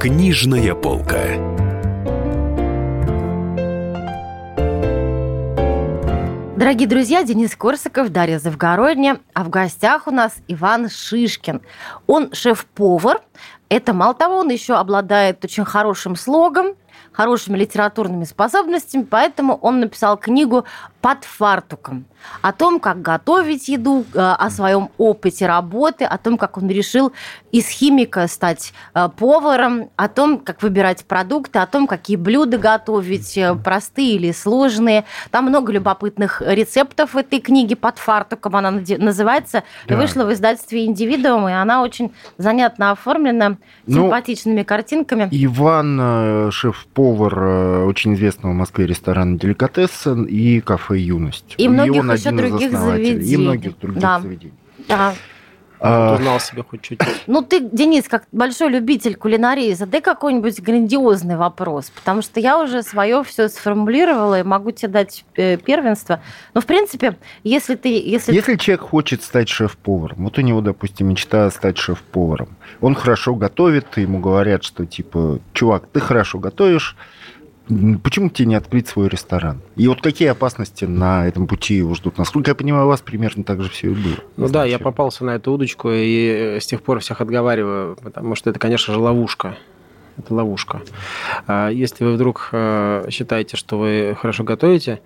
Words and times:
Книжная 0.00 0.74
полка. 0.74 1.20
Дорогие 6.56 6.88
друзья, 6.88 7.22
Денис 7.22 7.54
Корсаков, 7.54 8.08
Дарья 8.08 8.38
Завгородня, 8.38 9.20
а 9.34 9.44
в 9.44 9.50
гостях 9.50 10.06
у 10.06 10.10
нас 10.10 10.38
Иван 10.48 10.88
Шишкин. 10.88 11.60
Он 12.06 12.32
шеф-повар. 12.32 13.20
Это 13.68 13.92
мало 13.92 14.14
того, 14.14 14.36
он 14.36 14.48
еще 14.48 14.76
обладает 14.76 15.44
очень 15.44 15.66
хорошим 15.66 16.16
слогом, 16.16 16.76
хорошими 17.20 17.58
литературными 17.58 18.24
способностями, 18.24 19.02
поэтому 19.02 19.56
он 19.56 19.80
написал 19.80 20.16
книгу 20.16 20.64
«Под 21.02 21.24
фартуком» 21.24 22.06
о 22.42 22.52
том, 22.52 22.80
как 22.80 23.00
готовить 23.02 23.68
еду, 23.68 24.04
э, 24.14 24.18
о 24.18 24.50
своем 24.50 24.90
опыте 24.98 25.46
работы, 25.46 26.04
о 26.04 26.18
том, 26.18 26.36
как 26.36 26.58
он 26.58 26.68
решил 26.68 27.12
из 27.52 27.68
химика 27.68 28.26
стать 28.28 28.72
э, 28.94 29.08
поваром, 29.16 29.90
о 29.96 30.08
том, 30.08 30.38
как 30.38 30.62
выбирать 30.62 31.04
продукты, 31.04 31.58
о 31.58 31.66
том, 31.66 31.86
какие 31.86 32.16
блюда 32.16 32.58
готовить, 32.58 33.36
э, 33.38 33.54
простые 33.54 34.16
или 34.16 34.32
сложные. 34.32 35.04
Там 35.30 35.46
много 35.46 35.72
любопытных 35.72 36.42
рецептов 36.44 37.14
в 37.14 37.16
этой 37.16 37.40
книге 37.40 37.76
«Под 37.76 37.98
фартуком» 37.98 38.56
она 38.56 38.70
называется. 38.70 39.64
Да. 39.86 39.96
Вышла 39.96 40.24
в 40.24 40.32
издательстве 40.32 40.84
«Индивидуум», 40.84 41.48
и 41.48 41.52
она 41.52 41.82
очень 41.82 42.12
занятно 42.38 42.90
оформлена, 42.90 43.56
ну, 43.86 44.02
симпатичными 44.02 44.62
картинками. 44.62 45.28
Иван, 45.30 46.50
шеф-повар 46.52 47.09
очень 47.12 48.14
известного 48.14 48.52
в 48.52 48.56
Москве 48.56 48.86
ресторана 48.86 49.38
«Деликатесен» 49.38 50.24
и 50.24 50.60
кафе 50.60 50.98
«Юность». 50.98 51.54
И 51.58 51.68
многих 51.68 52.04
еще 52.04 52.30
других 52.30 52.72
заведений. 52.72 53.32
И 53.32 53.36
многих 53.36 53.78
других 53.78 54.00
да. 54.00 54.20
заведений. 54.20 54.54
Да. 54.88 55.14
А, 55.82 56.14
узнал 56.14 56.38
себе 56.40 56.62
хоть 56.62 56.82
чуть-чуть. 56.82 57.08
Ну, 57.26 57.42
ты, 57.42 57.60
Денис, 57.60 58.06
как 58.06 58.24
большой 58.32 58.68
любитель 58.68 59.16
кулинарии, 59.16 59.72
задай 59.72 60.00
какой-нибудь 60.00 60.60
грандиозный 60.60 61.36
вопрос, 61.36 61.90
потому 61.90 62.20
что 62.22 62.38
я 62.40 62.58
уже 62.58 62.82
свое 62.82 63.24
все 63.24 63.48
сформулировала 63.48 64.40
и 64.40 64.42
могу 64.42 64.72
тебе 64.72 64.88
дать 64.88 65.24
э, 65.36 65.56
первенство. 65.56 66.20
Но, 66.54 66.60
в 66.60 66.66
принципе, 66.66 67.16
если 67.44 67.76
ты... 67.76 67.88
Если, 67.88 68.34
если 68.34 68.56
человек 68.56 68.82
хочет 68.82 69.22
стать 69.22 69.48
шеф-поваром, 69.48 70.24
вот 70.24 70.36
у 70.38 70.42
него, 70.42 70.60
допустим, 70.60 71.08
мечта 71.08 71.50
стать 71.50 71.78
шеф-поваром, 71.78 72.56
он 72.80 72.94
хорошо 72.94 73.34
готовит, 73.34 73.96
ему 73.96 74.18
говорят, 74.18 74.64
что, 74.64 74.84
типа, 74.84 75.38
чувак, 75.54 75.86
ты 75.92 76.00
хорошо 76.00 76.38
готовишь, 76.38 76.96
Почему 78.02 78.30
тебе 78.30 78.48
не 78.48 78.54
открыть 78.56 78.88
свой 78.88 79.08
ресторан? 79.08 79.60
И 79.76 79.86
вот 79.86 80.02
какие 80.02 80.28
опасности 80.28 80.86
на 80.86 81.28
этом 81.28 81.46
пути 81.46 81.74
его 81.74 81.94
ждут? 81.94 82.18
Насколько 82.18 82.50
я 82.50 82.54
понимаю, 82.56 82.86
у 82.86 82.88
вас 82.88 83.00
примерно 83.00 83.44
так 83.44 83.62
же 83.62 83.70
все 83.70 83.92
и 83.92 83.94
было. 83.94 84.16
Ну 84.36 84.48
да, 84.48 84.64
я 84.64 84.78
попался 84.78 85.24
на 85.24 85.30
эту 85.36 85.52
удочку 85.52 85.88
и 85.92 86.58
с 86.60 86.66
тех 86.66 86.82
пор 86.82 86.98
всех 86.98 87.20
отговариваю, 87.20 87.96
потому 88.02 88.34
что 88.34 88.50
это, 88.50 88.58
конечно 88.58 88.92
же, 88.92 88.98
ловушка. 88.98 89.56
Это 90.16 90.34
ловушка. 90.34 90.82
А 91.46 91.68
если 91.68 92.04
вы 92.04 92.14
вдруг 92.14 92.48
э, 92.52 93.06
считаете, 93.10 93.56
что 93.56 93.78
вы 93.78 94.16
хорошо 94.20 94.42
готовите, 94.42 95.00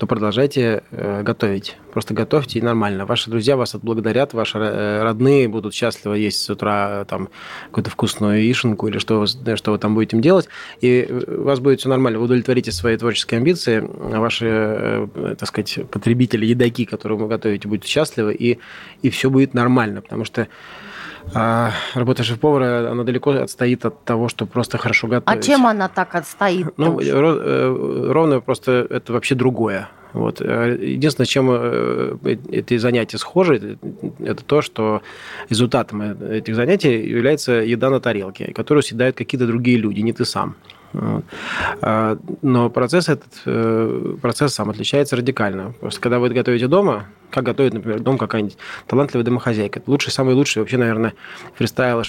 то 0.00 0.06
продолжайте 0.06 0.82
э, 0.92 1.22
готовить. 1.22 1.76
Просто 1.92 2.14
готовьте 2.14 2.58
и 2.58 2.62
нормально. 2.62 3.04
Ваши 3.04 3.28
друзья 3.28 3.54
вас 3.58 3.74
отблагодарят, 3.74 4.32
ваши 4.32 4.56
э, 4.56 5.02
родные 5.02 5.46
будут 5.46 5.74
счастливы 5.74 6.16
есть 6.16 6.40
с 6.40 6.48
утра 6.48 7.04
там 7.04 7.28
какую-то 7.66 7.90
вкусную 7.90 8.42
яишенку 8.42 8.88
или 8.88 8.96
что, 8.96 9.20
вы, 9.20 9.26
что 9.26 9.72
вы 9.72 9.78
там 9.78 9.94
будете 9.94 10.16
делать, 10.16 10.48
и 10.80 11.06
у 11.26 11.42
вас 11.42 11.60
будет 11.60 11.80
все 11.80 11.90
нормально. 11.90 12.18
Вы 12.18 12.24
удовлетворите 12.24 12.72
свои 12.72 12.96
творческие 12.96 13.40
амбиции, 13.40 13.80
ваши, 13.80 14.46
э, 14.48 15.34
так 15.38 15.46
сказать, 15.46 15.78
потребители, 15.90 16.46
едоки, 16.46 16.86
которые 16.86 17.18
вы 17.18 17.28
готовите, 17.28 17.68
будут 17.68 17.84
счастливы, 17.84 18.32
и, 18.32 18.58
и 19.02 19.10
все 19.10 19.28
будет 19.28 19.52
нормально, 19.52 20.00
потому 20.00 20.24
что 20.24 20.48
а 21.34 21.72
работа 21.94 22.22
шеф-повара, 22.22 22.90
она 22.90 23.04
далеко 23.04 23.30
отстоит 23.30 23.84
от 23.84 24.04
того, 24.04 24.28
что 24.28 24.46
просто 24.46 24.78
хорошо 24.78 25.06
готовить. 25.06 25.38
А 25.38 25.42
чем 25.42 25.66
она 25.66 25.88
так 25.88 26.14
отстоит? 26.14 26.66
Ну, 26.76 27.00
э, 27.00 28.12
ровно 28.12 28.40
просто 28.40 28.86
это 28.90 29.12
вообще 29.12 29.34
другое. 29.34 29.88
Вот. 30.12 30.40
Э, 30.40 30.76
единственное, 30.80 31.26
чем 31.26 31.48
э, 31.50 32.16
эти 32.50 32.76
занятия 32.78 33.18
схожи, 33.18 33.78
это 34.18 34.44
то, 34.44 34.62
что 34.62 35.02
результатом 35.48 36.02
этих 36.02 36.54
занятий 36.54 37.00
является 37.00 37.52
еда 37.52 37.90
на 37.90 38.00
тарелке, 38.00 38.52
которую 38.52 38.82
съедают 38.82 39.16
какие-то 39.16 39.46
другие 39.46 39.78
люди, 39.78 40.00
не 40.00 40.12
ты 40.12 40.24
сам. 40.24 40.56
А, 40.92 42.18
но 42.42 42.70
процесс 42.70 43.08
этот, 43.08 43.42
э, 43.46 44.16
процесс 44.20 44.54
сам 44.54 44.70
отличается 44.70 45.16
радикально. 45.16 45.72
Просто 45.80 46.00
когда 46.00 46.18
вы 46.18 46.28
готовите 46.30 46.66
дома, 46.66 47.06
как 47.30 47.44
готовит, 47.44 47.74
например, 47.74 48.00
дом 48.00 48.18
какая-нибудь 48.18 48.56
талантливая 48.86 49.24
домохозяйка, 49.24 49.82
лучший, 49.86 50.12
самый 50.12 50.34
лучший 50.34 50.60
вообще, 50.60 50.76
наверное, 50.78 51.14
фристайл 51.54 52.02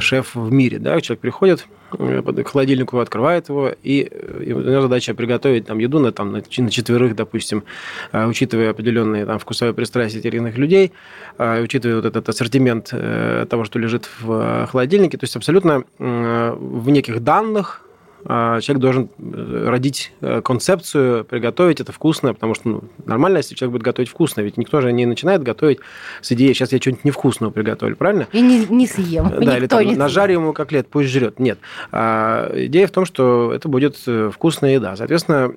шеф 0.00 0.34
в 0.34 0.50
мире. 0.50 0.78
Да? 0.78 1.00
Человек 1.00 1.20
приходит 1.20 1.66
э, 1.98 2.22
к 2.22 2.48
холодильнику, 2.48 2.98
открывает 2.98 3.48
его, 3.48 3.70
и 3.82 4.10
у 4.52 4.60
него 4.60 4.80
задача 4.80 5.14
приготовить 5.14 5.66
там 5.66 5.78
еду 5.78 5.98
на, 5.98 6.12
там, 6.12 6.32
на 6.32 6.42
четверых, 6.42 7.14
допустим, 7.14 7.64
а, 8.12 8.26
учитывая 8.26 8.70
определенные 8.70 9.26
там, 9.26 9.38
вкусовые 9.38 9.74
пристрастия 9.74 10.30
разных 10.30 10.56
людей, 10.56 10.92
а, 11.38 11.60
учитывая 11.60 11.96
вот 11.96 12.06
этот 12.06 12.28
ассортимент 12.28 12.88
э, 12.92 13.46
того, 13.48 13.64
что 13.64 13.78
лежит 13.78 14.08
в 14.20 14.66
холодильнике. 14.66 15.18
То 15.18 15.24
есть 15.24 15.36
абсолютно 15.36 15.84
в 15.98 16.90
неких 16.90 17.22
данных 17.22 17.84
человек 18.26 18.78
должен 18.78 19.10
э, 19.18 19.66
родить 19.68 20.12
э, 20.20 20.40
концепцию, 20.40 21.24
приготовить 21.24 21.80
это 21.80 21.92
вкусно, 21.92 22.32
потому 22.32 22.54
что 22.54 22.68
ну, 22.68 22.84
нормально, 23.04 23.38
если 23.38 23.54
человек 23.54 23.72
будет 23.72 23.82
готовить 23.82 24.08
вкусно, 24.08 24.40
ведь 24.40 24.56
никто 24.56 24.80
же 24.80 24.92
не 24.92 25.04
начинает 25.04 25.42
готовить 25.42 25.80
с 26.22 26.32
идеей, 26.32 26.54
сейчас 26.54 26.72
я 26.72 26.78
что-нибудь 26.78 27.04
невкусного 27.04 27.50
приготовлю, 27.50 27.96
правильно? 27.96 28.26
И 28.32 28.40
не, 28.40 28.64
не 28.66 28.86
съем. 28.86 29.30
Да, 29.40 29.58
или 29.58 29.66
там, 29.66 29.84
нажарю 29.94 30.40
ему 30.40 30.52
котлет, 30.54 30.88
пусть 30.88 31.10
жрет. 31.10 31.38
Нет. 31.38 31.58
А, 31.92 32.50
идея 32.54 32.86
в 32.86 32.92
том, 32.92 33.04
что 33.04 33.52
это 33.52 33.68
будет 33.68 33.96
э, 34.06 34.30
вкусная 34.32 34.74
еда. 34.74 34.96
Соответственно, 34.96 35.48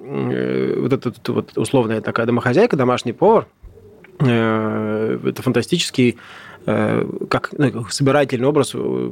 вот 0.81 0.93
эта 0.93 1.13
вот 1.31 1.57
условная 1.57 2.01
такая 2.01 2.25
домохозяйка, 2.25 2.75
домашний 2.75 3.13
повар, 3.13 3.47
это 4.19 5.41
фантастический 5.41 6.17
как 6.67 7.53
ну, 7.57 7.85
собирательный 7.89 8.47
образ 8.47 8.71
э, 8.73 9.11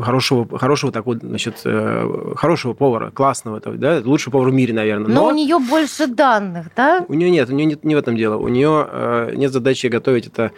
хорошего, 0.00 0.58
хорошего 0.58 0.90
такого, 0.90 1.18
значит, 1.18 1.60
э, 1.64 2.34
хорошего 2.36 2.72
повара, 2.72 3.10
классного, 3.10 3.60
да, 3.60 4.00
лучший 4.02 4.32
повар 4.32 4.48
в 4.48 4.54
мире, 4.54 4.72
наверное. 4.72 5.08
Но, 5.08 5.22
Но 5.22 5.28
у 5.28 5.32
нее 5.32 5.58
больше 5.58 6.06
данных, 6.06 6.68
да? 6.74 7.04
У 7.06 7.12
нее 7.12 7.30
нет, 7.30 7.50
у 7.50 7.52
нее 7.52 7.66
нет, 7.66 7.84
не 7.84 7.94
в 7.94 7.98
этом 7.98 8.16
дело. 8.16 8.36
У 8.36 8.48
нее 8.48 9.30
нет 9.34 9.52
задачи 9.52 9.88
готовить 9.88 10.28
это, 10.28 10.52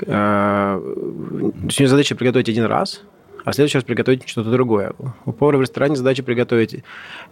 у 0.00 0.08
нее 0.08 1.88
задача 1.88 2.16
приготовить 2.16 2.48
один 2.48 2.64
раз, 2.64 3.02
а 3.44 3.52
в 3.52 3.54
следующий 3.54 3.78
раз 3.78 3.84
приготовить 3.84 4.28
что-то 4.28 4.50
другое. 4.50 4.92
У 5.24 5.32
повара 5.32 5.56
в 5.56 5.62
ресторане 5.62 5.96
задача 5.96 6.22
приготовить 6.22 6.82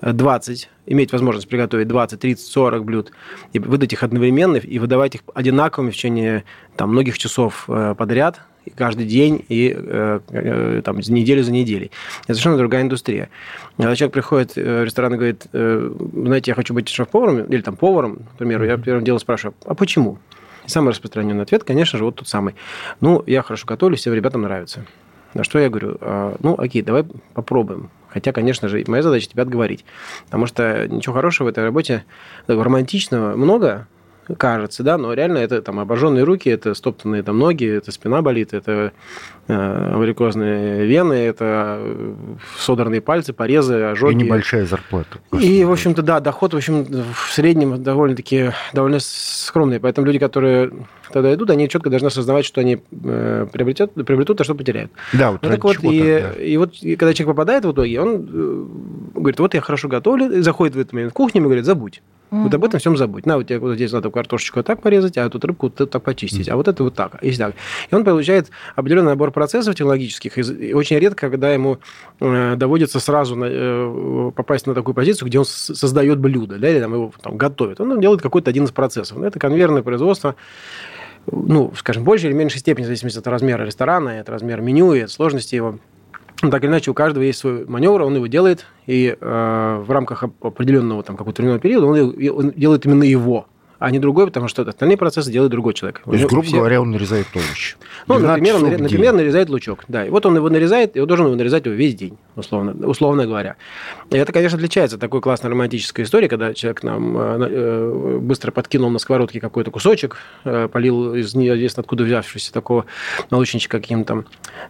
20, 0.00 0.70
иметь 0.86 1.12
возможность 1.12 1.48
приготовить 1.48 1.88
20, 1.88 2.20
30, 2.20 2.46
40 2.46 2.84
блюд, 2.84 3.12
и 3.52 3.58
выдать 3.58 3.92
их 3.92 4.02
одновременно, 4.02 4.56
и 4.56 4.78
выдавать 4.78 5.16
их 5.16 5.22
одинаковыми 5.34 5.90
в 5.90 5.94
течение 5.94 6.44
там, 6.76 6.90
многих 6.90 7.18
часов 7.18 7.64
э, 7.68 7.94
подряд, 7.96 8.40
и 8.64 8.70
каждый 8.70 9.06
день, 9.06 9.44
и 9.48 9.74
э, 9.76 10.20
э, 10.28 10.82
там, 10.84 10.98
неделю 10.98 11.42
за 11.44 11.52
неделей. 11.52 11.90
Это 12.24 12.34
совершенно 12.34 12.56
другая 12.56 12.82
индустрия. 12.82 13.28
Когда 13.76 13.94
человек 13.94 14.12
приходит 14.12 14.56
в 14.56 14.84
ресторан 14.84 15.14
и 15.14 15.16
говорит, 15.16 15.46
знаете, 15.52 16.50
я 16.50 16.54
хочу 16.54 16.74
быть 16.74 16.88
шеф-поваром, 16.88 17.44
или 17.44 17.60
там 17.60 17.76
поваром, 17.76 18.20
например, 18.32 18.62
я 18.64 18.76
первым 18.76 19.04
делом 19.04 19.20
спрашиваю, 19.20 19.54
а 19.64 19.74
почему? 19.74 20.18
И 20.66 20.68
самый 20.68 20.90
распространенный 20.90 21.44
ответ, 21.44 21.62
конечно 21.62 21.96
же, 21.98 22.04
вот 22.04 22.16
тот 22.16 22.28
самый. 22.28 22.56
Ну, 23.00 23.22
я 23.26 23.42
хорошо 23.42 23.66
готовлю, 23.66 23.96
всем 23.96 24.12
ребятам 24.14 24.42
нравится. 24.42 24.84
На 25.36 25.44
что 25.44 25.58
я 25.58 25.68
говорю, 25.68 25.98
«А, 26.00 26.34
ну, 26.40 26.54
окей, 26.58 26.80
давай 26.80 27.04
попробуем. 27.34 27.90
Хотя, 28.08 28.32
конечно 28.32 28.68
же, 28.68 28.82
моя 28.86 29.02
задача 29.02 29.28
тебя 29.28 29.42
отговорить. 29.42 29.84
Потому 30.24 30.46
что 30.46 30.88
ничего 30.88 31.14
хорошего 31.14 31.46
в 31.46 31.50
этой 31.50 31.62
работе, 31.62 32.04
романтичного 32.46 33.36
много, 33.36 33.86
кажется, 34.38 34.82
да, 34.82 34.96
но 34.96 35.12
реально 35.12 35.38
это 35.38 35.60
там 35.60 35.78
обожженные 35.78 36.24
руки, 36.24 36.48
это 36.48 36.72
стоптанные 36.72 37.22
там 37.22 37.38
ноги, 37.38 37.66
это 37.66 37.92
спина 37.92 38.22
болит, 38.22 38.54
это 38.54 38.92
варикозные 39.48 40.86
вены, 40.86 41.14
это 41.14 41.78
э, 41.78 42.14
содранные 42.58 43.00
пальцы, 43.00 43.32
порезы, 43.32 43.74
ожоги. 43.74 44.14
И 44.14 44.24
небольшая 44.24 44.66
зарплата. 44.66 45.18
И, 45.40 45.64
в 45.64 45.70
общем-то, 45.70 46.02
да, 46.02 46.20
доход, 46.20 46.54
в 46.54 46.56
общем, 46.56 46.84
в 46.84 47.32
среднем 47.32 47.82
довольно-таки 47.82 48.52
довольно 48.72 48.98
скромный. 49.00 49.78
Поэтому 49.78 50.06
люди, 50.06 50.18
которые 50.18 50.72
тогда 51.12 51.32
идут, 51.34 51.50
они 51.50 51.68
четко 51.68 51.90
должны 51.90 52.06
осознавать, 52.06 52.44
что 52.44 52.60
они 52.60 52.82
э, 53.04 53.46
приобретут, 53.52 53.94
приобретут, 53.94 54.40
а 54.40 54.44
что 54.44 54.54
потеряют. 54.54 54.90
Да, 55.12 55.32
вот, 55.32 55.42
ну, 55.42 55.48
так 55.48 55.62
вот 55.62 55.76
и, 55.82 56.02
да. 56.02 56.42
и 56.42 56.56
вот 56.56 56.74
и 56.80 56.96
когда 56.96 57.14
человек 57.14 57.36
попадает 57.36 57.64
в 57.64 57.72
итоге, 57.72 58.00
он 58.00 59.12
говорит, 59.14 59.38
вот 59.38 59.54
я 59.54 59.60
хорошо 59.60 59.88
готовлю, 59.88 60.42
заходит 60.42 60.74
в 60.74 60.78
этот 60.80 60.92
момент 60.92 61.12
в 61.12 61.14
кухню 61.14 61.40
и 61.40 61.44
говорит, 61.44 61.64
забудь. 61.64 62.02
Mm-hmm. 62.30 62.42
Вот 62.42 62.54
об 62.54 62.64
этом 62.64 62.80
всем 62.80 62.96
забудь. 62.96 63.24
На, 63.24 63.36
вот, 63.36 63.46
тебе, 63.46 63.60
вот 63.60 63.76
здесь 63.76 63.92
надо 63.92 64.10
картошечку 64.10 64.58
вот 64.58 64.66
так 64.66 64.82
порезать, 64.82 65.16
а 65.16 65.28
тут 65.30 65.44
рыбку 65.44 65.72
вот 65.76 65.90
так 65.90 66.02
почистить, 66.02 66.48
mm-hmm. 66.48 66.52
а 66.52 66.56
вот 66.56 66.66
это 66.66 66.82
вот 66.82 66.94
так, 66.94 67.22
и 67.22 67.32
так. 67.32 67.54
И 67.88 67.94
он 67.94 68.04
получает 68.04 68.50
определенный 68.74 69.10
набор 69.10 69.30
процессов 69.36 69.74
технологических, 69.74 70.38
и 70.38 70.72
очень 70.72 70.98
редко, 70.98 71.28
когда 71.28 71.52
ему 71.52 71.76
э, 72.20 72.56
доводится 72.56 73.00
сразу 73.00 73.36
э, 73.38 74.32
попасть 74.34 74.66
на 74.66 74.72
такую 74.72 74.94
позицию, 74.94 75.28
где 75.28 75.38
он 75.38 75.44
создает 75.44 76.18
блюдо, 76.18 76.56
да, 76.56 76.70
или 76.70 76.80
там 76.80 76.94
его 76.94 77.12
там, 77.20 77.36
готовит. 77.36 77.78
Он 77.78 78.00
делает 78.00 78.22
какой-то 78.22 78.48
один 78.48 78.64
из 78.64 78.70
процессов. 78.70 79.20
Это 79.20 79.38
конвейерное 79.38 79.82
производство, 79.82 80.36
ну, 81.30 81.70
скажем, 81.76 82.02
больше 82.02 82.28
или 82.28 82.32
меньшей 82.32 82.60
степени, 82.60 82.84
в 82.84 82.86
зависимости 82.86 83.18
от 83.18 83.26
размера 83.26 83.62
ресторана, 83.62 84.20
от 84.20 84.28
размера 84.30 84.62
меню 84.62 84.94
и 84.94 85.00
от 85.00 85.10
сложности 85.10 85.54
его. 85.54 85.80
Ну, 86.40 86.50
так 86.50 86.62
или 86.64 86.70
иначе, 86.70 86.90
у 86.90 86.94
каждого 86.94 87.22
есть 87.22 87.38
свой 87.38 87.66
маневр, 87.66 88.00
он 88.04 88.14
его 88.16 88.28
делает, 88.28 88.64
и 88.86 89.18
э, 89.20 89.82
в 89.86 89.90
рамках 89.90 90.22
определенного 90.22 91.02
там, 91.02 91.18
какого-то 91.18 91.42
временного 91.42 91.60
периода 91.60 91.84
он, 91.84 92.38
он 92.38 92.52
делает 92.52 92.86
именно 92.86 93.02
его 93.02 93.48
а 93.78 93.90
не 93.90 93.98
другой, 93.98 94.26
потому 94.26 94.48
что 94.48 94.62
остальные 94.62 94.96
процессы 94.96 95.30
делает 95.30 95.50
другой 95.50 95.74
человек. 95.74 96.02
То 96.04 96.12
есть, 96.12 96.26
грубо 96.26 96.46
все... 96.46 96.56
говоря, 96.56 96.80
он 96.80 96.90
нарезает 96.90 97.26
овощи. 97.34 97.76
Ну, 98.06 98.18
например, 98.18 98.56
он, 98.56 98.62
например, 98.62 99.12
нарезает 99.12 99.48
лучок. 99.48 99.84
Да, 99.88 100.06
и 100.06 100.10
вот 100.10 100.24
он 100.26 100.36
его 100.36 100.48
нарезает, 100.48 100.96
и 100.96 101.00
он 101.00 101.06
должен 101.06 101.26
его 101.26 101.36
нарезать 101.36 101.66
его 101.66 101.74
весь 101.74 101.94
день, 101.94 102.16
условно, 102.36 102.74
условно 102.86 103.26
говоря. 103.26 103.56
И 104.10 104.16
это, 104.16 104.32
конечно, 104.32 104.56
отличается 104.56 104.96
от 104.96 105.00
такой 105.00 105.20
классной 105.20 105.50
романтической 105.50 106.04
истории, 106.04 106.28
когда 106.28 106.54
человек 106.54 106.82
нам 106.82 107.18
э, 107.18 107.48
э, 107.50 108.18
быстро 108.20 108.50
подкинул 108.50 108.90
на 108.90 108.98
сковородке 108.98 109.40
какой-то 109.40 109.70
кусочек, 109.70 110.16
э, 110.44 110.68
полил 110.72 111.14
из 111.14 111.34
неизвестно 111.34 111.82
откуда 111.82 112.04
взявшегося 112.04 112.52
такого 112.52 112.86
молочничка 113.30 113.78
каким-то 113.78 114.24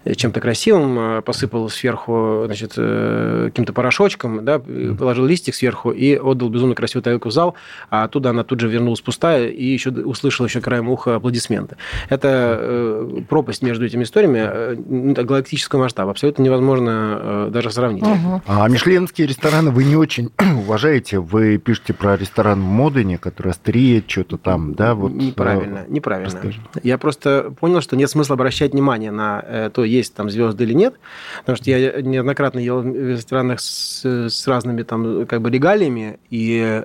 чем-то 0.05 0.41
красивым, 0.41 1.23
посыпал 1.23 1.69
сверху, 1.69 2.43
значит, 2.47 2.70
каким-то 2.70 3.73
порошочком, 3.73 4.44
да, 4.44 4.59
положил 4.59 5.26
листик 5.26 5.55
сверху 5.55 5.91
и 5.91 6.17
отдал 6.17 6.49
безумно 6.49 6.75
красивую 6.75 7.02
тарелку 7.02 7.29
в 7.29 7.32
зал, 7.32 7.55
а 7.91 8.05
оттуда 8.05 8.31
она 8.31 8.44
тут 8.44 8.61
же 8.61 8.69
вернулась 8.69 8.95
вернулась 8.96 9.00
пустая 9.00 9.48
и 9.48 9.64
еще 9.64 9.90
услышал 9.90 10.46
еще 10.46 10.60
краем 10.60 10.88
уха 10.88 11.16
аплодисменты. 11.16 11.76
Это 12.08 12.58
э, 12.60 13.22
пропасть 13.28 13.62
между 13.62 13.84
этими 13.84 14.02
историями 14.02 14.40
э, 14.43 15.22
галактического 15.22 15.81
масштаба. 15.81 16.10
Абсолютно 16.10 16.43
невозможно 16.43 17.19
э, 17.20 17.48
даже 17.52 17.70
сравнить. 17.70 18.02
Угу. 18.02 18.43
А 18.46 18.69
мишленские 18.69 19.26
рестораны 19.26 19.70
вы 19.70 19.84
не 19.84 19.96
очень 19.96 20.31
уважаете. 20.58 21.19
Вы 21.19 21.58
пишете 21.58 21.93
про 21.93 22.16
ресторан 22.16 22.60
в 22.60 22.64
Модене, 22.64 23.19
который 23.19 23.52
остреет 23.52 24.10
что-то 24.10 24.38
там, 24.38 24.75
да? 24.75 24.94
Вот, 24.94 25.12
неправильно, 25.12 25.84
э, 25.87 25.87
неправильно. 25.88 26.31
Расскажи. 26.31 26.60
Я 26.82 26.99
просто 26.99 27.54
понял, 27.60 27.81
что 27.81 27.96
нет 27.96 28.10
смысла 28.10 28.34
обращать 28.34 28.72
внимание 28.72 29.10
на 29.10 29.70
то, 29.72 29.84
есть 29.84 30.14
там 30.14 30.31
звезды 30.31 30.64
или 30.64 30.72
нет, 30.72 30.94
потому 31.40 31.56
что 31.56 31.70
я 31.70 32.00
неоднократно 32.02 32.58
ел 32.58 32.81
в 32.81 33.10
ресторанах 33.10 33.60
с, 33.60 34.04
с 34.04 34.46
разными 34.46 34.82
там 34.82 35.26
как 35.26 35.42
бы 35.42 35.50
регалиями, 35.50 36.19
и 36.31 36.82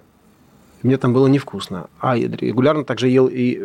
мне 0.84 0.98
там 0.98 1.14
было 1.14 1.28
невкусно. 1.28 1.88
А 2.00 2.18
я 2.18 2.28
регулярно 2.28 2.84
также 2.84 3.08
ел 3.08 3.28
и, 3.28 3.60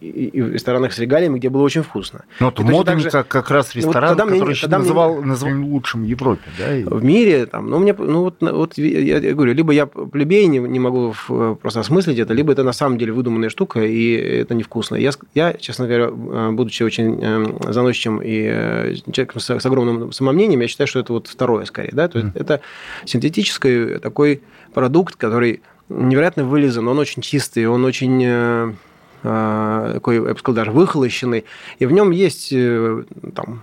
и, 0.00 0.06
и 0.06 0.42
в 0.42 0.52
ресторанах 0.52 0.92
с 0.92 0.98
регалиями, 0.98 1.38
где 1.38 1.48
было 1.48 1.62
очень 1.62 1.82
вкусно. 1.82 2.24
Ну, 2.40 2.46
вот 2.46 2.58
Моден 2.60 3.00
же... 3.00 3.10
как, 3.10 3.50
раз 3.50 3.74
ресторан, 3.74 4.16
ну, 4.16 4.24
вот 4.24 4.32
который 4.32 4.56
мне, 4.56 4.78
называл, 4.78 5.16
мне... 5.16 5.26
называл 5.26 5.60
лучшим 5.62 6.02
в 6.02 6.06
Европе, 6.06 6.42
да? 6.58 6.96
В 6.96 7.04
мире, 7.04 7.46
там, 7.46 7.70
ну, 7.70 7.78
мне, 7.78 7.94
ну, 7.96 8.22
вот, 8.22 8.36
вот 8.40 8.78
я, 8.78 9.18
я 9.18 9.34
говорю, 9.34 9.54
либо 9.54 9.72
я 9.72 9.86
плебей 9.86 10.46
не, 10.46 10.58
не 10.58 10.78
могу 10.78 11.14
просто 11.60 11.80
осмыслить 11.80 12.18
это, 12.18 12.34
либо 12.34 12.52
это 12.52 12.62
на 12.62 12.72
самом 12.72 12.98
деле 12.98 13.12
выдуманная 13.12 13.48
штука, 13.48 13.80
и 13.80 14.12
это 14.12 14.54
невкусно. 14.54 14.96
Я, 14.96 15.10
я 15.34 15.52
честно 15.54 15.86
говоря, 15.86 16.08
э, 16.08 16.50
будучи 16.52 16.82
очень 16.82 17.18
э, 17.20 17.72
заносчивым 17.72 18.20
и 18.22 18.48
э, 18.50 18.94
человеком 19.12 19.40
с, 19.40 19.50
с 19.50 19.66
огромным 19.66 20.12
самомнением, 20.12 20.60
я 20.60 20.68
считаю, 20.68 20.88
что 20.88 21.00
это 21.00 21.12
вот 21.12 21.26
второе 21.26 21.64
скорее, 21.64 21.92
да, 21.92 22.08
то 22.08 22.18
есть 22.18 22.34
mm. 22.34 22.40
это 22.40 22.60
синтетический 23.04 23.98
такой 23.98 24.42
продукт, 24.74 25.16
который 25.16 25.62
невероятно 25.88 26.44
вылизан, 26.44 26.86
он 26.88 26.98
очень 26.98 27.22
чистый, 27.22 27.66
он 27.66 27.84
очень 27.84 28.22
э, 28.24 28.72
э, 29.22 29.90
такой, 29.94 30.16
я 30.16 30.34
бы 30.34 30.38
сказал, 30.38 30.56
даже 30.56 30.72
выхолощенный, 30.72 31.44
и 31.78 31.86
в 31.86 31.92
нем 31.92 32.10
есть 32.10 32.52
э, 32.52 33.04
там, 33.34 33.62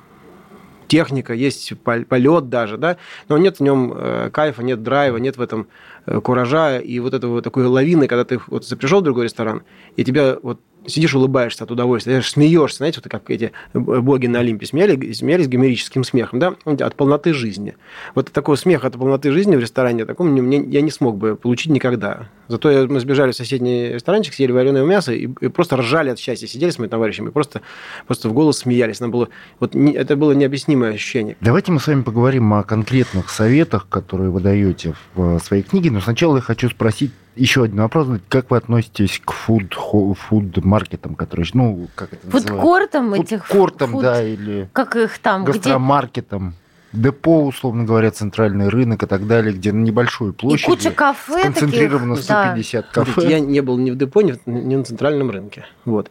техника, 0.88 1.34
есть 1.34 1.74
полет 1.84 2.50
даже, 2.50 2.78
да, 2.78 2.98
но 3.28 3.38
нет 3.38 3.58
в 3.58 3.60
нем 3.62 4.32
кайфа, 4.32 4.64
нет 4.64 4.84
драйва, 4.84 5.18
нет 5.18 5.36
в 5.36 5.42
этом 5.42 5.68
куража. 6.06 6.78
И 6.78 7.00
вот 7.00 7.16
этого 7.16 7.42
такой 7.42 7.66
лавины, 7.66 8.08
когда 8.08 8.24
ты 8.24 8.40
вот 8.48 8.68
пришел 8.78 9.00
в 9.00 9.04
другой 9.04 9.24
ресторан, 9.24 9.64
и 9.96 10.04
тебя 10.04 10.38
вот 10.44 10.62
сидишь, 10.88 11.16
улыбаешься 11.16 11.64
от 11.64 11.72
удовольствия, 11.72 12.16
даже 12.16 12.30
смеешься, 12.30 12.78
знаете, 12.78 13.02
вот 13.04 13.12
как 13.12 13.30
эти 13.30 13.52
боги 13.74 14.28
на 14.28 14.40
Олимпе 14.40 14.66
смеялись, 14.66 15.18
смеялись 15.18 15.48
гомерическим 15.48 16.04
смехом, 16.04 16.40
да, 16.40 16.56
от 16.66 16.96
полноты 16.96 17.34
жизни. 17.34 17.76
Вот 18.14 18.32
такого 18.32 18.56
смеха 18.56 18.88
от 18.88 18.94
полноты 18.94 19.32
жизни 19.32 19.56
в 19.56 19.60
ресторане, 19.60 20.06
таком 20.06 20.30
мне, 20.30 20.64
я 20.68 20.82
не 20.82 20.92
смог 20.92 21.18
бы 21.18 21.36
получить 21.36 21.72
никогда. 21.72 22.30
Зато 22.48 22.70
я, 22.70 22.88
мы 22.88 23.00
сбежали 23.00 23.32
в 23.32 23.36
соседний 23.36 23.94
ресторанчик, 23.94 24.34
съели 24.34 24.52
вареное 24.52 24.84
мясо 24.84 25.14
и, 25.14 25.28
и 25.42 25.48
просто 25.48 25.78
ржали 25.78 26.10
от 26.10 26.20
счастья, 26.20 26.48
сидели 26.48 26.70
с 26.70 26.78
моими 26.78 26.90
товарищами, 26.90 27.30
просто, 27.30 27.62
просто 28.06 28.30
в 28.30 28.34
голос 28.34 28.60
смеялись. 28.60 29.00
Нам 29.00 29.12
было, 29.12 29.30
вот, 29.60 29.74
не, 29.74 29.94
это 29.94 30.16
было 30.16 30.34
необъяснимое 30.34 30.94
ощущение. 30.94 31.38
Давайте 31.42 31.72
мы 31.72 31.80
с 31.80 31.88
вами 31.88 32.04
поговорим 32.04 32.54
о 32.54 32.64
конкретных 32.64 33.30
советах, 33.30 33.88
которые 33.90 34.30
вы 34.30 34.42
даете 34.42 34.94
в 35.16 35.40
своей 35.40 35.64
книге, 35.64 35.92
но 35.92 36.02
сначала 36.02 36.36
я 36.36 36.42
хочу 36.42 36.70
спросить 36.70 37.12
еще 37.36 37.64
один 37.64 37.78
вопрос. 37.78 38.08
Как 38.30 38.52
вы 38.52 38.58
относитесь 38.58 39.22
к 39.24 39.32
фуд, 39.32 39.74
фуд 39.74 40.64
маркетам, 40.64 41.16
которые, 41.16 41.46
ну, 41.54 41.88
как 41.96 42.14
это 42.14 42.30
Фудкортам 42.30 43.14
этих? 43.14 43.46
Фудкортам, 43.46 43.92
фуд... 43.92 44.04
да, 44.04 44.24
или... 44.24 44.70
Как 44.74 44.96
их 44.96 45.20
там? 45.20 45.46
Гастромаркетам. 45.46 46.50
Где 46.50 46.58
депо, 46.96 47.46
условно 47.46 47.84
говоря, 47.84 48.12
центральный 48.12 48.70
рынок 48.70 49.04
и 49.04 49.06
так 49.06 49.28
далее, 49.28 49.54
где 49.54 49.72
на 49.72 49.84
небольшой 49.84 50.34
площади. 50.34 50.62
И 50.62 50.66
куча 50.66 50.92
кафе 50.92 51.40
Сконцентрировано 51.40 52.16
таких, 52.16 52.26
150 52.26 52.86
да. 52.86 52.92
кафе. 52.92 53.12
Смотрите, 53.12 53.34
я 53.34 53.40
не 53.40 53.62
был 53.62 53.78
ни 53.78 53.92
в 53.92 53.98
депо, 53.98 54.22
ни, 54.22 54.38
ни 54.46 54.76
на 54.76 54.84
центральном 54.84 55.30
рынке. 55.30 55.66
Вот. 55.84 56.10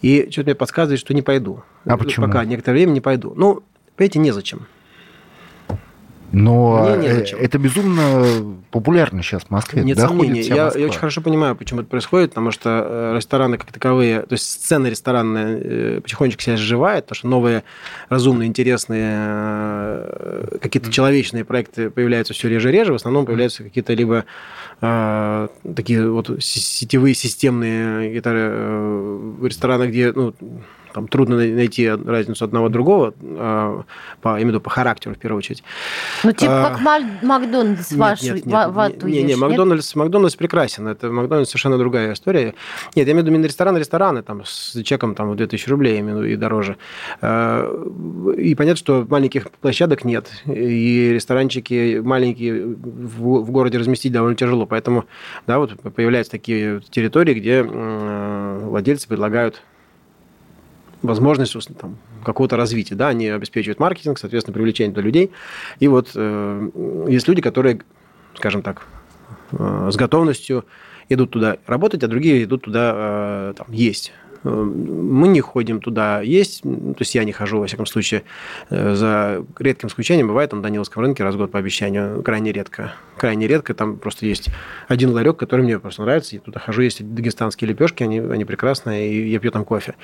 И 0.00 0.28
что-то 0.30 0.48
мне 0.48 0.54
подсказывает, 0.54 1.00
что 1.00 1.14
не 1.14 1.22
пойду. 1.22 1.62
А 1.84 1.96
почему? 1.96 2.26
Пока 2.26 2.44
некоторое 2.44 2.78
время 2.78 2.92
не 2.92 3.00
пойду. 3.00 3.34
Ну, 3.36 3.62
понимаете, 3.96 4.18
незачем. 4.18 4.66
Но 6.32 6.86
это 6.86 7.58
безумно 7.58 8.56
популярно 8.70 9.22
сейчас 9.22 9.42
в 9.42 9.50
Москве. 9.50 9.84
Нет 9.84 9.98
сомнений. 9.98 10.40
Я, 10.40 10.72
я 10.74 10.86
очень 10.86 10.98
хорошо 10.98 11.20
понимаю, 11.20 11.54
почему 11.54 11.80
это 11.80 11.90
происходит, 11.90 12.30
потому 12.30 12.50
что 12.50 12.84
э, 12.84 13.16
рестораны 13.16 13.58
как 13.58 13.70
таковые, 13.70 14.22
то 14.22 14.32
есть 14.32 14.50
сцена 14.50 14.86
ресторанная 14.86 15.58
э, 15.58 16.00
потихонечку 16.00 16.40
себя 16.40 16.56
сживает, 16.56 17.04
потому 17.04 17.16
что 17.16 17.28
новые 17.28 17.64
разумные, 18.08 18.48
интересные, 18.48 19.14
э, 19.14 20.58
какие-то 20.60 20.90
человечные 20.90 21.44
проекты 21.44 21.90
появляются 21.90 22.32
все 22.32 22.48
реже 22.48 22.70
и 22.70 22.72
реже. 22.72 22.92
В 22.92 22.96
основном 22.96 23.26
появляются 23.26 23.62
какие-то 23.62 23.92
либо 23.94 24.24
такие 24.80 26.10
вот 26.10 26.42
сетевые, 26.42 27.14
системные 27.14 28.06
какие-то 28.08 28.30
рестораны, 29.40 29.86
где 29.86 30.10
ну, 30.12 30.34
там 30.92 31.08
трудно 31.08 31.36
найти 31.36 31.88
разницу 31.88 32.44
одного 32.44 32.68
другого, 32.68 33.14
а, 33.22 33.82
по, 34.20 34.38
виду 34.40 34.60
по 34.60 34.70
характеру 34.70 35.14
в 35.14 35.18
первую 35.18 35.38
очередь. 35.38 35.62
Ну, 36.22 36.32
типа 36.32 36.66
а, 36.66 36.70
как 36.70 36.80
Макдональдс 37.22 37.92
ваш 37.92 38.22
нет, 38.22 38.46
нет, 38.46 38.70
вату 38.70 39.08
Не, 39.08 39.22
не, 39.22 39.36
Макдональдс, 39.36 39.94
Макдональдс 39.94 40.36
прекрасен, 40.36 40.88
это 40.88 41.10
Макдональдс 41.10 41.50
совершенно 41.50 41.78
другая 41.78 42.12
история. 42.12 42.54
Нет, 42.94 43.06
я 43.06 43.12
имею 43.12 43.16
в 43.16 43.26
виду 43.26 43.30
именно 43.32 43.46
рестораны, 43.46 43.78
рестораны, 43.78 44.22
там, 44.22 44.44
с 44.44 44.80
чеком 44.82 45.14
там, 45.14 45.30
в 45.30 45.36
2000 45.36 45.68
рублей, 45.68 46.00
виду, 46.00 46.24
и 46.24 46.36
дороже. 46.36 46.76
А, 47.20 47.66
и 48.36 48.54
понятно, 48.54 48.76
что 48.76 49.06
маленьких 49.08 49.50
площадок 49.50 50.04
нет, 50.04 50.30
и 50.46 51.10
ресторанчики 51.14 52.00
маленькие 52.02 52.66
в, 52.66 53.42
в 53.42 53.50
городе 53.50 53.78
разместить 53.78 54.12
довольно 54.12 54.36
тяжело, 54.36 54.66
поэтому, 54.66 55.06
да, 55.46 55.58
вот 55.58 55.72
появляются 55.94 56.32
такие 56.32 56.80
территории, 56.90 57.34
где 57.34 57.62
владельцы 57.62 59.08
предлагают 59.08 59.62
возможность 61.02 61.56
там, 61.78 61.96
какого-то 62.24 62.56
развития. 62.56 62.94
Да? 62.94 63.08
Они 63.08 63.28
обеспечивают 63.28 63.80
маркетинг, 63.80 64.18
соответственно, 64.18 64.54
привлечение 64.54 64.94
туда 64.94 65.04
людей. 65.04 65.32
И 65.80 65.88
вот 65.88 66.12
э, 66.14 67.06
есть 67.08 67.28
люди, 67.28 67.42
которые, 67.42 67.80
скажем 68.34 68.62
так, 68.62 68.86
э, 69.52 69.90
с 69.92 69.96
готовностью 69.96 70.64
идут 71.08 71.30
туда 71.30 71.58
работать, 71.66 72.02
а 72.04 72.08
другие 72.08 72.44
идут 72.44 72.62
туда 72.62 72.92
э, 72.94 73.54
там, 73.56 73.66
есть. 73.70 74.12
Мы 74.44 75.28
не 75.28 75.40
ходим 75.40 75.80
туда 75.80 76.20
есть, 76.20 76.62
то 76.62 76.96
есть 76.98 77.14
я 77.14 77.24
не 77.24 77.32
хожу, 77.32 77.60
во 77.60 77.66
всяком 77.66 77.86
случае, 77.86 78.24
э, 78.70 78.94
за 78.94 79.44
редким 79.58 79.88
исключением. 79.88 80.28
Бывает 80.28 80.50
там 80.50 80.62
Даниловском 80.62 81.02
рынке 81.02 81.22
раз 81.22 81.34
в 81.34 81.38
год 81.38 81.50
по 81.50 81.58
обещанию, 81.58 82.22
крайне 82.22 82.52
редко. 82.52 82.94
Крайне 83.16 83.46
редко, 83.46 83.74
там 83.74 83.98
просто 83.98 84.26
есть 84.26 84.48
один 84.88 85.10
ларек, 85.10 85.36
который 85.36 85.62
мне 85.62 85.78
просто 85.78 86.02
нравится, 86.02 86.34
я 86.34 86.40
туда 86.40 86.60
хожу, 86.60 86.82
есть 86.82 87.14
дагестанские 87.14 87.68
лепешки, 87.68 88.02
они, 88.02 88.18
они 88.18 88.44
прекрасные, 88.44 89.12
и 89.12 89.30
я 89.30 89.38
пью 89.38 89.50
там 89.50 89.64
кофе. 89.64 89.94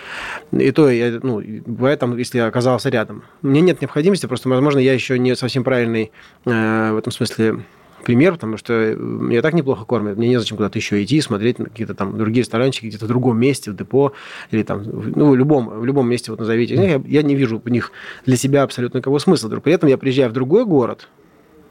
И 0.52 0.70
то, 0.70 0.88
я, 0.90 1.18
ну, 1.22 1.42
бывает 1.66 1.98
там, 2.00 2.16
если 2.16 2.38
я 2.38 2.46
оказался 2.46 2.88
рядом. 2.90 3.24
Мне 3.42 3.60
нет 3.60 3.80
необходимости, 3.80 4.26
просто, 4.26 4.48
возможно, 4.48 4.78
я 4.78 4.92
еще 4.92 5.18
не 5.18 5.34
совсем 5.36 5.64
правильный 5.64 6.12
э, 6.44 6.92
в 6.92 6.96
этом 6.98 7.12
смысле 7.12 7.64
пример, 8.04 8.34
потому 8.34 8.56
что 8.56 8.94
меня 8.94 9.42
так 9.42 9.54
неплохо 9.54 9.84
кормят, 9.84 10.16
мне 10.16 10.28
незачем 10.28 10.56
куда-то 10.56 10.78
еще 10.78 11.02
идти, 11.02 11.20
смотреть 11.20 11.58
на 11.58 11.66
какие-то 11.66 11.94
там 11.94 12.16
другие 12.16 12.42
ресторанчики 12.42 12.86
где-то 12.86 13.04
в 13.04 13.08
другом 13.08 13.38
месте, 13.38 13.70
в 13.70 13.76
депо, 13.76 14.12
или 14.50 14.62
там, 14.62 14.82
ну, 14.84 15.30
в 15.30 15.36
любом, 15.36 15.68
в 15.80 15.84
любом 15.84 16.08
месте, 16.08 16.30
вот 16.30 16.40
назовите. 16.40 16.74
Я, 16.74 17.02
я 17.06 17.22
не 17.22 17.34
вижу 17.34 17.60
в 17.64 17.68
них 17.68 17.92
для 18.26 18.36
себя 18.36 18.62
абсолютно 18.62 18.98
никакого 18.98 19.18
смысла. 19.18 19.48
При 19.60 19.72
этом 19.72 19.88
я 19.88 19.98
приезжаю 19.98 20.30
в 20.30 20.32
другой 20.32 20.64
город, 20.64 21.08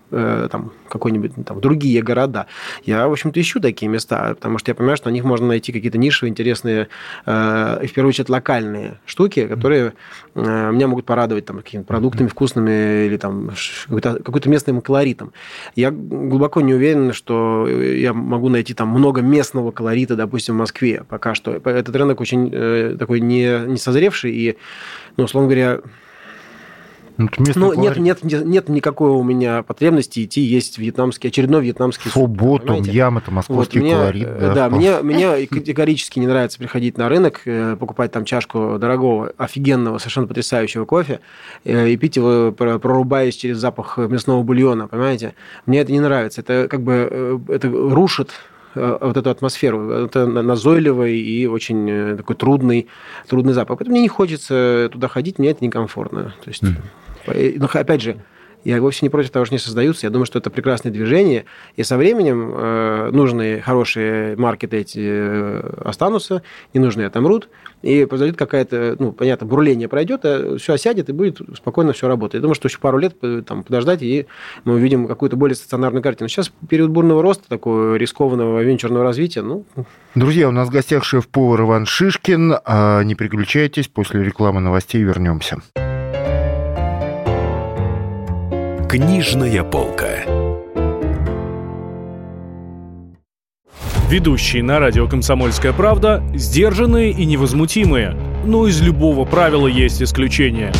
Э, 0.09 0.47
там, 0.49 0.71
какой-нибудь 0.87 1.33
там, 1.45 1.59
другие 1.59 2.01
города. 2.01 2.47
Я, 2.85 3.09
в 3.09 3.11
общем-то, 3.11 3.41
ищу 3.41 3.59
такие 3.59 3.89
места, 3.89 4.35
потому 4.35 4.57
что 4.57 4.71
я 4.71 4.75
понимаю, 4.75 4.95
что 4.95 5.09
на 5.09 5.13
них 5.13 5.25
можно 5.25 5.47
найти 5.47 5.73
какие-то 5.73 5.97
нишевые, 5.97 6.31
интересные, 6.31 6.87
э, 7.25 7.85
в 7.85 7.91
первую 7.91 8.11
очередь, 8.11 8.29
локальные 8.29 9.01
штуки, 9.05 9.45
которые 9.45 9.93
э, 10.33 10.71
меня 10.71 10.87
могут 10.87 11.05
порадовать 11.05 11.45
там, 11.45 11.57
какими-то 11.57 11.87
продуктами 11.87 12.29
вкусными 12.29 13.05
или 13.05 13.17
там, 13.17 13.51
какой-то, 13.87 14.23
какой-то 14.23 14.49
местным 14.49 14.79
колоритом. 14.79 15.33
Я 15.75 15.91
глубоко 15.91 16.61
не 16.61 16.73
уверен, 16.73 17.11
что 17.11 17.67
я 17.67 18.13
могу 18.13 18.47
найти 18.47 18.73
там 18.73 18.87
много 18.87 19.21
местного 19.21 19.71
колорита, 19.71 20.15
допустим, 20.15 20.55
в 20.55 20.59
Москве 20.59 21.03
пока 21.09 21.35
что. 21.35 21.51
Этот 21.51 21.93
рынок 21.93 22.21
очень 22.21 22.97
такой 22.97 23.19
не, 23.19 23.65
не 23.67 23.77
созревший 23.77 24.31
и, 24.31 24.57
ну, 25.17 25.25
условно 25.25 25.49
говоря, 25.49 25.81
Ну, 27.17 27.27
Ну, 27.55 27.74
нет, 27.74 27.97
нет, 27.97 28.24
нет, 28.24 28.45
нет 28.45 28.69
никакой 28.69 29.09
у 29.09 29.24
меня 29.24 29.63
потребности 29.63 30.24
идти 30.24 30.41
есть 30.41 30.77
вьетнамский, 30.77 31.29
очередной 31.29 31.63
вьетнамский 31.63 32.12
суп. 32.12 32.13
Фобот, 32.38 32.62
понимаете? 32.63 32.91
ям, 32.91 33.17
это 33.17 33.31
московский 33.31 33.79
Вот 33.79 33.83
мне, 33.86 33.95
колорит. 33.95 34.27
э, 34.27 34.51
да, 34.53 34.69
мне, 34.69 35.01
мне 35.01 35.47
категорически 35.47 36.19
не 36.19 36.27
нравится 36.27 36.59
приходить 36.59 36.97
на 36.97 37.09
рынок, 37.09 37.41
э, 37.45 37.75
покупать 37.79 38.12
там 38.12 38.24
чашку 38.24 38.77
дорогого, 38.79 39.33
офигенного, 39.38 39.97
совершенно 39.97 40.27
потрясающего 40.27 40.86
кофе 40.86 41.19
э, 41.65 41.89
и 41.89 41.97
пить 41.97 42.17
его, 42.17 42.51
про- 42.51 42.77
прорубаясь 42.77 43.36
через 43.36 43.57
запах 43.57 43.97
мясного 43.97 44.43
бульона, 44.43 44.88
понимаете? 44.88 45.33
Мне 45.65 45.79
это 45.79 45.91
не 45.91 46.00
нравится. 46.00 46.41
Это 46.41 46.67
как 46.69 46.83
бы 46.83 47.41
это 47.47 47.67
рушит 47.69 48.29
вот 48.75 49.17
эту 49.17 49.31
атмосферу. 49.31 49.89
Это 49.89 50.27
на- 50.27 50.43
назойливый 50.43 51.17
и 51.19 51.47
очень 51.47 52.15
такой 52.15 52.36
трудный, 52.36 52.88
трудный 53.27 53.53
запах. 53.53 53.79
Поэтому 53.79 53.93
мне 53.95 54.01
не 54.03 54.07
хочется 54.07 54.89
туда 54.91 55.07
ходить, 55.07 55.39
мне 55.39 55.50
это 55.50 55.65
некомфортно. 55.65 56.36
То 56.43 56.50
есть, 56.50 56.62
э, 56.63 56.67
ну, 57.27 57.67
опять 57.74 58.01
же, 58.01 58.17
я 58.63 58.81
вовсе 58.81 59.00
не 59.03 59.10
против 59.10 59.29
того, 59.29 59.46
что 59.46 59.53
они 59.53 59.60
создаются. 59.60 60.05
Я 60.05 60.10
думаю, 60.10 60.25
что 60.25 60.39
это 60.39 60.50
прекрасное 60.50 60.91
движение. 60.91 61.46
И 61.75 61.84
со 61.84 61.96
временем 61.96 62.51
э, 62.53 63.12
нужные, 63.13 63.62
хорошие 63.62 64.36
маркеты 64.36 64.77
эти 64.77 65.00
э, 65.01 65.81
останутся, 65.86 66.41
ненужные 66.74 67.07
отомрут. 67.07 67.50
И 67.81 68.03
произойдет 68.05 68.38
какая-то, 68.38 68.98
ну, 69.00 69.12
понятно, 69.13 69.48
бурление 69.48 69.88
пройдет, 69.88 70.22
а 70.25 70.57
все 70.57 70.74
осядет 70.74 71.07
и 71.10 71.13
будет 71.13 71.39
спокойно 71.55 71.93
все 71.93 72.10
работать. 72.10 72.36
Я 72.36 72.41
думаю, 72.41 72.55
что 72.55 72.67
еще 72.67 72.79
пару 72.79 72.98
лет 72.98 73.15
э, 73.22 73.41
там, 73.46 73.63
подождать, 73.63 74.01
и 74.01 74.25
мы 74.65 74.74
увидим 74.74 75.07
какую-то 75.07 75.38
более 75.38 75.55
стационарную 75.55 76.03
картину. 76.03 76.27
Сейчас 76.27 76.51
период 76.67 76.91
бурного 76.91 77.22
роста, 77.22 77.48
такого 77.48 77.96
рискованного 77.96 78.62
венчурного 78.62 79.03
развития, 79.05 79.43
ну, 79.43 79.65
Друзья, 80.15 80.50
у 80.50 80.51
нас 80.51 80.67
в 80.67 80.72
гостях 80.72 81.03
шеф-повар 81.03 81.62
Иван 81.62 81.86
Шишкин. 81.86 82.55
А, 82.65 83.03
Не 83.03 83.15
переключайтесь, 83.15 83.88
после 83.88 84.24
рекламы 84.24 84.60
новостей 84.60 85.03
вернемся. 85.03 85.62
Книжная 88.89 89.65
полка. 89.65 90.24
Ведущие 94.10 94.63
на 94.63 94.79
радио 94.79 95.10
«Комсомольская 95.10 95.74
правда» 95.74 96.24
сдержанные 96.34 97.12
и 97.12 97.25
невозмутимые. 97.25 98.15
Но 98.46 98.65
из 98.65 98.82
любого 98.82 99.25
правила 99.25 99.67
есть 99.67 100.01
исключение. 100.01 100.72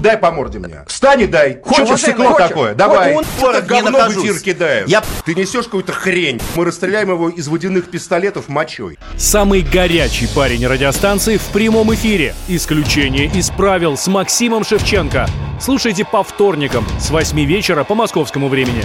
Дай 0.00 0.16
по 0.16 0.30
морде 0.30 0.58
мне. 0.58 0.78
Встань 0.86 1.20
и 1.22 1.26
дай. 1.26 1.60
Хочешь 1.62 1.84
уважаемый, 1.84 1.98
стекло 1.98 2.32
хочешь? 2.32 2.48
такое? 2.48 2.74
Давай. 2.74 3.14
Он 3.14 3.24
не 3.42 3.60
говно 3.60 3.98
в 4.08 4.12
эфир 4.12 4.38
кидаешь. 4.40 4.88
Я- 4.88 5.02
Ты 5.26 5.34
несешь 5.34 5.66
какую-то 5.66 5.92
хрень. 5.92 6.40
Мы 6.56 6.64
расстреляем 6.64 7.10
его 7.10 7.28
из 7.28 7.48
водяных 7.48 7.90
пистолетов 7.90 8.48
мочой. 8.48 8.98
Самый 9.18 9.60
горячий 9.60 10.26
парень 10.34 10.66
радиостанции 10.66 11.36
в 11.36 11.44
прямом 11.52 11.92
эфире. 11.94 12.34
Исключение 12.48 13.26
из 13.26 13.50
правил 13.50 13.96
с 13.98 14.06
Максимом 14.06 14.64
Шевченко. 14.64 15.26
Слушайте 15.60 16.06
по 16.06 16.22
вторникам 16.24 16.86
с 16.98 17.10
8 17.10 17.44
вечера 17.44 17.84
по 17.84 17.94
московскому 17.94 18.48
времени. 18.48 18.84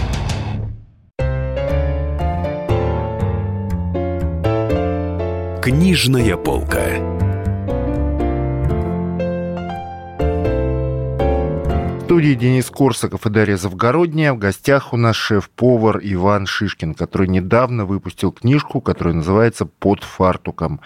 Книжная 5.61 6.37
полка. 6.37 7.14
Студии 12.05 12.35
Денис 12.35 12.69
Корсаков 12.69 13.25
и 13.25 13.31
Дарья 13.31 13.57
Завгородняя. 13.57 14.31
В 14.31 14.37
гостях 14.37 14.93
у 14.93 14.97
нас 14.97 15.15
шеф-повар 15.15 15.99
Иван 16.03 16.45
Шишкин, 16.45 16.93
который 16.93 17.27
недавно 17.27 17.85
выпустил 17.85 18.31
книжку, 18.31 18.79
которая 18.79 19.15
называется 19.15 19.65
«Под 19.65 20.03
фартуком». 20.03 20.81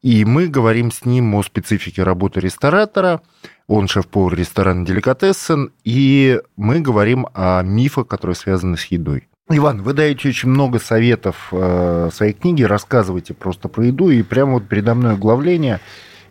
И 0.00 0.24
мы 0.24 0.46
говорим 0.46 0.90
с 0.90 1.04
ним 1.04 1.34
о 1.34 1.42
специфике 1.42 2.04
работы 2.04 2.40
ресторатора. 2.40 3.20
Он 3.66 3.86
шеф-повар 3.86 4.34
ресторана 4.34 4.86
«Деликатесен». 4.86 5.72
И 5.84 6.40
мы 6.56 6.80
говорим 6.80 7.26
о 7.34 7.60
мифах, 7.60 8.06
которые 8.06 8.34
связаны 8.34 8.78
с 8.78 8.86
едой. 8.86 9.28
Иван, 9.50 9.82
вы 9.82 9.92
даете 9.92 10.30
очень 10.30 10.48
много 10.48 10.78
советов 10.78 11.48
э, 11.52 12.08
в 12.10 12.14
своей 12.14 12.32
книге, 12.32 12.64
рассказывайте 12.64 13.34
просто 13.34 13.68
про 13.68 13.84
еду, 13.84 14.08
и 14.08 14.22
прямо 14.22 14.54
вот 14.54 14.68
передо 14.68 14.94
мной 14.94 15.12
оглавление, 15.12 15.80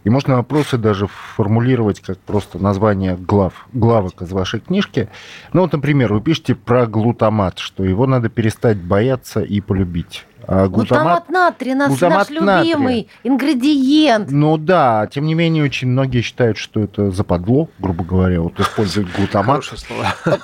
и 0.03 0.09
можно 0.09 0.35
вопросы 0.35 0.77
даже 0.77 1.07
формулировать 1.07 1.99
как 1.99 2.17
просто 2.19 2.59
название 2.59 3.15
глав, 3.15 3.67
главок 3.73 4.21
из 4.21 4.31
вашей 4.31 4.59
книжки. 4.59 5.09
Ну 5.53 5.61
вот, 5.61 5.71
например, 5.73 6.13
вы 6.13 6.21
пишете 6.21 6.55
про 6.55 6.87
глутамат, 6.87 7.59
что 7.59 7.83
его 7.83 8.07
надо 8.07 8.29
перестать 8.29 8.77
бояться 8.77 9.41
и 9.41 9.61
полюбить. 9.61 10.25
А 10.47 10.67
Глутамат 10.67 11.29
натрия, 11.29 11.75
наш, 11.75 11.89
глутамат 11.89 12.29
наш 12.29 12.39
натрия. 12.41 12.63
любимый 12.75 13.07
ингредиент. 13.23 14.31
Ну 14.31 14.57
да, 14.57 15.07
тем 15.07 15.25
не 15.25 15.33
менее, 15.33 15.63
очень 15.63 15.87
многие 15.87 16.21
считают, 16.21 16.57
что 16.57 16.79
это 16.79 17.11
западло, 17.11 17.69
грубо 17.79 18.03
говоря, 18.03 18.41
вот 18.41 18.59
использовать 18.59 19.09
глутамат. 19.15 19.63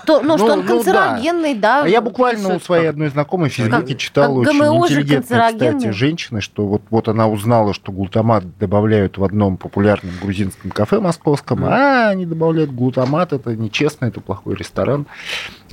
То- 0.05 0.21
ну, 0.21 0.37
что 0.37 0.47
Ну, 0.47 0.53
он 0.53 0.59
ну 0.61 0.67
канцерогенный, 0.67 1.55
да. 1.55 1.83
А 1.83 1.87
я 1.87 2.01
буквально 2.01 2.55
у 2.55 2.59
своей 2.59 2.87
одной 2.87 3.09
знакомой 3.09 3.49
в 3.49 3.53
Фейсбуке 3.53 3.93
Как- 3.93 3.97
читал 3.97 4.37
очень 4.37 4.51
интеллигентной, 4.51 5.39
кстати, 5.53 5.89
женщины, 5.91 6.41
что 6.41 6.65
вот, 6.67 6.81
вот 6.89 7.07
она 7.07 7.27
узнала, 7.27 7.73
что 7.73 7.91
глутамат 7.91 8.57
добавляют 8.57 9.17
в 9.17 9.23
одном 9.23 9.57
популярном 9.57 10.13
грузинском 10.21 10.71
кафе 10.71 10.99
московском, 10.99 11.63
а 11.65 12.09
они 12.09 12.25
добавляют 12.25 12.71
глутамат, 12.71 13.33
это 13.33 13.55
нечестно, 13.55 14.05
это 14.05 14.21
плохой 14.21 14.55
ресторан. 14.55 15.05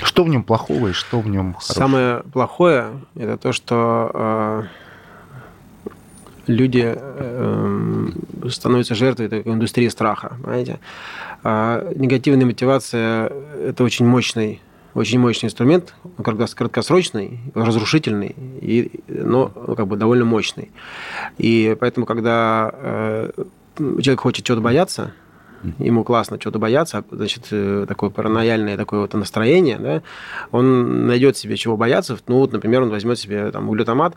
Что 0.03 0.25
в 0.25 0.29
нем 0.29 0.43
плохого 0.43 0.89
и 0.89 0.93
что 0.93 1.21
в 1.21 1.29
нем 1.29 1.55
хорошего? 1.55 1.75
Самое 1.75 2.23
плохое 2.33 2.87
это 3.15 3.37
то, 3.37 3.53
что 3.53 4.11
э, 4.15 4.63
люди 6.47 6.95
э, 6.97 8.09
становятся 8.51 8.95
жертвой 8.95 9.29
такой 9.29 9.53
индустрии 9.53 9.89
страха, 9.89 10.37
понимаете? 10.43 10.81
А 11.43 11.93
негативная 11.95 12.47
мотивация– 12.47 13.31
это 13.67 13.85
очень 13.85 14.07
мощный 14.07 14.61
очень 14.95 15.19
мощный 15.19 15.47
инструмент, 15.47 15.93
краткосрочный, 16.23 17.41
разрушительный, 17.55 18.35
и, 18.61 19.01
но 19.09 19.49
как 19.49 19.89
бы 19.89 19.97
довольно 19.97 20.25
мощный. 20.25 20.71
И 21.37 21.77
поэтому, 21.81 22.07
когда 22.07 22.71
э, 22.73 23.31
человек 23.77 24.21
хочет 24.21 24.45
чего-то 24.45 24.63
бояться, 24.63 25.13
ему 25.79 26.05
классно 26.05 26.41
что-то 26.41 26.59
бояться, 26.59 27.05
значит, 27.11 27.49
э, 27.51 27.87
такое 27.89 28.11
паранояльное 28.11 28.77
такое 28.77 29.01
вот 29.01 29.15
настроение, 29.15 29.79
да, 29.79 30.03
он 30.51 31.07
найдет 31.07 31.37
себе 31.37 31.57
чего 31.57 31.77
бояться, 31.77 32.17
ну, 32.27 32.39
вот, 32.39 32.53
например, 32.53 32.83
он 32.83 32.91
возьмет 32.91 33.19
себе 33.19 33.51
там 33.51 33.71
глютамат 33.71 34.15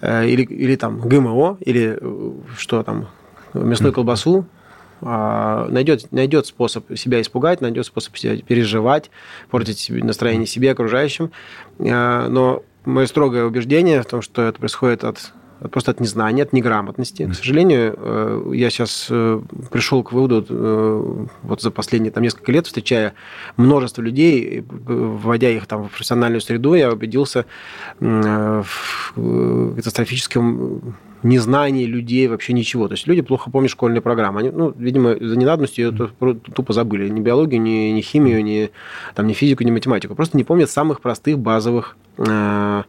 э, 0.00 0.28
или, 0.28 0.42
или 0.42 0.76
там 0.76 1.00
ГМО, 1.00 1.58
или 1.60 1.98
э, 2.00 2.32
что 2.56 2.82
там, 2.82 3.08
мясную 3.54 3.92
колбасу, 3.92 4.46
а, 5.02 5.68
найдет, 5.68 6.10
найдет 6.10 6.46
способ 6.46 6.96
себя 6.96 7.20
испугать, 7.20 7.60
найдет 7.60 7.86
способ 7.86 8.16
себя 8.16 8.36
переживать, 8.38 9.10
портить 9.50 9.90
настроение 9.90 10.46
себе, 10.46 10.72
окружающим. 10.72 11.32
А, 11.78 12.28
Но 12.28 12.62
мое 12.84 13.06
строгое 13.06 13.44
убеждение 13.44 14.02
в 14.02 14.06
том, 14.06 14.22
что 14.22 14.42
это 14.42 14.58
происходит 14.58 15.04
от- 15.04 15.32
просто 15.70 15.90
от 15.90 16.00
незнания, 16.00 16.42
от 16.42 16.52
неграмотности. 16.52 17.26
К 17.26 17.34
сожалению, 17.34 17.94
э, 17.96 18.50
я 18.54 18.70
сейчас 18.70 19.08
э, 19.10 19.40
пришел 19.70 20.02
к 20.02 20.12
выводу, 20.12 20.44
э, 20.48 21.26
вот 21.42 21.62
за 21.62 21.70
последние 21.70 22.10
там, 22.10 22.22
несколько 22.22 22.52
лет, 22.52 22.66
встречая 22.66 23.14
множество 23.56 24.02
людей, 24.02 24.60
э, 24.60 24.62
вводя 24.68 25.50
их 25.50 25.66
там, 25.66 25.84
в 25.84 25.90
профессиональную 25.90 26.40
среду, 26.40 26.74
я 26.74 26.90
убедился 26.92 27.46
э, 28.00 28.62
в 28.64 29.12
э, 29.16 29.72
катастрофическом 29.76 30.96
незнании 31.22 31.84
людей 31.84 32.28
вообще 32.28 32.52
ничего. 32.52 32.88
То 32.88 32.94
есть 32.94 33.06
люди 33.06 33.22
плохо 33.22 33.50
помнят 33.50 33.70
школьные 33.70 34.00
программы. 34.00 34.40
Они, 34.40 34.50
ну, 34.50 34.72
видимо, 34.76 35.16
за 35.18 35.36
ненадобностью 35.36 35.86
ее 35.86 35.92
ту- 35.92 36.34
тупо 36.34 36.72
забыли. 36.72 37.08
Ни 37.08 37.20
биологию, 37.20 37.60
ни, 37.60 37.90
ни 37.90 38.00
химию, 38.00 38.44
ни, 38.44 38.70
там, 39.14 39.26
ни 39.26 39.32
физику, 39.32 39.64
ни 39.64 39.70
математику. 39.70 40.14
Просто 40.14 40.36
не 40.36 40.44
помнят 40.44 40.70
самых 40.70 41.00
простых 41.00 41.38
базовых 41.38 41.96
э, 42.18 42.24
э, 42.26 42.82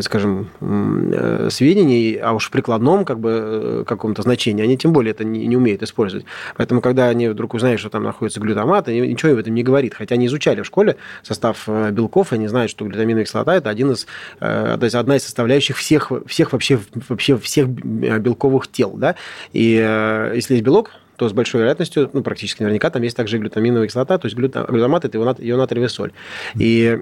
скажем, 0.00 0.50
м, 0.60 1.10
э, 1.12 1.48
сведений, 1.50 2.16
а 2.16 2.32
уж 2.32 2.46
в 2.46 2.50
прикладном 2.50 3.04
как 3.04 3.20
бы, 3.20 3.30
э, 3.30 3.84
каком-то 3.86 4.22
значении, 4.22 4.62
они 4.62 4.76
тем 4.76 4.92
более 4.92 5.12
это 5.12 5.24
не, 5.24 5.46
не 5.46 5.56
умеют 5.56 5.82
использовать. 5.82 6.26
Поэтому, 6.56 6.80
когда 6.80 7.08
они 7.08 7.28
вдруг 7.28 7.54
узнают, 7.54 7.80
что 7.80 7.90
там 7.90 8.02
находится 8.02 8.40
глютамат, 8.40 8.88
они 8.88 9.00
ничего 9.00 9.34
в 9.34 9.38
этом 9.38 9.54
не 9.54 9.62
говорит. 9.62 9.94
Хотя 9.94 10.14
они 10.14 10.26
изучали 10.26 10.62
в 10.62 10.66
школе 10.66 10.96
состав 11.22 11.64
э, 11.66 11.90
белков, 11.92 12.32
они 12.32 12.48
знают, 12.48 12.70
что 12.70 12.84
глютаминовая 12.84 13.24
кислота– 13.24 13.54
это 13.56 13.70
один 13.70 13.92
из, 13.92 14.06
э, 14.40 14.76
то 14.78 14.84
есть 14.84 14.94
одна 14.94 15.16
из 15.16 15.22
составляющих 15.22 15.76
всех, 15.76 16.10
всех 16.26 16.52
вообще, 16.52 16.78
вообще 17.08 17.36
всех 17.38 17.66
э, 17.66 18.18
белковых 18.18 18.68
тел. 18.68 18.92
Да? 18.96 19.14
И 19.52 19.80
э, 19.82 20.32
если 20.34 20.54
есть 20.54 20.64
белок, 20.64 20.92
то 21.16 21.28
с 21.28 21.32
большой 21.32 21.60
вероятностью, 21.60 22.10
ну, 22.12 22.22
практически 22.22 22.62
наверняка, 22.62 22.90
там 22.90 23.02
есть 23.02 23.16
также 23.16 23.38
глютаминовая 23.38 23.88
кислота, 23.88 24.18
то 24.18 24.26
есть 24.26 24.36
глюта- 24.36 24.70
глютамат– 24.70 25.04
это 25.06 25.16
его, 25.16 25.56
натриевая 25.56 25.88
соль. 25.88 26.12
И 26.58 27.00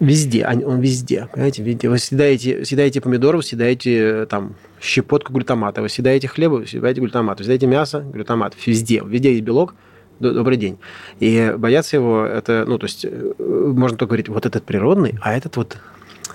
Везде, 0.00 0.46
он 0.46 0.80
везде, 0.80 1.28
понимаете, 1.32 1.62
везде. 1.62 1.88
Вы 1.88 1.98
съедаете, 1.98 2.64
съедаете 2.64 3.00
помидоры, 3.00 3.38
вы 3.38 3.42
съедаете 3.42 3.98
э, 3.98 4.26
там 4.26 4.54
щепотку 4.80 5.32
глютамата, 5.32 5.82
вы 5.82 5.88
съедаете 5.88 6.28
хлеба, 6.28 6.54
вы 6.54 6.66
съедаете 6.68 7.00
глютамат, 7.00 7.38
вы 7.38 7.44
съедаете 7.44 7.66
мясо, 7.66 8.00
глютамат, 8.00 8.54
везде, 8.64 9.02
везде 9.04 9.32
есть 9.32 9.42
белок, 9.42 9.74
добрый 10.20 10.56
день. 10.56 10.78
И 11.18 11.52
бояться 11.58 11.96
его, 11.96 12.24
это, 12.24 12.64
ну, 12.68 12.78
то 12.78 12.86
есть, 12.86 13.04
э, 13.04 13.32
можно 13.38 13.98
только 13.98 14.10
говорить, 14.10 14.28
вот 14.28 14.46
этот 14.46 14.64
природный, 14.64 15.18
а 15.20 15.36
этот 15.36 15.56
вот 15.56 15.78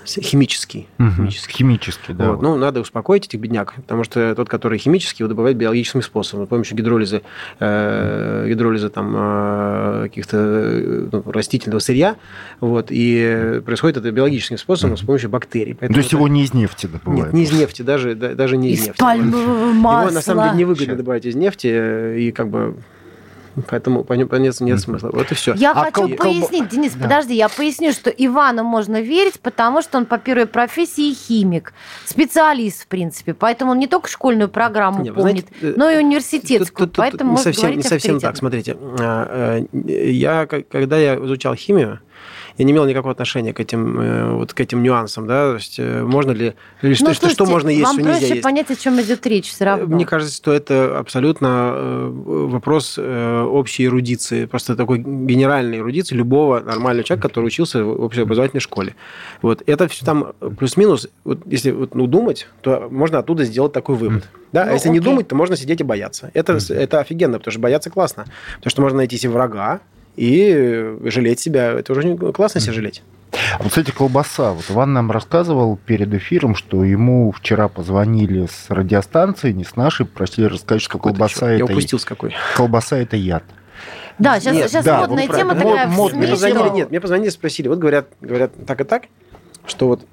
химический. 0.06 0.88
Мгм. 0.98 1.14
химический. 1.16 1.52
Химически, 1.54 2.12
да. 2.12 2.32
Вот, 2.32 2.42
Ну, 2.42 2.56
надо 2.56 2.80
успокоить 2.80 3.26
этих 3.26 3.40
бедняк, 3.40 3.74
потому 3.74 4.04
что 4.04 4.34
тот, 4.34 4.48
который 4.48 4.78
химический, 4.78 5.22
его 5.22 5.28
добывает 5.28 5.56
биологическим 5.56 6.02
способом, 6.02 6.46
с 6.46 6.48
помощью 6.48 6.76
гидролиза, 6.76 7.22
э, 7.60 8.46
гидролиза 8.48 8.90
там, 8.90 9.14
э, 9.16 10.02
каких-то 10.04 11.08
ну, 11.12 11.22
растительного 11.30 11.80
сырья, 11.80 12.16
вот, 12.60 12.86
и 12.90 13.60
происходит 13.64 13.96
это 13.98 14.10
биологическим 14.10 14.58
способом 14.58 14.96
с 14.96 15.00
помощью 15.02 15.30
бактерий. 15.30 15.72
То 15.74 15.78
Поэтому 15.80 15.98
есть 15.98 16.08
это- 16.08 16.16
его 16.16 16.28
не 16.28 16.44
из 16.44 16.54
нефти 16.54 16.86
добывают? 16.86 17.26
Нет, 17.26 17.32
не 17.34 17.42
из 17.44 17.52
нефти, 17.52 17.82
даже, 17.82 18.14
да- 18.14 18.34
даже 18.34 18.56
не 18.56 18.70
из, 18.70 18.80
Из 18.80 18.86
нефти. 18.88 19.00
пальмового 19.00 19.72
масла. 19.72 20.02
Его 20.06 20.14
на 20.14 20.20
самом 20.22 20.44
деле 20.44 20.58
невыгодно 20.58 20.96
добывать 20.96 21.24
из 21.26 21.34
нефти, 21.34 22.18
и 22.18 22.32
как 22.32 22.48
бы 22.48 22.76
поэтому 23.68 24.04
по 24.04 24.12
нему 24.14 24.34
нет, 24.36 24.60
нет 24.60 24.80
смысла. 24.80 25.10
Вот 25.12 25.30
и 25.32 25.34
все. 25.34 25.54
Я 25.54 25.72
А 25.72 25.84
хочу 25.84 25.92
кол- 26.08 26.16
пояснить, 26.16 26.68
Денис, 26.68 26.92
Да. 26.94 27.02
подожди, 27.04 27.34
я 27.34 27.48
поясню, 27.48 27.92
что 27.92 28.10
Ивану 28.10 28.64
можно 28.64 29.00
верить, 29.00 29.40
потому 29.40 29.82
что 29.82 29.98
он 29.98 30.06
по 30.06 30.18
первой 30.18 30.46
профессии 30.46 31.12
химик, 31.14 31.72
специалист, 32.04 32.82
в 32.82 32.86
принципе, 32.86 33.34
поэтому 33.34 33.72
он 33.72 33.78
не 33.78 33.86
только 33.86 34.08
школьную 34.08 34.48
программу 34.48 35.02
Не, 35.02 35.12
помнит, 35.12 35.46
знаете, 35.60 35.74
э, 35.74 35.74
но 35.76 35.90
и 35.90 35.94
Тут- 35.96 36.04
университетскую, 36.04 36.86
тут- 36.88 36.96
тут 36.96 36.96
поэтому 36.96 37.32
не 37.32 37.38
совсем, 37.38 37.76
не 37.76 37.82
совсем 37.82 38.20
так. 38.20 38.36
Смотрите, 38.36 38.76
а, 39.00 39.60
э, 39.72 40.10
я, 40.10 40.46
когда 40.46 40.98
я 40.98 41.16
изучал 41.16 41.54
химию, 41.54 42.00
я 42.56 42.64
не 42.64 42.72
имел 42.72 42.86
никакого 42.86 43.12
отношения 43.12 43.52
к 43.52 43.60
этим, 43.60 44.00
э, 44.00 44.32
вот 44.34 44.52
к 44.54 44.60
этим 44.60 44.82
нюансам, 44.82 45.26
да, 45.26 45.50
то 45.50 45.54
есть 45.56 45.78
э, 45.78 46.02
можно 46.04 46.30
ли, 46.30 46.54
или 46.82 46.94
что, 46.94 47.06
Ну, 47.06 47.14
что, 47.14 47.28
что 47.28 47.44
слушайте, 47.46 47.52
можно 47.52 47.68
есть, 47.70 47.82
вам 47.84 47.92
что 47.94 48.02
нельзя 48.02 48.18
проще 48.18 48.34
есть. 48.34 48.42
понять, 48.42 48.70
о 48.70 48.76
чем 48.76 49.00
идет 49.00 49.26
речь 49.26 49.48
все 49.50 49.64
равно. 49.64 49.86
Мне 49.86 50.06
кажется, 50.06 50.36
что 50.36 50.52
это 50.52 50.98
абсолютно 50.98 51.72
э, 51.74 52.08
вопрос 52.12 52.94
э, 52.96 53.42
общей 53.42 53.86
эрудиции, 53.86 54.46
просто 54.46 54.76
такой 54.76 54.98
генеральной 54.98 55.78
эрудиции 55.78 56.14
любого 56.14 56.60
нормального 56.60 57.04
человека, 57.04 57.28
который 57.28 57.46
учился 57.46 57.84
в 57.84 58.02
общеобразовательной 58.04 58.60
школе. 58.60 58.94
Вот 59.42 59.62
это 59.66 59.88
все 59.88 60.04
там 60.04 60.32
плюс-минус, 60.56 61.08
вот 61.24 61.40
если 61.46 61.72
вот, 61.72 61.94
ну, 61.94 62.06
думать, 62.06 62.46
то 62.60 62.88
можно 62.90 63.18
оттуда 63.18 63.44
сделать 63.44 63.72
такой 63.72 63.96
вывод. 63.96 64.28
Да? 64.52 64.62
а 64.62 64.66
Ну, 64.66 64.72
если 64.74 64.88
не 64.90 64.98
окей. 64.98 65.10
думать, 65.10 65.26
то 65.28 65.34
можно 65.34 65.56
сидеть 65.56 65.80
и 65.80 65.84
бояться. 65.84 66.30
Это, 66.34 66.58
это 66.68 67.00
офигенно, 67.00 67.38
потому 67.38 67.50
что 67.50 67.60
бояться 67.60 67.90
классно. 67.90 68.26
Потому 68.58 68.70
что 68.70 68.82
можно 68.82 68.98
найти 68.98 69.16
себе 69.18 69.32
врага 69.32 69.80
и 70.16 70.96
жалеть 71.04 71.40
себя. 71.40 71.72
Это 71.72 71.92
уже 71.92 72.04
не- 72.04 72.16
классно 72.32 72.60
себя 72.60 72.72
жалеть. 72.72 73.02
Вот, 73.58 73.68
кстати, 73.68 73.90
колбаса. 73.90 74.52
Вот 74.52 74.64
Иван 74.70 74.92
нам 74.92 75.10
рассказывал 75.10 75.76
перед 75.76 76.12
эфиром, 76.14 76.54
что 76.54 76.84
ему 76.84 77.32
вчера 77.32 77.68
позвонили 77.68 78.46
с 78.46 78.66
радиостанции, 78.70 79.50
не 79.52 79.64
с 79.64 79.74
нашей, 79.76 80.06
просили 80.06 80.46
рассказать, 80.46 80.82
что 80.82 80.98
колбаса 80.98 81.40
чё- 81.40 81.48
Я 81.48 81.54
это, 81.56 81.64
упустил 81.64 81.98
с 81.98 82.04
какой. 82.04 82.32
колбаса 82.56 82.96
это 82.98 83.16
яд. 83.16 83.42
Да, 84.20 84.38
сейчас, 84.38 84.54
Нет, 84.54 84.70
сейчас 84.70 84.84
да, 84.84 85.00
модная 85.00 85.26
тема 85.26 85.54
правильно. 85.56 85.70
такая 85.70 85.86
Мод- 85.88 86.10
СМИ, 86.12 86.18
Мне 86.20 86.28
позвонили, 86.28 86.68
нет, 86.70 86.90
мне 86.90 87.00
позвонили, 87.00 87.28
спросили, 87.30 87.66
вот 87.66 87.78
говорят, 87.80 88.06
говорят 88.20 88.52
так 88.64 88.80
и 88.80 88.84
так, 88.84 89.02
что 89.66 89.88
вот 89.88 90.06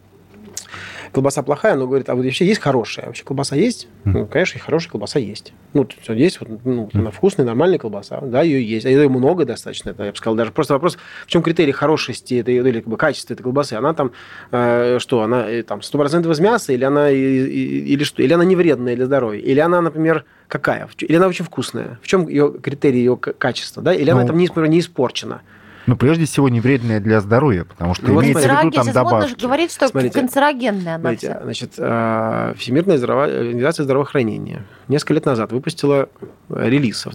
колбаса 1.12 1.44
плохая, 1.44 1.76
но 1.76 1.88
говорит, 1.88 2.10
а 2.10 2.16
вот 2.16 2.24
вообще 2.26 2.46
есть 2.46 2.62
хорошая? 2.62 3.06
Вообще 3.08 3.24
колбаса 3.24 3.56
есть? 3.56 3.88
Ну, 4.06 4.26
конечно, 4.26 4.58
и 4.58 4.62
хорошая 4.62 4.92
колбаса 4.92 5.20
есть. 5.20 5.54
Ну, 5.74 5.86
то 5.86 6.14
есть 6.14 6.40
вот 6.40 6.50
ну, 6.66 6.90
она 6.94 7.12
вкусная, 7.12 7.46
нормальная 7.46 7.78
колбаса, 7.78 8.20
да, 8.22 8.42
ее 8.42 8.64
есть. 8.64 8.86
А 8.86 8.90
ее 8.90 9.08
много 9.10 9.46
достаточно, 9.46 9.92
это, 9.92 10.04
я 10.06 10.12
бы 10.12 10.18
сказал, 10.18 10.36
даже 10.36 10.52
просто 10.52 10.74
вопрос, 10.74 10.98
в 11.26 11.30
чем 11.30 11.44
критерий 11.44 11.72
хорошести 11.72 12.36
этой, 12.36 12.56
или 12.56 12.80
как 12.80 12.88
бы, 12.90 12.98
качества 12.98 13.34
этой 13.34 13.44
колбасы? 13.44 13.74
Она 13.74 13.94
там, 13.94 14.12
э, 14.52 14.98
что, 15.00 15.22
она 15.22 15.50
э, 15.50 15.64
там 15.64 15.80
100% 15.82 16.30
из 16.32 16.40
мяса, 16.40 16.74
или 16.74 16.84
она, 16.84 17.10
и- 17.10 17.18
и- 17.18 17.94
или 17.94 18.04
что, 18.04 18.22
или 18.24 18.34
она 18.34 18.46
не 18.46 18.56
вредная 18.56 18.96
для 18.96 19.06
здоровья, 19.06 19.40
или 19.42 19.60
она, 19.60 19.82
например, 19.82 20.26
какая? 20.48 20.88
Или 21.00 21.16
она 21.16 21.28
очень 21.28 21.46
вкусная? 21.46 22.00
В 22.02 22.08
чем 22.08 22.28
ее 22.28 22.54
критерий 22.62 23.00
ее 23.00 23.18
качества, 23.18 23.82
да? 23.84 23.94
Или 23.94 24.10
она 24.10 24.22
Ну, 24.22 24.28
там 24.28 24.38
не, 24.38 24.50
не 24.70 24.80
испорчена? 24.80 25.42
Ну, 25.88 25.96
прежде 25.96 26.26
всего, 26.26 26.48
не 26.50 26.60
вредная 26.62 27.00
для 27.00 27.22
здоровья, 27.22 27.64
потому 27.64 27.96
что 27.96 28.08
Ну, 28.08 28.14
вот 28.16 28.24
имеется 28.24 28.48
в 28.48 28.60
виду 28.64 28.72
там 28.72 28.92
добавки. 28.92 29.42
говорить, 29.42 29.72
что 29.72 29.88
Смотрите. 29.88 30.20
канцерогенная 30.20 30.96
она 30.96 31.00
Смотрите, 31.00 31.28
вся. 31.28 31.40
значит, 31.44 31.74
э, 31.78 32.54
Всемирная 32.58 32.98
здраво- 32.98 33.24
организация 33.26 33.84
здравоохранения 33.84 34.64
несколько 34.88 35.14
лет 35.16 35.26
назад 35.26 35.52
выпустила 35.52 36.10
релиз, 36.50 37.08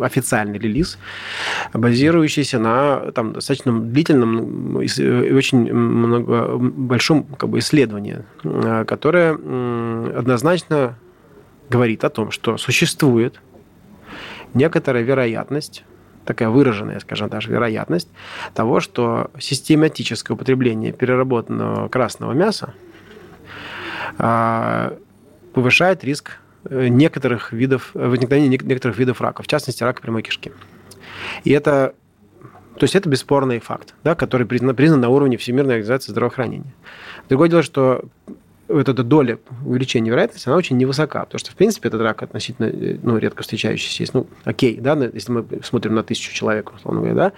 официальный 0.00 0.58
релиз, 0.58 0.98
базирующийся 1.72 2.58
на 2.58 3.12
там, 3.12 3.34
достаточно 3.34 3.78
длительном 3.78 4.80
и 4.80 5.32
очень 5.32 5.72
много, 5.72 6.56
большом 6.58 7.24
как 7.24 7.48
бы, 7.50 7.58
исследовании, 7.60 8.24
э, 8.44 8.84
которое 8.86 9.34
однозначно 10.18 10.96
говорит 11.70 12.02
о 12.04 12.10
том, 12.10 12.30
что 12.30 12.56
существует 12.56 13.40
некоторая 14.54 15.02
вероятность, 15.02 15.84
такая 16.28 16.50
выраженная, 16.50 17.00
скажем 17.00 17.30
даже, 17.30 17.50
вероятность 17.50 18.08
того, 18.52 18.80
что 18.80 19.30
систематическое 19.38 20.34
употребление 20.34 20.92
переработанного 20.92 21.88
красного 21.88 22.32
мяса 22.32 22.74
а, 24.18 24.98
повышает 25.54 26.04
риск 26.04 26.36
э, 26.64 26.88
некоторых 26.88 27.52
видов, 27.54 27.92
возникновения 27.94 28.54
нек- 28.54 28.66
некоторых 28.66 28.98
видов 28.98 29.22
рака, 29.22 29.42
в 29.42 29.46
частности, 29.46 29.82
рака 29.82 30.02
прямой 30.02 30.20
кишки. 30.20 30.52
И 31.44 31.50
это, 31.50 31.94
то 32.76 32.84
есть 32.84 32.94
это 32.94 33.08
бесспорный 33.08 33.58
факт, 33.58 33.94
да, 34.04 34.14
который 34.14 34.46
признан, 34.46 34.76
признан 34.76 35.00
на 35.00 35.08
уровне 35.08 35.38
Всемирной 35.38 35.76
организации 35.76 36.10
здравоохранения. 36.10 36.74
Другое 37.30 37.48
дело, 37.48 37.62
что 37.62 38.04
вот 38.68 38.88
эта 38.88 39.02
доля 39.02 39.38
увеличения 39.64 40.10
вероятности, 40.10 40.48
она 40.48 40.56
очень 40.56 40.76
невысока, 40.76 41.24
потому 41.24 41.38
что, 41.38 41.50
в 41.50 41.54
принципе, 41.54 41.88
этот 41.88 42.00
рак 42.02 42.22
относительно 42.22 42.66
э, 42.66 42.98
ну, 43.02 43.16
редко 43.16 43.42
встречающийся 43.42 44.02
есть. 44.02 44.14
Ну, 44.14 44.26
окей, 44.44 44.78
да, 44.78 44.94
если 45.12 45.32
мы 45.32 45.46
смотрим 45.62 45.94
на 45.94 46.02
тысячу 46.02 46.32
человек, 46.34 46.72
условно 46.74 47.00
говоря, 47.00 47.32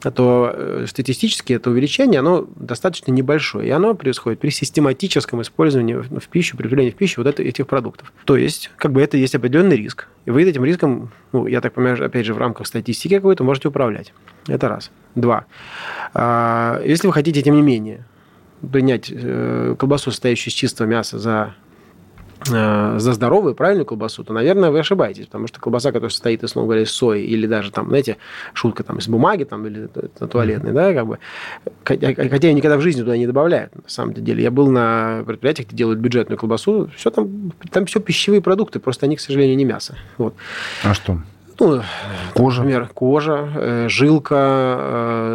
да, 0.00 0.10
то 0.10 0.50
э, 0.52 0.84
статистически 0.88 1.52
это 1.52 1.70
увеличение, 1.70 2.20
оно 2.20 2.48
достаточно 2.56 3.12
небольшое, 3.12 3.68
и 3.68 3.70
оно 3.70 3.94
происходит 3.94 4.40
при 4.40 4.50
систематическом 4.50 5.42
использовании 5.42 5.94
в 5.94 6.28
пищу, 6.28 6.56
при 6.56 6.90
в 6.90 6.94
пищу 6.94 7.22
вот 7.22 7.28
это, 7.28 7.42
этих 7.42 7.66
продуктов. 7.66 8.12
То 8.24 8.36
есть, 8.36 8.70
как 8.76 8.92
бы 8.92 9.02
это 9.02 9.16
есть 9.16 9.34
определенный 9.34 9.76
риск, 9.76 10.08
и 10.24 10.30
вы 10.30 10.44
этим 10.44 10.64
риском, 10.64 11.10
ну, 11.32 11.46
я 11.46 11.60
так 11.60 11.74
понимаю, 11.74 12.04
опять 12.04 12.24
же, 12.24 12.34
в 12.34 12.38
рамках 12.38 12.66
статистики 12.66 13.16
какой-то 13.16 13.44
можете 13.44 13.68
управлять. 13.68 14.12
Это 14.46 14.68
раз. 14.68 14.90
Два. 15.14 15.46
А, 16.14 16.80
Если 16.84 17.06
вы 17.06 17.12
хотите, 17.12 17.42
тем 17.42 17.56
не 17.56 17.62
менее, 17.62 18.04
принять 18.72 19.10
э, 19.12 19.74
колбасу, 19.78 20.10
состоящую 20.10 20.52
из 20.52 20.54
чистого 20.54 20.86
мяса, 20.86 21.18
за 21.18 21.54
э, 22.50 22.96
за 22.98 23.12
здоровую, 23.12 23.54
правильную 23.54 23.86
колбасу, 23.86 24.24
то, 24.24 24.32
наверное, 24.32 24.70
вы 24.70 24.80
ошибаетесь, 24.80 25.26
потому 25.26 25.46
что 25.46 25.60
колбаса, 25.60 25.90
которая 25.90 26.10
состоит, 26.10 26.42
условно 26.42 26.66
говоря, 26.66 26.82
из 26.82 26.90
сои, 26.90 27.22
или 27.22 27.46
даже 27.46 27.70
там, 27.70 27.88
знаете, 27.88 28.16
шутка 28.54 28.82
там 28.82 28.98
из 28.98 29.08
бумаги 29.08 29.44
там, 29.44 29.66
или 29.66 29.88
туалетной, 30.30 30.72
да, 30.72 30.94
как 30.94 31.06
бы, 31.06 31.18
хотя 31.84 32.48
я 32.48 32.52
никогда 32.52 32.76
в 32.76 32.80
жизни 32.80 33.00
туда 33.00 33.16
не 33.16 33.26
добавляю, 33.26 33.70
на 33.74 33.88
самом 33.88 34.14
деле. 34.14 34.42
Я 34.42 34.50
был 34.50 34.70
на 34.70 35.22
предприятиях, 35.26 35.68
где 35.68 35.76
делают 35.76 36.00
бюджетную 36.00 36.38
колбасу, 36.38 36.90
все 36.96 37.10
там, 37.10 37.52
там 37.70 37.86
все 37.86 38.00
пищевые 38.00 38.40
продукты, 38.40 38.80
просто 38.80 39.06
они, 39.06 39.16
к 39.16 39.20
сожалению, 39.20 39.56
не 39.56 39.64
мясо. 39.64 39.96
Вот. 40.18 40.34
А 40.82 40.94
что? 40.94 41.18
Ну, 41.60 41.82
Кожа? 42.34 42.62
Например, 42.62 42.88
кожа, 42.94 43.48
э, 43.54 43.88
жилка, 43.88 44.76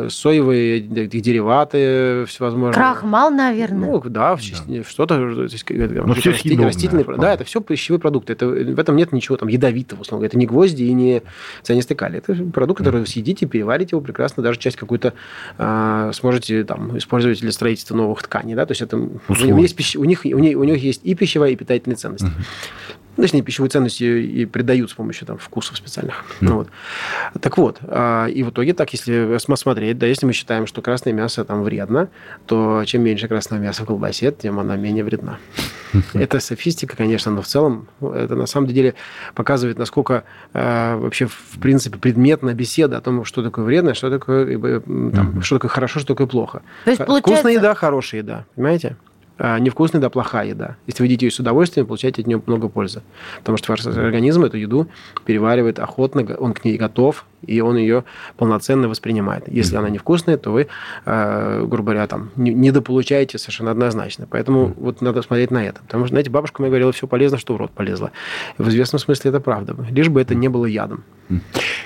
э, 0.06 0.08
соевые 0.10 0.80
дериваты, 0.80 2.26
всевозможные. 2.28 2.74
Крахмал, 2.74 3.30
наверное. 3.32 3.90
Ну, 3.92 4.02
да, 4.06 4.36
в 4.36 4.42
части- 4.42 4.84
что-то, 4.88 5.16
э, 5.16 5.48
всё 5.48 6.32
растительные- 6.32 6.34
съедобное. 6.36 6.66
растительные, 6.66 7.06
да, 7.18 7.34
это 7.34 7.44
все 7.44 7.62
пищевые 7.62 8.00
продукты. 8.00 8.34
Это, 8.34 8.48
в 8.48 8.80
этом 8.80 8.96
нет 8.96 9.12
ничего 9.12 9.38
там 9.38 9.50
ядовитого, 9.50 10.02
условно 10.02 10.22
говоря. 10.22 10.30
Это 10.30 10.38
не 10.40 10.46
гвозди 10.48 10.84
и 10.84 10.94
не 10.94 11.22
цианистый 11.62 11.96
калий. 11.96 12.18
Это 12.18 12.34
продукт, 12.52 12.80
который 12.80 13.02
вы 13.02 13.08
съедите, 13.08 13.46
переварите 13.46 13.90
его 13.96 14.02
прекрасно, 14.02 14.42
даже 14.42 14.58
часть 14.58 14.78
какую-то 14.78 15.14
а, 15.58 16.12
сможете 16.14 16.64
там 16.64 16.98
использовать 16.98 17.40
для 17.42 17.52
строительства 17.52 17.96
новых 17.96 18.24
тканей, 18.24 18.56
да, 18.56 18.66
то 18.66 18.72
есть 18.72 18.82
это 18.82 18.98
у 18.98 19.10
есть 19.60 19.78
пищ- 19.78 19.98
у 19.98 20.04
них 20.06 20.22
у 20.26 20.40
них 20.40 20.58
у 20.58 20.64
них 20.64 20.82
есть 20.82 21.02
и 21.04 21.14
пищевая, 21.14 21.52
и 21.52 21.56
питательная 21.56 21.96
ценность. 21.98 22.26
Ну, 23.18 23.24
Точнее, 23.24 23.42
пищевую 23.42 23.70
ценность 23.70 24.02
и 24.02 24.42
и 24.42 24.46
придают 24.46 24.90
с 24.90 24.94
помощью 24.94 25.26
там, 25.28 25.38
вкусов 25.38 25.78
специальных. 25.78 26.24
Ну, 26.42 26.56
вот. 26.56 26.68
Так 27.42 27.58
вот, 27.58 27.78
а, 27.84 28.26
и 28.28 28.44
в 28.44 28.50
итоге 28.50 28.74
так, 28.74 28.92
если 28.94 29.38
см- 29.38 29.56
смотреть, 29.58 29.98
да, 29.98 30.06
если 30.08 30.26
мы 30.26 30.34
считаем, 30.34 30.68
что 30.68 30.82
красное 30.82 31.14
мясо 31.14 31.44
там 31.46 31.64
вредно, 31.64 32.10
то 32.46 32.84
чем 32.86 33.04
меньше 33.04 33.28
красного 33.28 33.62
мяса 33.62 33.84
в 33.84 33.86
колбасе, 33.86 34.32
тем 34.32 34.60
она 34.60 34.76
менее 34.76 35.04
вредна. 35.04 35.38
Это 36.14 36.40
софистика, 36.42 36.98
конечно, 36.98 37.32
но 37.32 37.42
в 37.42 37.48
целом 37.48 37.88
это 38.02 38.36
на 38.36 38.48
самом 38.48 38.68
деле 38.68 38.96
показывает, 39.34 39.78
насколько 39.80 40.24
э, 40.54 40.96
вообще 40.98 41.28
в 41.28 41.60
принципе 41.62 41.98
предметная 41.98 42.54
беседа 42.54 42.98
о 42.98 43.02
том, 43.02 43.24
что 43.24 43.42
такое 43.44 43.64
вредно, 43.64 43.94
что 43.94 44.10
такое, 44.10 44.46
э, 44.58 44.82
там, 45.16 45.42
что 45.42 45.56
такое 45.56 45.70
хорошо, 45.70 46.00
что 46.00 46.10
такое 46.14 46.28
плохо. 46.28 46.62
То 46.84 46.92
есть, 46.92 47.00
получается- 47.06 47.22
Вкусная 47.32 47.54
еда, 47.54 47.76
хорошая 47.76 48.22
еда, 48.22 48.46
понимаете? 48.56 48.98
А 49.38 49.60
невкусная 49.60 50.00
еда, 50.00 50.10
плохая 50.10 50.48
еда. 50.48 50.78
Если 50.88 51.04
вы 51.04 51.08
едите 51.08 51.26
ее 51.26 51.32
с 51.32 51.40
удовольствием, 51.40 51.86
получаете 51.88 52.22
от 52.22 52.28
нее 52.28 52.42
много 52.46 52.70
пользы. 52.70 53.02
Потому 53.40 53.58
что 53.58 53.72
ваш 53.72 53.86
организм 53.86 54.46
эту 54.46 54.58
еду 54.58 54.88
переваривает 55.26 55.80
охотно, 55.80 56.26
он 56.38 56.54
к 56.54 56.64
ней 56.64 56.78
готов, 56.78 57.26
и 57.48 57.60
он 57.62 57.78
ее 57.78 58.04
полноценно 58.38 58.88
воспринимает. 58.88 59.48
Если 59.48 59.76
она 59.76 59.90
невкусная, 59.90 60.38
то 60.38 60.52
вы, 60.52 60.68
э, 61.06 61.66
грубо 61.66 61.92
говоря, 61.92 62.08
там, 62.08 62.32
не- 62.36 62.54
недополучаете 62.54 63.38
совершенно 63.38 63.72
однозначно. 63.72 64.28
Поэтому 64.30 64.74
вот 64.78 65.02
надо 65.02 65.22
смотреть 65.22 65.52
на 65.52 65.64
это. 65.64 65.82
Потому 65.82 66.06
что, 66.06 66.14
знаете, 66.14 66.30
бабушка 66.30 66.62
моя 66.62 66.70
говорила, 66.70 66.92
все 66.92 67.08
полезно, 67.08 67.38
что 67.38 67.54
в 67.54 67.58
рот 67.58 67.72
полезло. 67.72 68.12
В 68.58 68.68
известном 68.70 69.00
смысле 69.00 69.30
это 69.30 69.40
правда. 69.40 69.76
Лишь 69.90 70.10
бы 70.10 70.22
это 70.22 70.36
не 70.36 70.48
было 70.50 70.66
ядом. 70.66 71.04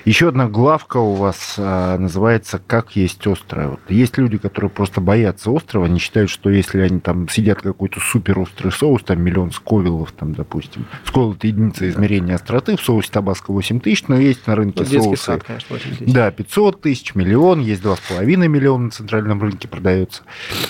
Еще 0.05 0.27
одна 0.29 0.47
главка 0.49 0.97
у 0.97 1.13
вас 1.13 1.55
а, 1.57 1.97
называется 1.97 2.59
«Как 2.65 2.95
есть 2.95 3.25
острое». 3.25 3.69
Вот 3.69 3.79
есть 3.87 4.17
люди, 4.17 4.37
которые 4.37 4.69
просто 4.69 4.99
боятся 4.99 5.51
острова, 5.51 5.85
они 5.85 5.99
считают, 5.99 6.29
что 6.29 6.49
если 6.49 6.81
они 6.81 6.99
там 6.99 7.29
сидят 7.29 7.61
какой-то 7.61 7.99
супер 8.01 8.39
острый 8.39 8.71
соус, 8.71 9.03
там 9.03 9.21
миллион 9.21 9.51
сковилов, 9.51 10.11
там, 10.11 10.33
допустим, 10.33 10.85
сковил 11.05 11.33
это 11.33 11.47
единица 11.47 11.89
измерения 11.89 12.35
остроты, 12.35 12.75
в 12.75 12.81
соусе 12.81 13.11
табаско 13.11 13.51
8 13.51 13.79
тысяч, 13.79 14.07
но 14.07 14.17
есть 14.17 14.45
на 14.47 14.55
рынке 14.55 14.83
Вот 14.83 14.89
соусы 14.89 15.23
сад, 15.23 15.43
конечно, 15.49 15.75
очень 15.75 15.93
здесь. 15.95 16.13
Да, 16.13 16.29
500 16.31 16.81
тысяч, 16.81 17.15
миллион, 17.15 17.59
есть 17.59 17.81
2,5 17.81 18.23
миллиона 18.47 18.85
на 18.85 18.91
центральном 18.91 19.41
рынке 19.41 19.67
продается. 19.67 20.21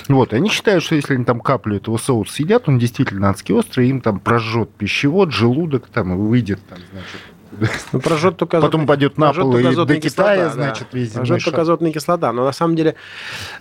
Вот, 0.07 0.33
они 0.33 0.49
считают, 0.49 0.83
что 0.83 0.95
если 0.95 1.15
они 1.15 1.25
там 1.25 1.41
каплю 1.41 1.75
этого 1.75 1.97
соуса 1.97 2.33
съедят, 2.33 2.69
он 2.69 2.79
действительно 2.79 3.29
адски 3.29 3.51
острый, 3.51 3.89
им 3.89 3.99
там 3.99 4.19
прожжет 4.19 4.69
пищевод, 4.71 5.31
желудок, 5.33 5.87
там, 5.89 6.13
и 6.13 6.15
выйдет, 6.17 6.59
там, 6.69 6.79
значит, 6.91 7.79
Ну, 7.91 7.99
прожжет 7.99 8.37
только 8.37 8.61
потом 8.61 8.81
азотная- 8.81 8.87
пойдет 8.87 9.17
на 9.17 9.33
пол 9.33 9.57
и 9.57 9.63
до 9.63 9.69
Китая, 9.85 9.99
кислота, 9.99 10.35
да. 10.35 10.49
значит, 10.49 10.87
весь 10.93 11.09
земной 11.09 11.27
Прожжет 11.27 11.43
только 11.45 11.61
азотная 11.61 11.91
кислота. 11.91 12.31
Но 12.31 12.45
на 12.45 12.53
самом 12.53 12.75
деле 12.77 12.95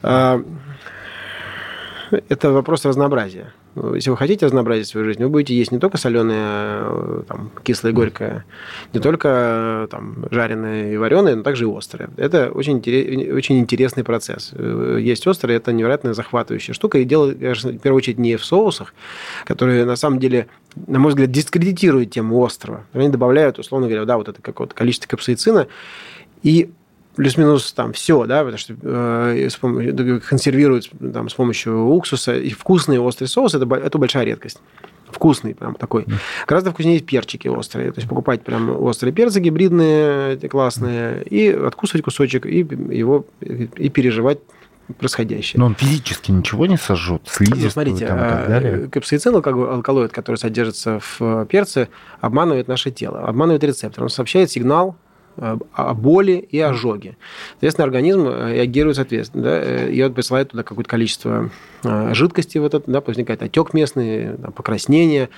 э, 0.02 0.42
это 2.28 2.52
вопрос 2.52 2.84
разнообразия. 2.84 3.52
Ну, 3.80 3.94
Если 3.94 4.10
вы 4.10 4.16
хотите 4.16 4.46
разнообразить 4.46 4.88
свою 4.88 5.06
жизнь, 5.06 5.22
вы 5.22 5.28
будете 5.28 5.54
есть 5.54 5.70
не 5.70 5.78
только 5.78 5.98
соленое, 5.98 7.22
там, 7.28 7.50
кислое, 7.62 7.92
горькое, 7.92 8.44
не 8.92 9.00
только 9.00 9.28
э, 9.84 9.88
там, 9.88 10.26
жареное 10.30 10.92
и 10.92 10.96
вареное, 10.96 11.36
но 11.36 11.42
также 11.42 11.64
и 11.64 11.76
острое. 11.76 12.10
Это 12.16 12.50
очень, 12.50 12.78
очень 13.32 13.58
интересный 13.58 14.02
процесс. 14.02 14.50
Э, 14.54 14.98
Есть 15.00 15.26
острое, 15.26 15.56
это 15.56 15.72
невероятно 15.72 16.12
захватывающая 16.12 16.74
штука. 16.74 16.98
И 16.98 17.04
дело, 17.04 17.32
конечно, 17.32 17.70
в 17.70 17.78
первую 17.78 17.98
очередь, 17.98 18.18
не 18.18 18.36
в 18.36 18.44
соусах, 18.44 18.94
которые, 19.44 19.84
на 19.84 19.96
самом 19.96 20.18
деле, 20.18 20.48
на 20.88 20.98
мой 20.98 21.10
взгляд, 21.10 21.30
дискредитируют 21.30 22.10
тему 22.10 22.38
острова. 22.40 22.84
Они 22.92 23.08
добавляют, 23.08 23.60
условно 23.60 23.86
говоря, 23.86 24.04
да, 24.06 24.16
вот 24.16 24.28
это 24.28 24.42
какое-то 24.42 24.74
количество 24.74 25.08
капсаицина, 25.08 25.68
и 26.42 26.70
плюс-минус 27.18 27.72
там 27.72 27.92
все, 27.92 28.26
да, 28.26 28.38
потому 28.44 28.58
что 28.58 28.74
э, 28.80 29.48
консервируют 30.28 30.88
там, 31.12 31.28
с 31.28 31.34
помощью 31.34 31.86
уксуса. 31.86 32.36
И 32.36 32.50
вкусный 32.50 32.98
острый 32.98 33.26
соус 33.26 33.54
это, 33.56 33.74
это 33.74 33.98
большая 33.98 34.24
редкость. 34.24 34.58
Вкусный 35.10 35.54
прям 35.54 35.74
такой. 35.74 36.06
Гораздо 36.46 36.70
вкуснее 36.70 36.94
есть 36.94 37.06
перчики 37.06 37.48
острые. 37.48 37.90
То 37.90 37.98
есть 37.98 38.08
покупать 38.08 38.42
прям 38.42 38.70
острые 38.70 39.12
перцы 39.12 39.40
гибридные, 39.40 40.34
эти 40.34 40.46
классные, 40.46 41.24
и 41.24 41.48
откусывать 41.48 42.04
кусочек, 42.04 42.46
и 42.46 42.58
его 42.60 43.26
и 43.40 43.88
переживать 43.88 44.38
происходящее. 44.96 45.58
Но 45.58 45.66
он 45.66 45.74
физически 45.74 46.30
ничего 46.30 46.66
не 46.66 46.76
сожжет, 46.76 47.22
Ну, 47.24 47.30
слизистую 47.32 47.70
смотрите, 47.70 48.06
там, 48.06 48.18
и 48.18 48.20
так 48.20 48.44
э, 48.44 48.48
далее. 48.48 48.88
капсаицин, 48.88 49.34
алкалоид, 49.34 50.12
который 50.12 50.36
содержится 50.36 51.00
в 51.00 51.46
перце, 51.46 51.88
обманывает 52.20 52.68
наше 52.68 52.92
тело, 52.92 53.26
обманывает 53.26 53.64
рецептор. 53.64 54.04
Он 54.04 54.08
сообщает 54.08 54.50
сигнал 54.52 54.96
о 55.38 55.94
боли 55.94 56.32
и 56.32 56.58
ожоге. 56.60 57.16
Соответственно, 57.52 57.84
организм 57.84 58.26
э, 58.28 58.54
реагирует 58.54 58.96
соответственно. 58.96 59.44
Да, 59.44 59.60
э, 59.62 59.90
и 59.90 60.02
он 60.02 60.12
присылает 60.14 60.50
туда 60.50 60.62
какое-то 60.62 60.90
количество 60.90 61.50
э, 61.84 62.14
жидкости 62.14 62.58
в 62.58 62.64
этот, 62.64 62.84
да, 62.86 63.00
возникает 63.00 63.42
отек 63.42 63.74
местный, 63.74 64.32
покраснение. 64.54 65.28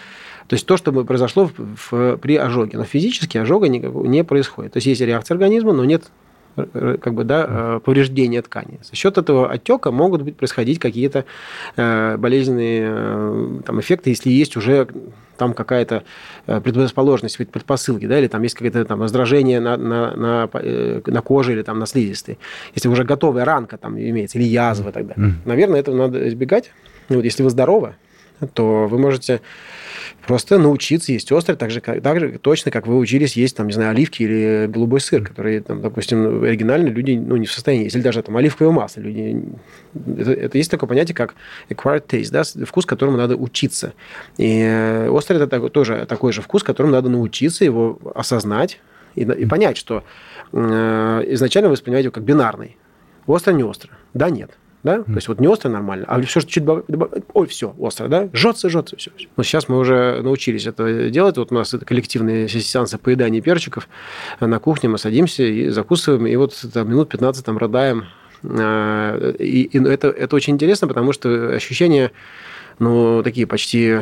То 0.48 0.54
есть 0.54 0.66
то, 0.66 0.76
что 0.76 0.92
произошло 1.04 1.50
в- 1.56 2.16
при 2.16 2.36
ожоге. 2.36 2.78
Но 2.78 2.84
физически 2.84 3.38
ожога 3.38 3.68
никакого 3.68 4.06
не 4.06 4.24
происходит. 4.24 4.72
То 4.72 4.78
есть 4.78 4.86
есть 4.86 5.00
реакция 5.00 5.34
организма, 5.34 5.72
но 5.72 5.84
нет 5.84 6.04
как 6.56 7.14
бы, 7.14 7.22
да, 7.22 7.80
повреждения 7.84 8.42
ткани. 8.42 8.80
За 8.82 8.96
счет 8.96 9.16
этого 9.18 9.48
отека 9.48 9.92
могут 9.92 10.22
быть 10.22 10.36
происходить 10.36 10.80
какие-то 10.80 11.24
болезненные 11.76 13.62
там, 13.62 13.80
эффекты, 13.80 14.10
если 14.10 14.30
есть 14.30 14.56
уже 14.56 14.88
там 15.40 15.54
какая-то 15.54 16.02
э, 16.46 16.60
предрасположенность, 16.60 17.38
предпосылки, 17.38 18.06
да, 18.06 18.18
или 18.18 18.28
там 18.28 18.42
есть 18.42 18.54
какое-то 18.54 18.84
там 18.84 19.02
раздражение 19.02 19.58
на, 19.58 19.76
на, 19.78 20.14
на, 20.16 20.50
э, 20.52 21.00
на 21.06 21.22
коже 21.22 21.52
или 21.54 21.62
там 21.62 21.78
на 21.78 21.86
слизистой. 21.86 22.38
Если 22.74 22.90
уже 22.90 23.04
готовая 23.04 23.46
ранка 23.46 23.78
там 23.78 23.98
имеется, 23.98 24.38
или 24.38 24.46
язва 24.46 24.92
тогда. 24.92 25.14
Наверное, 25.46 25.80
этого 25.80 25.96
надо 25.96 26.28
избегать. 26.28 26.70
Ну, 27.08 27.16
Вот, 27.16 27.24
если 27.24 27.42
вы 27.42 27.50
здоровы, 27.50 27.94
то 28.46 28.86
вы 28.86 28.98
можете 28.98 29.40
просто 30.26 30.58
научиться 30.58 31.12
есть 31.12 31.30
острое, 31.32 31.56
так 31.56 31.70
же, 31.70 31.80
как, 31.80 32.02
так 32.02 32.20
же 32.20 32.38
точно, 32.38 32.70
как 32.70 32.86
вы 32.86 32.98
учились 32.98 33.34
есть, 33.36 33.56
там, 33.56 33.66
не 33.66 33.72
знаю, 33.72 33.90
оливки 33.90 34.22
или 34.22 34.66
голубой 34.68 35.00
сыр, 35.00 35.22
которые, 35.22 35.60
там, 35.60 35.80
допустим, 35.80 36.42
оригинально 36.42 36.88
люди 36.88 37.12
ну, 37.12 37.36
не 37.36 37.46
в 37.46 37.52
состоянии 37.52 37.84
есть. 37.84 37.96
Или 37.96 38.02
даже 38.02 38.22
там 38.22 38.36
оливковое 38.36 38.72
масло. 38.72 39.00
Люди... 39.00 39.42
Это, 40.18 40.32
это 40.32 40.58
есть 40.58 40.70
такое 40.70 40.88
понятие, 40.88 41.14
как 41.14 41.34
acquired 41.68 42.06
taste, 42.06 42.30
да, 42.30 42.42
вкус, 42.64 42.86
которому 42.86 43.16
надо 43.16 43.36
учиться. 43.36 43.92
И 44.36 44.62
э, 44.62 45.08
острый– 45.08 45.36
это 45.38 45.46
такой- 45.46 45.70
тоже 45.70 46.06
такой 46.08 46.32
же 46.32 46.42
вкус, 46.42 46.62
которому 46.62 46.92
надо 46.92 47.08
научиться 47.08 47.64
его 47.64 47.98
осознать 48.14 48.80
и, 49.14 49.22
и 49.22 49.46
понять, 49.46 49.76
что 49.76 50.04
э, 50.52 51.24
изначально 51.28 51.68
вы 51.68 51.72
воспринимаете 51.72 52.06
его 52.06 52.12
как 52.12 52.24
бинарный. 52.24 52.76
Остро, 53.26 53.52
не 53.52 53.64
остро. 53.64 53.90
Да, 54.14 54.30
нет. 54.30 54.50
Да? 54.82 55.02
То 55.02 55.12
есть 55.14 55.28
вот 55.28 55.40
не 55.40 55.46
остро 55.46 55.68
нормально, 55.68 56.06
а 56.08 56.20
все, 56.22 56.40
что 56.40 56.50
чуть 56.50 56.64
добав- 56.64 56.84
добав- 56.88 57.10
ой, 57.34 57.46
все, 57.46 57.74
остро, 57.78 58.08
да? 58.08 58.30
Жжется, 58.32 58.70
жжется, 58.70 58.96
все. 58.96 59.10
Но 59.36 59.42
сейчас 59.42 59.68
мы 59.68 59.76
уже 59.78 60.20
научились 60.22 60.66
это 60.66 61.10
делать. 61.10 61.36
Вот 61.36 61.52
у 61.52 61.54
нас 61.54 61.74
это 61.74 61.84
коллективные 61.84 62.48
сеансы 62.48 62.96
поедания 62.96 63.42
перчиков. 63.42 63.88
На 64.40 64.58
кухне 64.58 64.88
мы 64.88 64.96
садимся 64.96 65.42
и 65.42 65.68
закусываем, 65.68 66.26
и 66.26 66.34
вот 66.36 66.54
там, 66.72 66.88
минут 66.88 67.10
15 67.10 67.44
там 67.44 67.58
родаем. 67.58 68.04
А, 68.42 69.32
И, 69.38 69.62
и 69.64 69.84
это, 69.84 70.08
это 70.08 70.34
очень 70.34 70.54
интересно, 70.54 70.88
потому 70.88 71.12
что 71.12 71.50
ощущения, 71.54 72.10
ну, 72.78 73.22
такие 73.22 73.46
почти 73.46 73.98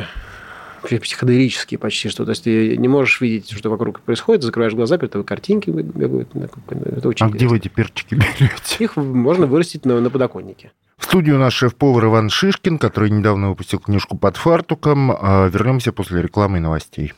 психоделические 0.81 1.77
почти, 1.77 2.09
что 2.09 2.25
то 2.25 2.31
есть 2.31 2.43
ты 2.43 2.77
не 2.77 2.87
можешь 2.87 3.21
видеть, 3.21 3.51
что 3.51 3.69
вокруг 3.69 4.01
происходит, 4.01 4.43
закрываешь 4.43 4.73
глаза, 4.73 4.97
перед 4.97 5.11
тобой 5.11 5.25
картинки 5.25 5.69
бегают. 5.69 6.29
Это 6.35 7.09
очень 7.09 7.25
А 7.25 7.29
где 7.29 7.45
интересно. 7.45 7.49
вы 7.49 7.57
эти 7.57 7.67
перчики 7.67 8.13
берете? 8.39 8.83
Их 8.83 8.95
можно 8.97 9.45
вырастить 9.45 9.85
на, 9.85 9.99
на 9.99 10.09
подоконнике. 10.09 10.71
В 10.97 11.05
студию 11.05 11.39
наш 11.39 11.53
шеф-повар 11.55 12.05
Иван 12.05 12.29
Шишкин, 12.29 12.77
который 12.77 13.09
недавно 13.09 13.49
выпустил 13.49 13.79
книжку 13.79 14.17
«Под 14.17 14.35
фартуком». 14.37 15.11
А, 15.11 15.47
Вернемся 15.47 15.91
после 15.93 16.21
рекламы 16.21 16.57
и 16.57 16.61
новостей. 16.61 17.13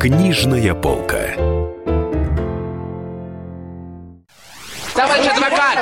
Книжная 0.00 0.74
полка. 0.74 1.30
Товарищ 4.94 5.26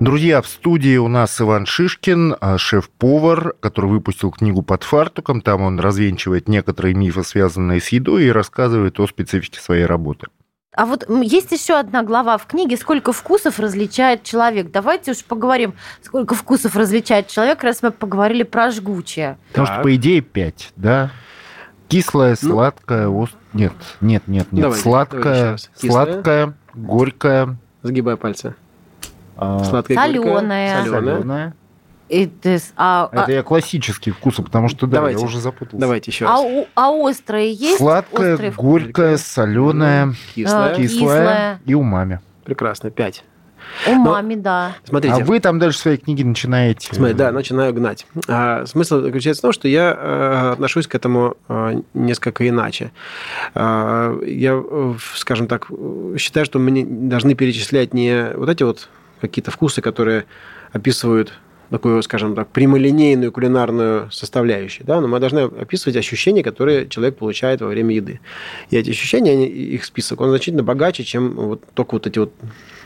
Друзья, 0.00 0.40
в 0.40 0.46
студии 0.46 0.96
у 0.96 1.08
нас 1.08 1.38
Иван 1.42 1.66
Шишкин, 1.66 2.34
а, 2.40 2.56
шеф-повар, 2.56 3.52
который 3.60 3.90
выпустил 3.90 4.30
книгу 4.30 4.62
«Под 4.62 4.82
фартуком». 4.82 5.42
Там 5.42 5.60
он 5.60 5.78
развенчивает 5.78 6.48
некоторые 6.48 6.94
мифы, 6.94 7.22
связанные 7.22 7.82
с 7.82 7.88
едой, 7.88 8.24
и 8.24 8.30
рассказывает 8.30 8.98
о 8.98 9.06
специфике 9.06 9.60
своей 9.60 9.84
работы. 9.84 10.28
А 10.74 10.86
вот 10.86 11.06
есть 11.22 11.52
еще 11.52 11.74
одна 11.74 12.02
глава 12.02 12.38
в 12.38 12.46
книге 12.46 12.78
«Сколько 12.78 13.12
вкусов 13.12 13.58
различает 13.60 14.22
человек». 14.22 14.70
Давайте 14.70 15.10
уж 15.10 15.22
поговорим, 15.22 15.74
сколько 16.00 16.34
вкусов 16.34 16.76
различает 16.76 17.28
человек, 17.28 17.62
раз 17.62 17.82
мы 17.82 17.90
поговорили 17.90 18.44
про 18.44 18.70
жгучее. 18.70 19.36
Потому 19.48 19.66
Так. 19.66 19.74
что, 19.74 19.82
по 19.82 19.94
идее, 19.94 20.22
пять, 20.22 20.72
да? 20.76 21.10
Кислое, 21.88 22.38
Ну. 22.40 22.48
сладкое, 22.48 23.06
ост... 23.06 23.36
нет, 23.52 23.74
нет, 24.00 24.22
нет, 24.28 24.50
нет. 24.50 24.62
Давайте, 24.62 24.82
сладкое. 24.82 25.56
Кислое. 25.56 26.04
сладкое, 26.06 26.54
горькое, 26.72 27.58
Загибай 27.82 28.16
пальцы. 28.16 28.54
А, 29.40 29.64
Сладкое, 29.64 29.96
Солёное. 29.96 30.82
Соленое. 30.84 31.00
солёное. 31.16 31.54
Это, 32.08 32.48
с- 32.58 32.72
а, 32.76 33.08
а- 33.12 33.22
Это 33.22 33.32
я 33.32 33.42
классические 33.44 34.12
вкусы, 34.12 34.42
потому 34.42 34.68
что, 34.68 34.86
да, 34.88 34.96
Давайте. 34.96 35.20
я 35.20 35.24
уже 35.26 35.38
запутался. 35.40 35.76
Давайте 35.78 36.10
еще 36.10 36.26
а 36.26 36.30
раз. 36.30 36.40
у- 36.44 36.66
а 36.74 36.90
острые 36.90 37.52
есть? 37.52 37.78
Сладкое, 37.78 38.32
Острые 38.32 38.52
горькое, 38.52 39.16
соленое, 39.16 40.14
Кислое. 40.34 40.72
А, 40.72 40.74
кислое 40.74 40.88
Кислое. 41.18 41.60
и 41.66 41.74
умами. 41.74 42.20
Прекрасно. 42.44 42.90
Пять. 42.90 43.22
Умами, 43.86 44.34
да. 44.34 44.72
Смотрите. 44.84 45.22
А 45.22 45.24
вы 45.24 45.38
там 45.38 45.58
дальше 45.60 45.78
свои 45.78 45.96
книги 45.98 46.24
начинаете... 46.24 46.92
Смотри, 46.92 47.14
да, 47.14 47.30
начинаю 47.30 47.72
гнать. 47.72 48.06
А, 48.26 48.66
смысл 48.66 49.00
заключается 49.02 49.40
в 49.40 49.42
том, 49.42 49.52
что 49.52 49.68
я 49.68 49.96
э, 49.96 50.50
отношусь 50.54 50.88
к 50.88 50.94
этому 50.96 51.36
э, 51.48 51.82
несколько 51.94 52.48
иначе. 52.48 52.90
А, 53.54 54.18
я, 54.24 54.54
э, 54.60 54.94
скажем 55.14 55.46
так, 55.46 55.68
считаю, 56.18 56.46
что 56.46 56.58
мы 56.58 56.70
не 56.72 56.84
должны 56.84 57.34
перечислять 57.34 57.94
не 57.94 58.30
вот 58.34 58.48
эти 58.48 58.62
вот 58.64 58.88
какие-то 59.20 59.50
вкусы, 59.50 59.82
которые 59.82 60.24
описывают 60.72 61.32
такую, 61.70 62.02
скажем 62.02 62.34
так, 62.34 62.48
прямолинейную 62.48 63.32
кулинарную 63.32 64.10
составляющую, 64.10 64.86
да, 64.86 65.00
но 65.00 65.08
мы 65.08 65.20
должны 65.20 65.40
описывать 65.40 65.96
ощущения, 65.96 66.42
которые 66.42 66.88
человек 66.88 67.16
получает 67.16 67.60
во 67.60 67.68
время 67.68 67.94
еды. 67.94 68.20
И 68.70 68.76
эти 68.76 68.90
ощущения, 68.90 69.32
они, 69.32 69.46
их 69.46 69.84
список, 69.84 70.20
он 70.20 70.30
значительно 70.30 70.62
богаче, 70.62 71.04
чем 71.04 71.34
вот 71.34 71.62
только 71.74 71.94
вот 71.94 72.06
эти 72.06 72.18
вот 72.18 72.32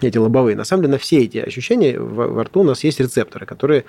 эти 0.00 0.18
лобовые. 0.18 0.56
На 0.56 0.64
самом 0.64 0.82
деле, 0.82 0.92
на 0.92 0.98
все 0.98 1.18
эти 1.20 1.38
ощущения 1.38 1.98
во, 1.98 2.28
во 2.28 2.44
рту 2.44 2.60
у 2.60 2.64
нас 2.64 2.84
есть 2.84 3.00
рецепторы, 3.00 3.46
которые 3.46 3.84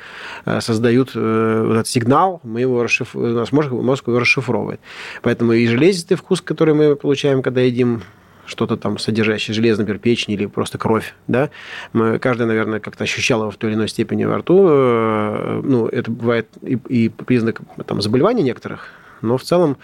э, 0.46 0.62
создают 0.62 1.12
э, 1.14 1.72
этот 1.74 1.88
сигнал, 1.88 2.40
мы 2.44 2.62
его 2.62 2.82
расшиф... 2.82 3.16
нас 3.16 3.52
мозг, 3.52 3.72
мозг 3.72 4.08
его 4.08 4.20
расшифровывает. 4.20 4.80
Поэтому 5.22 5.54
и 5.54 5.68
железистый 5.68 6.16
вкус, 6.16 6.42
который 6.42 6.74
мы 6.74 6.96
получаем, 6.96 7.42
когда 7.42 7.62
едим 7.62 8.02
что-то 8.46 8.78
там 8.78 8.98
содержащее 8.98 9.54
железо, 9.54 9.82
например, 9.82 10.00
печень 10.00 10.34
или 10.34 10.46
просто 10.46 10.78
кровь, 10.78 11.14
да, 11.28 11.50
мы, 11.94 12.20
каждый, 12.20 12.48
наверное, 12.48 12.80
как-то 12.80 13.04
ощущал 13.04 13.42
его 13.42 13.52
в 13.52 13.58
той 13.58 13.72
или 13.72 13.78
иной 13.78 13.88
степени 13.88 14.26
во 14.26 14.38
рту, 14.38 14.68
э, 14.70 15.62
ну, 15.64 15.88
это 15.88 16.12
бывает 16.12 16.48
и, 16.62 16.78
и 16.90 17.10
признак 17.10 17.62
там, 17.86 18.02
заболеваний 18.02 18.44
некоторых, 18.44 18.90
но 19.22 19.38
в 19.38 19.44
целом 19.44 19.78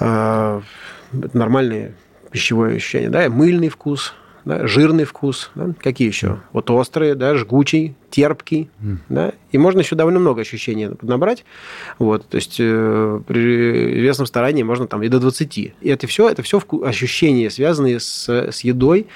э, 0.00 0.60
нормальные 1.12 1.94
пищевое 2.30 2.76
ощущение, 2.76 3.10
да, 3.10 3.28
мыльный 3.28 3.68
вкус– 3.68 4.14
да, 4.46 4.66
жирный 4.66 5.04
вкус, 5.04 5.50
да, 5.56 5.74
какие 5.82 6.08
еще? 6.08 6.38
Вот 6.52 6.70
острые, 6.70 7.16
да, 7.16 7.34
жгучий, 7.34 7.96
терпкий, 8.16 8.70
mm. 8.82 8.96
да, 9.10 9.32
и 9.52 9.58
можно 9.58 9.80
еще 9.80 9.94
довольно 9.94 10.18
много 10.18 10.40
ощущений 10.40 10.88
набрать, 11.02 11.44
вот, 11.98 12.26
то 12.26 12.36
есть 12.36 12.56
э, 12.58 13.20
при 13.26 13.98
известном 13.98 14.26
старании 14.26 14.62
можно 14.62 14.86
там 14.86 15.02
и 15.02 15.08
до 15.08 15.20
20. 15.20 15.58
И 15.58 15.74
это 15.82 16.06
все, 16.06 16.30
это 16.30 16.42
все 16.42 16.62
ощущения, 16.82 17.50
связанные 17.50 18.00
с, 18.00 18.26
с 18.26 18.60
едой, 18.60 19.06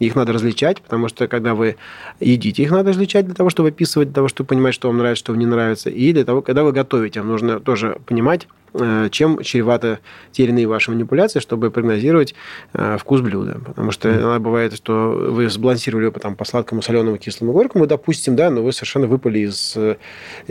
их 0.00 0.16
надо 0.16 0.32
различать, 0.32 0.82
потому 0.82 1.06
что 1.06 1.28
когда 1.28 1.54
вы 1.54 1.76
едите, 2.18 2.64
их 2.64 2.72
надо 2.72 2.88
различать 2.90 3.26
для 3.26 3.34
того, 3.36 3.48
чтобы 3.48 3.68
описывать, 3.68 4.08
для 4.08 4.14
того, 4.14 4.26
чтобы 4.26 4.48
понимать, 4.48 4.74
что 4.74 4.88
вам 4.88 4.98
нравится, 4.98 5.20
что 5.20 5.32
вам 5.32 5.38
не 5.38 5.46
нравится, 5.46 5.88
и 5.88 6.12
для 6.12 6.24
того, 6.24 6.42
когда 6.42 6.64
вы 6.64 6.72
готовите, 6.72 7.20
вам 7.20 7.28
нужно 7.28 7.60
тоже 7.60 8.00
понимать, 8.06 8.48
Э, 8.74 9.08
чем 9.10 9.42
чреваты 9.42 9.98
те 10.32 10.44
или 10.44 10.50
иные 10.50 10.66
ваши 10.66 10.90
манипуляции, 10.90 11.40
чтобы 11.40 11.70
прогнозировать 11.70 12.34
э, 12.74 12.98
вкус 12.98 13.20
блюда. 13.22 13.58
Потому 13.64 13.90
что 13.92 14.10
иногда 14.10 14.38
бывает, 14.38 14.74
что 14.74 15.10
вы 15.30 15.48
сбалансировали 15.48 16.06
его 16.06 16.18
там, 16.18 16.36
по 16.36 16.44
сладкому, 16.44 16.82
соленому, 16.82 17.16
кислому, 17.16 17.52
горькому, 17.52 17.86
допустим, 17.86 18.36
да, 18.36 18.47
но 18.50 18.62
вы 18.62 18.72
совершенно 18.72 19.06
выпали 19.06 19.40
из, 19.40 19.74
э, 19.76 19.96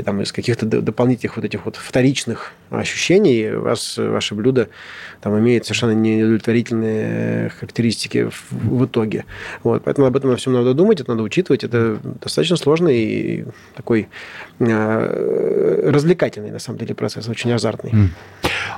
там, 0.03 0.21
из 0.21 0.31
каких-то 0.31 0.65
дополнительных 0.65 1.35
вот 1.37 1.45
этих 1.45 1.65
вот 1.65 1.75
вторичных 1.75 2.53
ощущений, 2.69 3.51
у 3.51 3.61
вас 3.61 3.97
ваше 3.97 4.35
блюдо 4.35 4.69
там 5.21 5.37
имеет 5.39 5.65
совершенно 5.65 5.91
неудовлетворительные 5.91 7.49
характеристики 7.49 8.29
в, 8.29 8.51
в 8.51 8.85
итоге. 8.85 9.25
Вот, 9.63 9.83
поэтому 9.83 10.07
об 10.07 10.15
этом 10.15 10.31
на 10.31 10.37
всем 10.37 10.53
надо 10.53 10.73
думать, 10.73 11.01
это 11.01 11.11
надо 11.11 11.23
учитывать. 11.23 11.63
Это 11.63 11.99
достаточно 12.21 12.57
сложный 12.57 12.97
и 12.97 13.45
такой 13.75 14.07
э, 14.59 15.89
развлекательный, 15.89 16.51
на 16.51 16.59
самом 16.59 16.79
деле, 16.79 16.95
процесс, 16.95 17.27
очень 17.27 17.51
азартный. 17.51 17.91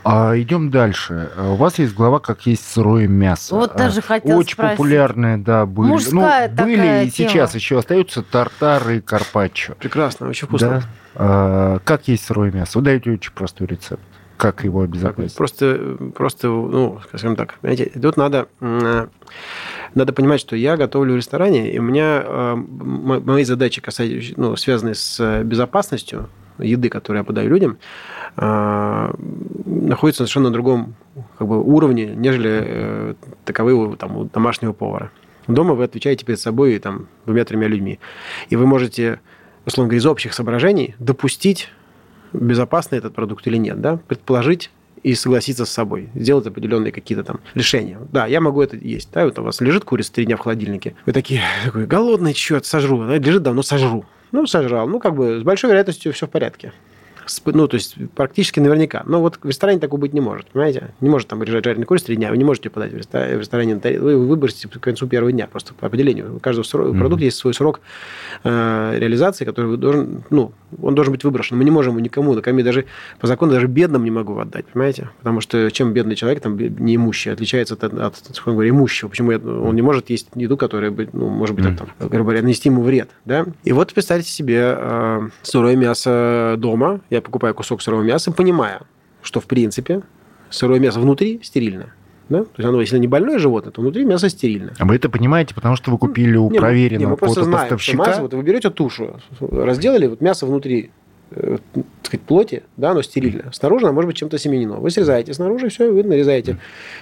А, 0.04 0.34
идем 0.40 0.70
дальше. 0.70 1.30
У 1.38 1.56
вас 1.56 1.80
есть 1.80 1.94
глава, 1.94 2.20
как 2.20 2.46
есть 2.46 2.70
сырое 2.72 3.08
мясо. 3.08 3.56
Вот 3.56 3.76
даже 3.76 4.02
хотел 4.02 4.38
Очень 4.38 4.54
спросить. 4.54 4.78
популярные, 4.78 5.38
да, 5.38 5.66
были. 5.66 5.90
Мужская 5.90 6.50
ну, 6.50 6.64
были 6.64 6.76
такая 6.76 7.04
и 7.06 7.10
тема. 7.10 7.30
сейчас 7.30 7.56
еще 7.56 7.80
остаются 7.80 8.22
тартары 8.22 8.98
и 8.98 9.02
карпаччо. 9.02 9.74
Прекрасно, 9.80 10.28
очень 10.28 10.48
вкусно. 10.48 10.70
Да. 10.70 10.84
А, 11.16 11.80
как 11.84 12.08
есть 12.08 12.26
сырое 12.26 12.52
мясо? 12.52 12.80
Вы 12.80 12.86
даете 12.86 13.12
очень 13.12 13.32
простой 13.34 13.68
рецепт. 13.68 14.02
Как 14.38 14.64
его 14.64 14.84
обезопасить? 14.84 15.36
Просто, 15.36 15.98
просто, 16.16 16.48
ну, 16.48 17.02
скажем 17.10 17.36
так, 17.36 17.56
понимаете, 17.60 17.92
тут 18.00 18.16
надо, 18.16 18.48
надо 18.62 20.14
понимать, 20.14 20.40
что 20.40 20.56
я 20.56 20.78
готовлю 20.78 21.16
в 21.16 21.18
ресторане, 21.18 21.74
и 21.74 21.78
у 21.78 21.82
меня 21.82 22.24
э, 22.24 22.56
мои 22.56 23.44
задачи, 23.44 23.82
касающиеся, 23.82 24.36
ну, 24.38 24.56
связанные 24.56 24.96
с 24.96 25.44
безопасностью 25.44 26.30
еды, 26.62 26.90
которую 26.90 27.22
я 27.22 27.24
подаю 27.24 27.50
людям, 27.50 27.78
э, 28.38 29.14
находятся 29.66 30.24
на 30.24 30.28
совершенно 30.28 30.52
другом 30.52 30.96
как 31.38 31.48
бы, 31.48 31.62
уровне, 31.62 32.14
нежели 32.16 32.50
э, 32.52 33.14
таковые 33.46 33.96
там, 33.96 34.18
у 34.18 34.26
домашнего 34.26 34.74
повара. 34.74 35.12
Дома 35.48 35.74
вы 35.74 35.84
отвечаете 35.84 36.26
перед 36.26 36.40
собой 36.40 36.78
там, 36.80 37.08
двумя-тремя 37.26 37.68
людьми. 37.68 38.00
И 38.50 38.56
вы 38.56 38.68
можете, 38.68 39.20
условно 39.66 39.90
говоря, 39.90 39.98
из 40.00 40.06
общих 40.06 40.34
соображений 40.34 40.96
допустить 41.00 41.70
безопасный 42.34 43.00
этот 43.00 43.16
продукт 43.16 43.48
или 43.48 43.58
нет, 43.58 43.82
да, 43.82 43.98
предположить 44.08 44.70
и 45.04 45.14
согласиться 45.16 45.66
с 45.66 45.70
собой, 45.70 46.10
сделать 46.14 46.46
определенные 46.46 46.92
какие-то 46.92 47.24
там 47.24 47.40
решения. 47.56 48.00
Да, 48.12 48.28
я 48.28 48.42
могу 48.42 48.62
это 48.62 48.76
есть. 48.76 49.10
Да, 49.14 49.26
вот 49.26 49.40
у 49.40 49.44
вас 49.44 49.62
лежит 49.62 49.86
курица 49.86 50.14
три 50.14 50.26
дня 50.26 50.38
в 50.38 50.42
холодильнике. 50.42 50.96
Вы 51.06 51.14
такие, 51.14 51.42
такой, 51.66 51.86
голодный, 51.86 52.34
черт, 52.34 52.66
сожру. 52.66 53.06
Да, 53.06 53.18
лежит 53.18 53.44
давно, 53.44 53.62
сожру. 53.62 54.06
Ну, 54.32 54.46
сожрал. 54.46 54.88
Ну, 54.88 55.00
как 55.00 55.16
бы 55.16 55.40
с 55.40 55.44
большой 55.44 55.70
вероятностью 55.70 56.14
все 56.14 56.28
в 56.28 56.30
порядке 56.30 56.72
ну, 57.46 57.68
то 57.68 57.76
есть 57.76 57.96
практически 58.16 58.60
наверняка. 58.60 59.04
Но 59.06 59.22
вот 59.22 59.40
в 59.42 59.48
ресторане 59.48 59.80
такого 59.80 60.00
быть 60.00 60.14
не 60.14 60.22
может, 60.22 60.48
понимаете? 60.48 60.94
Не 61.02 61.10
может 61.10 61.28
там 61.28 61.42
лежать 61.44 61.64
жареный 61.64 61.86
курица 61.86 62.08
три 62.08 62.16
дня, 62.16 62.30
вы 62.30 62.38
не 62.38 62.44
можете 62.44 62.70
подать 62.70 62.92
в 62.92 62.98
ресторане, 62.98 63.76
вы 63.76 64.28
выбросите 64.28 64.68
к 64.68 64.80
концу 64.80 65.08
первого 65.08 65.32
дня 65.32 65.48
просто 65.48 65.74
по 65.74 65.88
определению. 65.88 66.36
У 66.36 66.40
каждого 66.40 66.64
mm-hmm. 66.64 67.00
продукта 67.00 67.26
есть 67.26 67.38
свой 67.38 67.54
срок 67.54 67.82
э, 68.44 68.96
реализации, 68.98 69.46
который 69.46 69.78
должен, 69.78 70.24
ну, 70.30 70.52
он 70.82 70.96
должен 70.96 71.12
быть 71.12 71.24
выброшен. 71.24 71.58
Мы 71.58 71.64
не 71.64 71.72
можем 71.72 71.94
его 71.94 72.00
никому 72.00 72.34
накормить, 72.34 72.66
даже 72.66 72.86
по 73.20 73.28
закону 73.28 73.52
даже 73.52 73.68
бедным 73.68 74.04
не 74.04 74.12
могу 74.12 74.38
отдать, 74.38 74.66
понимаете? 74.68 75.10
Потому 75.20 75.42
что 75.42 75.70
чем 75.72 75.94
бедный 75.94 76.16
человек, 76.16 76.42
там, 76.42 76.58
неимущий, 76.58 77.32
отличается 77.32 77.76
от, 77.76 77.84
от, 77.84 77.94
от 77.94 78.42
говоря, 78.46 78.70
имущего. 78.70 79.10
Почему 79.10 79.32
он 79.32 79.76
не 79.76 79.82
может 79.82 80.10
есть 80.10 80.28
еду, 80.36 80.58
которая, 80.58 80.94
ну, 81.14 81.30
может 81.30 81.56
быть, 81.56 81.66
mm-hmm. 81.66 81.78
там, 81.78 82.10
грубо 82.10 82.26
говоря, 82.26 82.42
нанести 82.42 82.70
ему 82.70 82.82
вред, 82.82 83.10
да? 83.26 83.46
И 83.64 83.72
вот 83.72 83.94
представьте 83.94 84.30
себе 84.30 84.76
э, 84.78 85.30
сырое 85.42 85.76
мясо 85.76 86.56
дома, 86.58 87.02
я 87.10 87.19
покупаю 87.22 87.54
кусок 87.54 87.82
сырого 87.82 88.02
мяса, 88.02 88.32
понимая, 88.32 88.82
что, 89.22 89.40
в 89.40 89.46
принципе, 89.46 90.02
сырое 90.50 90.80
мясо 90.80 91.00
внутри 91.00 91.40
стерильно. 91.44 91.94
Да? 92.30 92.44
То 92.44 92.52
есть 92.58 92.70
оно, 92.70 92.80
если 92.80 93.00
не 93.00 93.08
больное 93.08 93.40
животное, 93.40 93.72
то 93.72 93.82
внутри 93.82 94.06
мясо 94.06 94.30
стерильно. 94.30 94.74
А 94.78 94.86
вы 94.86 94.96
это 94.96 95.10
понимаете, 95.10 95.56
потому 95.56 95.76
что 95.76 95.90
вы 95.92 95.98
купили 95.98 96.38
у 96.38 96.50
не, 96.52 96.60
проверенного 96.60 97.08
не, 97.08 97.12
мы 97.12 97.18
просто 97.18 97.44
знаем, 97.44 97.64
поставщика? 97.64 98.04
Что 98.04 98.12
мясо, 98.12 98.22
вот 98.22 98.34
вы 98.36 98.44
берете 98.44 98.70
тушу, 98.70 99.20
разделали, 99.40 100.06
вот 100.06 100.22
мясо 100.22 100.46
внутри 100.46 100.92
так 101.30 101.62
сказать, 102.04 102.22
плоти, 102.26 102.64
да, 102.78 102.92
оно 102.92 103.02
стерильно. 103.02 103.52
Снаружи 103.54 103.86
оно 103.86 103.94
может 103.94 104.08
быть 104.08 104.18
чем-то 104.18 104.38
семенено. 104.38 104.76
Вы 104.76 104.90
срезаете 104.90 105.34
снаружи, 105.34 105.70
все, 105.70 105.92
вы 105.92 106.04
нарезаете 106.04 106.58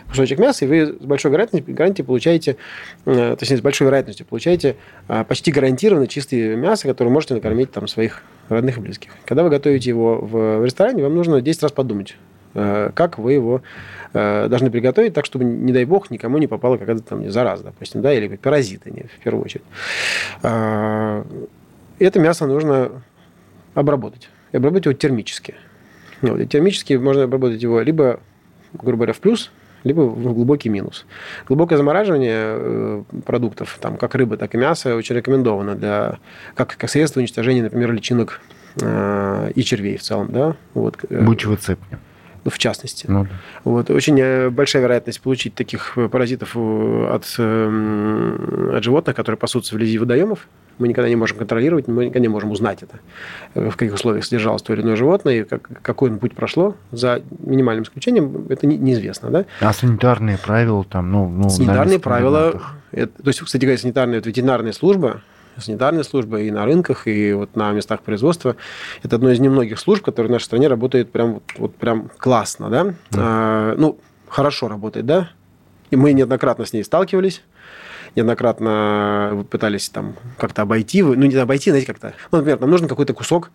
кусочек 0.10 0.40
мяса, 0.40 0.66
и 0.66 0.68
вы 0.68 0.86
с 1.00 1.06
большой 1.06 1.32
гарантией, 1.32 1.62
гарантией 1.62 2.06
получаете, 2.06 2.58
э, 3.06 3.36
точнее, 3.40 3.58
с 3.58 3.62
большой 3.62 3.88
вероятностью 3.88 4.26
получаете 4.26 4.76
э, 5.08 5.24
почти 5.24 5.52
гарантированно 5.52 6.08
чистое 6.08 6.56
мясо, 6.56 6.88
которое 6.88 7.10
можете 7.10 7.36
накормить 7.36 7.72
там 7.72 7.88
своих 7.88 8.24
родных 8.50 8.78
и 8.78 8.82
близких. 8.82 9.12
Когда 9.26 9.44
вы 9.44 9.50
готовите 9.50 9.90
его 9.90 10.20
в 10.20 10.64
ресторане, 10.64 11.04
вам 11.04 11.16
нужно 11.16 11.42
10 11.42 11.64
раз 11.64 11.72
подумать, 11.72 12.16
как 12.54 13.20
вы 13.20 13.34
его 13.34 13.62
должны 14.14 14.72
приготовить 14.72 15.14
так, 15.14 15.26
чтобы, 15.26 15.44
не 15.44 15.74
дай 15.74 15.86
бог, 15.86 16.10
никому 16.10 16.38
не 16.40 16.48
попала 16.48 16.78
какая-то 16.78 17.04
там 17.04 17.30
зараза, 17.30 17.66
допустим, 17.66 18.02
да, 18.02 18.14
или 18.14 18.36
паразиты, 18.38 18.90
не, 18.90 19.04
в 19.04 19.24
первую 19.24 19.44
очередь. 19.44 19.66
Это 20.42 22.20
мясо 22.20 22.48
нужно 22.48 23.04
обработать. 23.78 24.30
И 24.52 24.58
обработать 24.58 24.86
его 24.86 24.94
термически. 24.94 25.56
Вот, 26.22 26.40
и 26.40 26.48
термически 26.48 26.94
можно 26.94 27.24
обработать 27.24 27.62
его 27.62 27.80
либо, 27.82 28.20
грубо 28.74 28.98
говоря, 28.98 29.14
в 29.14 29.20
плюс, 29.20 29.52
либо 29.84 30.02
в 30.02 30.34
глубокий 30.34 30.70
минус. 30.70 31.06
Глубокое 31.48 31.78
замораживание 31.78 33.06
продуктов, 33.26 33.78
там, 33.80 33.98
как 33.98 34.16
рыба, 34.16 34.36
так 34.36 34.56
и 34.56 34.58
мясо, 34.58 34.96
очень 34.96 35.16
рекомендовано 35.16 35.76
для, 35.76 36.18
как, 36.56 36.76
как 36.76 36.90
средство 36.90 37.20
уничтожения, 37.20 37.62
например, 37.62 37.94
личинок 37.94 38.42
э, 38.82 39.52
и 39.54 39.64
червей 39.64 39.98
в 39.98 40.02
целом. 40.02 40.32
Да? 40.32 40.56
Вот. 40.74 40.98
Бучевый 41.10 41.58
цепня 41.58 42.00
в 42.46 42.60
частности. 42.60 43.06
Ну, 43.10 43.26
да. 43.26 43.30
вот, 43.66 43.90
очень 43.90 44.50
большая 44.52 44.82
вероятность 44.82 45.20
получить 45.20 45.54
таких 45.54 45.98
паразитов 46.10 46.56
от, 46.56 47.26
от 47.38 48.84
животных, 48.84 49.16
которые 49.18 49.38
пасутся 49.38 49.76
вблизи 49.76 49.98
водоемов. 49.98 50.48
Мы 50.78 50.88
никогда 50.88 51.10
не 51.10 51.16
можем 51.16 51.38
контролировать, 51.38 51.88
мы 51.88 52.06
никогда 52.06 52.20
не 52.20 52.28
можем 52.28 52.52
узнать 52.52 52.84
это, 52.84 53.00
в 53.56 53.76
каких 53.76 53.96
условиях 53.96 54.26
содержалось 54.26 54.62
то 54.62 54.74
или 54.74 54.82
иное 54.82 54.96
животное, 54.96 55.42
и 55.42 55.44
как, 55.44 55.70
какой 55.82 56.12
он 56.12 56.20
путь 56.20 56.36
прошло. 56.36 56.76
За 56.92 57.22
минимальным 57.40 57.84
исключением 57.84 58.46
это 58.50 58.68
не, 58.68 58.78
неизвестно. 58.78 59.30
Да? 59.30 59.46
А 59.62 59.74
санитарные 59.74 60.38
правила 60.38 60.84
там, 60.84 61.12
ну... 61.12 61.28
ну 61.30 61.50
санитарные 61.50 62.00
правила... 62.00 62.62
Это, 62.92 63.22
то 63.22 63.28
есть, 63.28 63.42
кстати 63.42 63.64
говоря, 63.64 63.78
санитарная, 63.78 64.20
это 64.20 64.30
ветеринарная 64.30 64.72
служба, 64.72 65.22
санитарная 65.58 66.04
служба 66.04 66.40
и 66.42 66.52
на 66.52 66.66
рынках, 66.66 67.08
и 67.08 67.34
вот 67.34 67.56
на 67.56 67.72
местах 67.72 68.02
производства. 68.02 68.56
Это 69.04 69.16
одно 69.16 69.32
из 69.32 69.40
немногих 69.40 69.80
служб, 69.80 70.04
которые 70.04 70.30
в 70.30 70.32
нашей 70.32 70.46
стране 70.46 70.68
работает 70.68 71.12
прям, 71.12 71.36
вот, 71.36 71.44
вот 71.58 71.76
прям 71.76 72.10
классно, 72.18 72.70
да? 72.70 72.84
да. 72.84 72.94
А, 73.14 73.76
ну, 73.78 74.00
хорошо 74.28 74.68
работает, 74.68 75.06
да? 75.06 75.30
И 75.90 75.96
мы 75.96 76.14
неоднократно 76.14 76.66
с 76.66 76.74
ней 76.74 76.84
сталкивались 76.84 77.44
неоднократно 78.18 79.46
пытались 79.50 79.90
там 79.90 80.16
как-то 80.38 80.64
обойти, 80.64 81.02
ну, 81.04 81.14
не 81.14 81.36
обойти, 81.36 81.70
знаете, 81.70 81.88
как-то, 81.88 82.14
ну, 82.32 82.40
например, 82.40 82.60
нам 82.60 82.70
нужен 82.70 82.88
какой-то 82.88 83.14
кусок, 83.14 83.52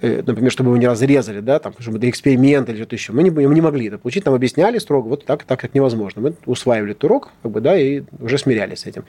э, 0.00 0.22
например, 0.24 0.52
чтобы 0.52 0.68
его 0.68 0.76
не 0.76 0.86
разрезали, 0.86 1.40
да, 1.40 1.58
там, 1.58 1.74
чтобы 1.78 1.98
эксперимент 2.08 2.68
или 2.68 2.76
что-то 2.76 2.94
еще. 2.94 3.12
Мы 3.12 3.22
не, 3.22 3.30
мы 3.30 3.54
не 3.54 3.60
могли 3.60 3.86
это 3.86 3.98
получить, 3.98 4.24
нам 4.24 4.34
объясняли 4.34 4.78
строго, 4.78 5.08
вот 5.08 5.24
так, 5.24 5.44
так 5.44 5.58
как 5.58 5.74
невозможно. 5.74 6.22
Мы 6.22 6.34
усваивали 6.46 6.92
этот 6.92 7.04
урок, 7.04 7.30
как 7.42 7.50
бы, 7.50 7.60
да, 7.60 7.76
и 7.76 8.02
уже 8.20 8.38
смирялись 8.38 8.80
с 8.80 8.86
этим. 8.86 9.04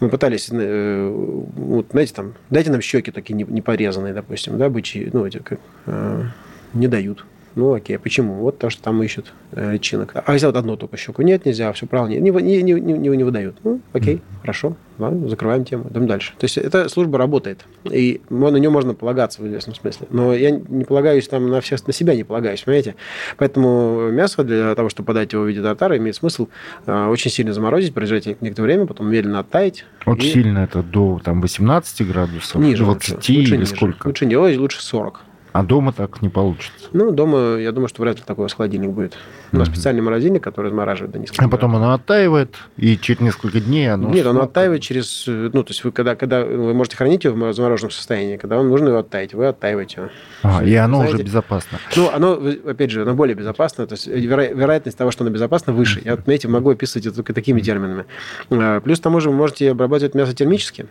Мы 0.00 0.08
пытались, 0.08 0.48
э, 0.50 1.08
вот, 1.56 1.88
знаете, 1.90 2.14
там, 2.14 2.34
дайте 2.50 2.70
нам 2.70 2.80
щеки 2.80 3.10
такие 3.10 3.34
не, 3.34 3.44
не 3.44 3.60
порезанные, 3.60 4.14
допустим, 4.14 4.58
да, 4.58 4.68
бычьи, 4.70 5.10
ну, 5.12 5.26
эти, 5.26 5.38
как, 5.38 5.60
э, 5.86 6.24
не 6.72 6.88
дают. 6.88 7.24
Ну, 7.58 7.74
окей, 7.74 7.96
а 7.96 7.98
почему? 7.98 8.34
Вот 8.34 8.60
то, 8.60 8.70
что 8.70 8.80
там 8.84 9.02
ищут 9.02 9.32
э, 9.50 9.72
личинок. 9.72 10.12
А 10.14 10.32
если 10.32 10.46
вот 10.46 10.56
одну 10.56 10.76
только 10.76 10.96
щеку? 10.96 11.22
Нет, 11.22 11.44
нельзя, 11.44 11.72
все 11.72 11.86
правильно. 11.86 12.20
Не, 12.20 12.30
не, 12.30 12.62
не, 12.62 12.72
не, 12.72 13.08
не, 13.08 13.24
выдают. 13.24 13.56
Ну, 13.64 13.80
окей, 13.92 14.14
mm. 14.14 14.40
хорошо, 14.42 14.76
ладно, 14.96 15.28
закрываем 15.28 15.64
тему, 15.64 15.88
идем 15.90 16.06
дальше. 16.06 16.34
То 16.38 16.44
есть 16.44 16.56
эта 16.56 16.88
служба 16.88 17.18
работает, 17.18 17.66
и 17.82 18.20
на 18.30 18.56
нее 18.56 18.70
можно 18.70 18.94
полагаться 18.94 19.42
в 19.42 19.48
известном 19.48 19.74
смысле. 19.74 20.06
Но 20.10 20.32
я 20.34 20.52
не 20.52 20.84
полагаюсь 20.84 21.26
там 21.26 21.50
на, 21.50 21.60
всех, 21.60 21.84
на 21.84 21.92
себя, 21.92 22.14
не 22.14 22.22
полагаюсь, 22.22 22.62
понимаете? 22.62 22.94
Поэтому 23.38 24.08
мясо 24.12 24.44
для 24.44 24.72
того, 24.76 24.88
чтобы 24.88 25.08
подать 25.08 25.32
его 25.32 25.42
в 25.42 25.48
виде 25.48 25.60
тартара, 25.60 25.96
имеет 25.96 26.14
смысл 26.14 26.46
э, 26.86 27.06
очень 27.06 27.32
сильно 27.32 27.52
заморозить, 27.52 27.92
производить 27.92 28.40
некоторое 28.40 28.66
время, 28.66 28.86
потом 28.86 29.10
медленно 29.10 29.40
оттаять. 29.40 29.84
Очень 30.06 30.28
и... 30.28 30.32
сильно 30.32 30.58
это 30.60 30.84
до 30.84 31.20
там, 31.24 31.40
18 31.40 32.06
градусов? 32.06 32.62
Ниже 32.62 32.84
20 32.84 33.14
лучше, 33.14 33.14
лучше 33.14 33.32
или 33.32 33.56
ниже. 33.56 33.74
сколько? 33.74 34.06
Лучше 34.06 34.26
не, 34.26 34.36
лучше 34.36 34.80
40. 34.80 35.24
А 35.52 35.62
дома 35.62 35.92
так 35.92 36.20
не 36.22 36.28
получится. 36.28 36.88
Ну, 36.92 37.10
дома, 37.10 37.56
я 37.56 37.72
думаю, 37.72 37.88
что 37.88 38.02
вряд 38.02 38.16
ли 38.16 38.22
такой 38.24 38.42
у 38.42 38.44
вас 38.44 38.52
холодильник 38.52 38.90
будет. 38.90 39.16
У 39.50 39.56
нас 39.56 39.68
специальный 39.68 40.02
морозильник, 40.02 40.42
который 40.42 40.66
размораживает 40.66 41.12
до 41.12 41.18
нескольких 41.18 41.42
А 41.42 41.48
потом 41.48 41.74
оно 41.76 41.94
оттаивает, 41.94 42.54
и 42.76 42.98
через 42.98 43.20
несколько 43.20 43.60
дней 43.60 43.90
оно... 43.90 44.10
Нет, 44.10 44.26
оно 44.26 44.42
оттаивает 44.42 44.82
через... 44.82 45.24
Ну, 45.26 45.62
то 45.62 45.70
есть 45.70 45.84
вы 45.84 45.92
когда, 45.92 46.16
когда 46.16 46.44
вы 46.44 46.74
можете 46.74 46.96
хранить 46.96 47.24
его 47.24 47.34
в 47.48 47.54
замороженном 47.54 47.90
состоянии, 47.90 48.36
когда 48.36 48.56
вам 48.56 48.68
нужно 48.68 48.88
его 48.88 48.98
оттаять, 48.98 49.32
вы 49.32 49.46
оттаиваете 49.46 50.02
его. 50.02 50.10
А, 50.42 50.62
и 50.62 50.74
оно 50.74 50.98
Знаете? 50.98 51.14
уже 51.14 51.24
безопасно. 51.24 51.78
Ну, 51.96 52.10
оно, 52.10 52.32
опять 52.66 52.90
же, 52.90 53.02
оно 53.02 53.14
более 53.14 53.34
безопасно. 53.34 53.86
То 53.86 53.94
есть 53.94 54.06
веро- 54.06 54.54
вероятность 54.54 54.98
того, 54.98 55.10
что 55.10 55.24
оно 55.24 55.32
безопасно, 55.32 55.72
выше. 55.72 56.02
Я, 56.04 56.16
знаете, 56.16 56.48
могу 56.48 56.70
описывать 56.70 57.06
это 57.06 57.16
только 57.16 57.32
такими 57.32 57.60
терминами. 57.60 58.04
А, 58.50 58.80
Плюс 58.80 59.00
к 59.00 59.02
тому 59.02 59.20
же 59.20 59.30
вы 59.30 59.36
можете 59.36 59.70
обрабатывать 59.70 60.14
мясо 60.14 60.34
термически. 60.34 60.86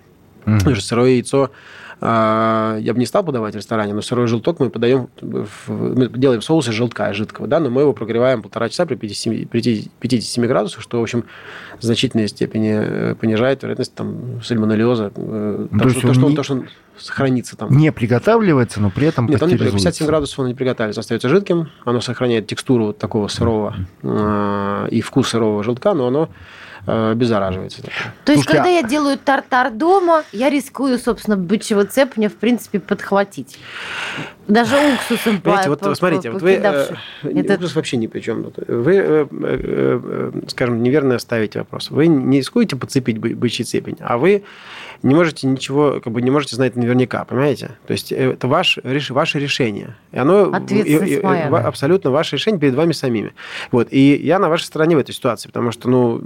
Что 0.60 0.76
сырое 0.76 1.10
яйцо 1.12 1.52
я 2.00 2.92
бы 2.94 3.00
не 3.00 3.06
стал 3.08 3.24
подавать 3.24 3.54
в 3.56 3.58
ресторане, 3.58 3.94
но 3.94 4.02
сырой 4.02 4.28
желток 4.28 4.60
мы 4.60 4.70
подаем, 4.70 5.10
мы 5.22 6.08
делаем 6.10 6.42
соус 6.44 6.68
из 6.68 6.74
желтка 6.74 7.12
жидкого, 7.14 7.48
да, 7.48 7.60
но 7.60 7.70
мы 7.72 7.82
его 7.82 7.94
прогреваем 7.94 8.44
полтора 8.44 8.70
часа 8.70 8.86
при 8.86 8.96
57, 8.96 9.48
при 9.48 9.90
57 10.00 10.46
градусах, 10.46 10.82
что, 10.82 11.00
в 11.00 11.04
общем, 11.04 11.24
в 11.80 11.84
значительной 11.84 12.28
степени 12.28 12.72
э, 12.74 13.16
понижает 13.16 13.64
вероятность 13.64 13.96
там, 13.96 14.42
сальмонеллеза, 14.44 15.12
э, 15.16 15.68
Ну, 15.72 15.80
то, 15.80 15.84
то 15.86 15.90
что, 15.90 16.02
то, 16.08 16.14
что, 16.14 16.26
он- 16.28 16.36
то, 16.36 16.44
что 16.44 16.54
он 16.54 16.68
сохранится 16.98 17.58
там. 17.58 17.76
Не 17.76 17.92
приготавливается, 17.92 18.80
но 18.80 18.90
при 18.92 19.08
этом 19.08 19.26
Нет, 19.28 19.42
он 19.42 19.50
не, 19.50 19.56
при- 19.56 19.66
пастеризуется. 19.66 19.86
57 19.90 20.08
градусов 20.08 20.40
он 20.40 20.48
не 20.48 20.54
приготавливается, 20.54 21.00
остается 21.02 21.30
жидким, 21.30 21.70
оно 21.84 22.02
сохраняет 22.02 22.46
текстуру 22.48 22.86
вот 22.88 22.98
такого 23.00 23.28
сырого 23.28 23.76
э, 24.04 24.88
и 24.92 25.02
вкус 25.02 25.30
сырого 25.30 25.64
желтка, 25.64 25.94
но 25.96 26.08
оно 26.08 26.30
обеззараживается. 26.88 27.82
То 27.84 27.88
есть, 28.32 28.44
Слушайте, 28.44 28.48
когда 28.54 28.70
а- 28.70 28.82
я 28.82 28.84
делаю 28.84 29.18
тартар 29.18 29.72
дома, 29.72 30.24
я 30.32 30.50
рискую, 30.50 30.98
собственно, 30.98 31.36
бычьего 31.38 31.86
цепня, 31.86 32.30
в 32.30 32.36
принципе, 32.36 32.80
подхватить. 32.80 33.60
Даже 34.48 34.76
уксусом 34.94 35.42
Понимаете, 35.42 35.70
по- 35.70 35.86
вот 35.90 35.98
смотрите, 35.98 36.32
вот 36.32 36.42
вы, 36.42 36.52
э, 36.54 36.88
Это- 37.24 37.54
уксус 37.56 37.76
вообще 37.76 37.98
ни 37.98 38.08
при 38.08 38.22
чем. 38.22 38.44
тут. 38.46 38.66
Вы, 38.68 38.96
э, 38.96 39.28
э, 39.30 40.00
э, 40.04 40.32
скажем, 40.48 40.82
неверно 40.82 41.20
ставите 41.20 41.60
вопрос. 41.60 41.92
Вы 41.92 42.08
не 42.08 42.38
рискуете 42.38 42.78
подцепить 42.78 43.18
бы- 43.18 43.36
бычий 43.36 43.66
цепень, 43.66 43.98
а 44.00 44.18
вы 44.18 44.44
не 45.04 45.14
можете 45.14 45.48
ничего, 45.48 46.00
как 46.02 46.14
бы 46.14 46.22
не 46.22 46.32
можете 46.32 46.56
знать 46.56 46.76
наверняка, 46.78 47.26
понимаете? 47.26 47.72
То 47.88 47.92
есть 47.92 48.12
э, 48.14 48.32
это 48.32 48.48
ваш, 48.48 48.78
реш- 48.80 49.12
ваше 49.12 49.40
решение. 49.40 49.96
И 50.14 50.18
оно 50.18 50.44
Ответственность 50.54 51.12
и- 51.12 51.16
и- 51.18 51.22
моя. 51.22 51.48
абсолютно 51.50 52.12
ваше 52.12 52.38
решение 52.38 52.60
перед 52.60 52.74
вами 52.76 52.94
самими. 52.94 53.34
Вот. 53.72 53.90
И 53.92 54.16
я 54.16 54.40
на 54.40 54.48
вашей 54.48 54.64
стороне 54.64 54.96
в 54.96 55.00
этой 55.00 55.12
ситуации, 55.14 55.50
потому 55.50 55.72
что, 55.72 55.90
ну, 55.90 56.22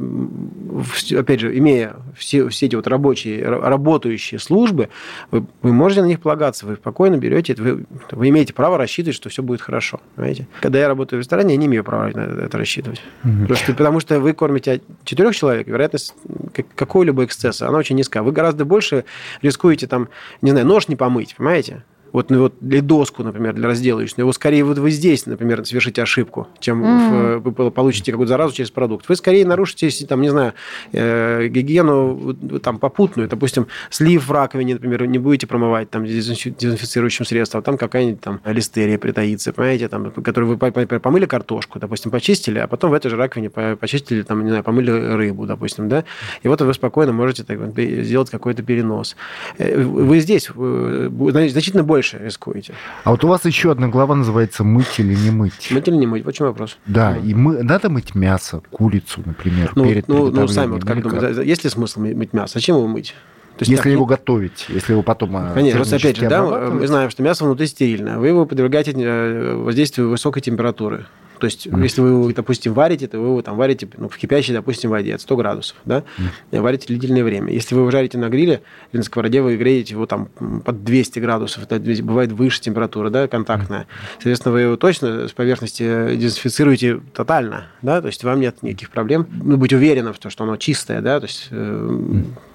опять 1.18 1.40
же, 1.40 1.58
имея 1.58 1.96
все, 2.16 2.48
все 2.50 2.66
эти 2.68 2.76
вот 2.76 2.88
рабочие, 2.88 3.42
ра- 3.42 3.62
работающие 3.62 4.40
службы, 4.40 4.90
вы, 5.32 5.46
вы 5.62 5.74
можете 5.74 6.02
на 6.02 6.06
них 6.08 6.20
полагаться, 6.22 6.66
вы 6.66 6.76
спокойно 6.76 7.18
берете, 7.18 7.54
это, 7.54 7.64
вы, 7.64 7.86
вы 8.12 8.30
имеете 8.30 8.54
право 8.54 8.78
рассчитывать, 8.78 9.16
что 9.16 9.30
все 9.30 9.44
будет 9.44 9.62
хорошо, 9.62 10.00
понимаете? 10.16 10.48
Когда 10.62 10.80
я 10.80 10.88
работаю 10.88 11.20
в 11.20 11.22
ресторане, 11.22 11.54
я 11.54 11.58
не 11.60 11.66
имею 11.68 11.84
права 11.84 12.10
на 12.14 12.44
это 12.46 12.58
рассчитывать. 12.58 13.02
Просто 13.48 13.74
потому 13.74 14.00
что 14.00 14.20
вы 14.20 14.34
кормите 14.34 14.82
четырех 15.04 15.36
человек, 15.36 15.68
вероятность 15.68 16.14
как- 16.54 16.74
какого-либо 16.76 17.26
эксцесса, 17.26 17.68
она 17.68 17.78
очень 17.78 17.96
низкая. 17.96 18.24
Вы 18.24 18.32
гораздо 18.32 18.66
больше 18.66 19.06
рискуете 19.42 19.88
там, 19.88 20.10
не 20.42 20.52
знаю, 20.52 20.66
нож 20.66 20.88
не 20.88 20.96
помыть, 20.96 21.36
понимаете? 21.36 21.84
Вот, 22.13 22.30
ну, 22.30 22.39
вот 22.39 22.54
для 22.60 22.82
доску, 22.82 23.24
например, 23.24 23.54
для 23.54 23.67
разделывающего. 23.67 24.21
Его 24.21 24.34
скорее 24.34 24.63
вот 24.63 24.78
вы 24.78 24.91
здесь, 24.91 25.26
например, 25.26 25.65
совершите 25.65 26.02
ошибку, 26.04 26.47
чем 26.60 26.82
в- 26.82 27.39
вы 27.39 27.71
получите 27.71 28.12
какую-то 28.12 28.30
заразу 28.30 28.54
через 28.56 28.71
продукт. 28.71 29.08
Вы 29.08 29.15
скорее 29.15 29.45
нарушите, 29.45 29.89
там, 30.06 30.21
не 30.21 30.30
знаю, 30.30 30.54
э, 30.91 31.47
гигиену 31.47 32.36
там 32.62 32.80
попутную. 32.80 33.30
Допустим, 33.30 33.67
слив 33.89 34.28
в 34.28 34.32
раковине, 34.32 34.74
например, 34.74 35.06
не 35.08 35.19
будете 35.19 35.47
промывать 35.47 35.89
там 35.89 36.04
дезинфи- 36.04 36.54
дезинфицирующим 36.58 37.26
средством, 37.26 37.60
а 37.60 37.62
там 37.62 37.78
какая-нибудь 37.78 38.21
там 38.21 38.39
листерия 38.45 38.97
притаится, 38.97 39.54
понимаете, 39.54 39.88
там, 39.88 40.12
которую 40.12 40.58
вы, 40.58 40.71
помыли 41.00 41.26
картошку, 41.26 41.80
допустим, 41.80 42.12
почистили, 42.12 42.60
а 42.60 42.67
потом 42.67 42.91
в 42.91 42.93
этой 42.93 43.10
же 43.10 43.15
раковине 43.15 43.50
по- 43.50 43.76
почистили, 43.76 44.21
там, 44.24 44.43
не 44.43 44.50
знаю, 44.50 44.63
помыли 44.63 44.91
рыбу, 44.91 45.45
допустим, 45.45 45.88
да, 45.89 46.04
и 46.43 46.47
вот 46.47 46.62
вы 46.62 46.74
спокойно 46.74 47.13
можете 47.13 47.43
так, 47.43 47.60
сделать 47.78 48.30
какой-то 48.30 48.63
перенос. 48.63 49.15
Э, 49.58 49.82
Вы 49.82 50.19
здесь 50.19 50.50
э, 50.56 51.10
значительно 51.50 51.84
больше 52.02 52.18
рискуете. 52.18 52.74
А 53.04 53.12
вот 53.12 53.24
у 53.24 53.28
вас 53.28 53.46
еще 53.46 53.72
одна 53.72 53.88
глава 53.88 54.16
называется 54.16 54.64
«Мыть 54.64 55.00
или 55.00 55.14
не 55.14 55.30
мыть». 55.30 55.70
Мыть 55.72 55.88
или 55.88 55.96
не 55.96 56.08
мыть? 56.08 56.26
Чем 56.36 56.48
вопрос. 56.48 56.78
Да, 56.88 57.16
и 57.18 57.34
мы, 57.34 57.62
надо 57.62 57.90
мыть 57.90 58.16
мясо, 58.16 58.62
курицу, 58.72 59.22
например, 59.26 59.72
Ну, 59.76 59.86
перед 59.86 60.08
ну, 60.08 60.32
ну, 60.32 60.48
сами 60.48 60.72
вот 60.72 60.84
как 60.84 61.02
думаете, 61.02 61.48
есть 61.48 61.64
ли 61.64 61.70
смысл 61.70 62.02
мы- 62.02 62.16
мыть 62.16 62.34
мясо? 62.34 62.54
Зачем 62.56 62.78
его 62.78 62.88
мыть? 62.88 63.14
То 63.58 63.64
есть 63.64 63.70
Если 63.72 63.84
так, 63.84 63.92
его 63.92 64.02
ну, 64.02 64.08
готовить, 64.08 64.66
если 64.70 64.94
его 64.94 65.04
потом 65.04 65.36
а, 65.36 65.52
Конечно, 65.54 65.78
просто 65.78 65.98
опять 65.98 66.18
же, 66.18 66.28
да, 66.28 66.44
мы 66.44 66.88
знаем, 66.88 67.10
что 67.12 67.22
мясо 67.22 67.44
внутри 67.46 67.68
стерильное. 67.68 68.18
Вы 68.18 68.30
его 68.30 68.46
подвергаете 68.46 68.94
э, 68.96 69.56
воздействию 69.56 70.10
высокой 70.10 70.42
температуры. 70.42 71.06
То 71.42 71.46
есть, 71.46 71.66
если 71.66 72.02
вы 72.02 72.10
его, 72.10 72.32
допустим, 72.32 72.74
варите, 72.74 73.08
то 73.08 73.20
вы 73.20 73.30
его 73.30 73.42
там 73.42 73.58
варите 73.58 73.90
ну, 73.98 74.10
в 74.10 74.18
кипящей, 74.18 74.54
допустим, 74.54 74.92
воде 74.92 75.16
от 75.16 75.22
100 75.22 75.36
градусов, 75.36 75.78
да, 75.86 76.04
и 76.52 76.58
варите 76.60 76.86
длительное 76.86 77.24
время. 77.24 77.52
Если 77.52 77.74
вы 77.74 77.82
его 77.82 77.90
жарите 77.90 78.20
на 78.20 78.30
гриле 78.30 78.62
или 78.92 79.00
на 79.00 79.04
сковороде, 79.04 79.42
вы 79.42 79.58
греете 79.58 79.96
его 79.96 80.06
там 80.06 80.28
под 80.28 80.84
200 80.84 81.18
градусов, 81.18 81.64
это 81.64 81.80
бывает 82.04 82.32
выше 82.32 82.62
температура, 82.62 83.10
да, 83.10 83.28
контактная. 83.28 83.88
Соответственно, 84.14 84.54
вы 84.54 84.62
его 84.62 84.76
точно 84.78 85.28
с 85.28 85.32
поверхности 85.32 85.82
э, 85.84 86.16
дезинфицируете 86.16 87.02
тотально, 87.12 87.70
да, 87.82 88.02
то 88.02 88.08
есть 88.08 88.24
вам 88.24 88.40
нет 88.40 88.62
никаких 88.62 88.92
проблем. 88.92 89.26
Ну, 89.32 89.58
быть 89.58 89.74
уверенным 89.74 90.14
в 90.14 90.20
том, 90.20 90.30
что 90.30 90.44
оно 90.44 90.58
чистое, 90.58 91.02
да, 91.02 91.20
то 91.20 91.26
есть 91.26 91.48
э, 91.50 91.90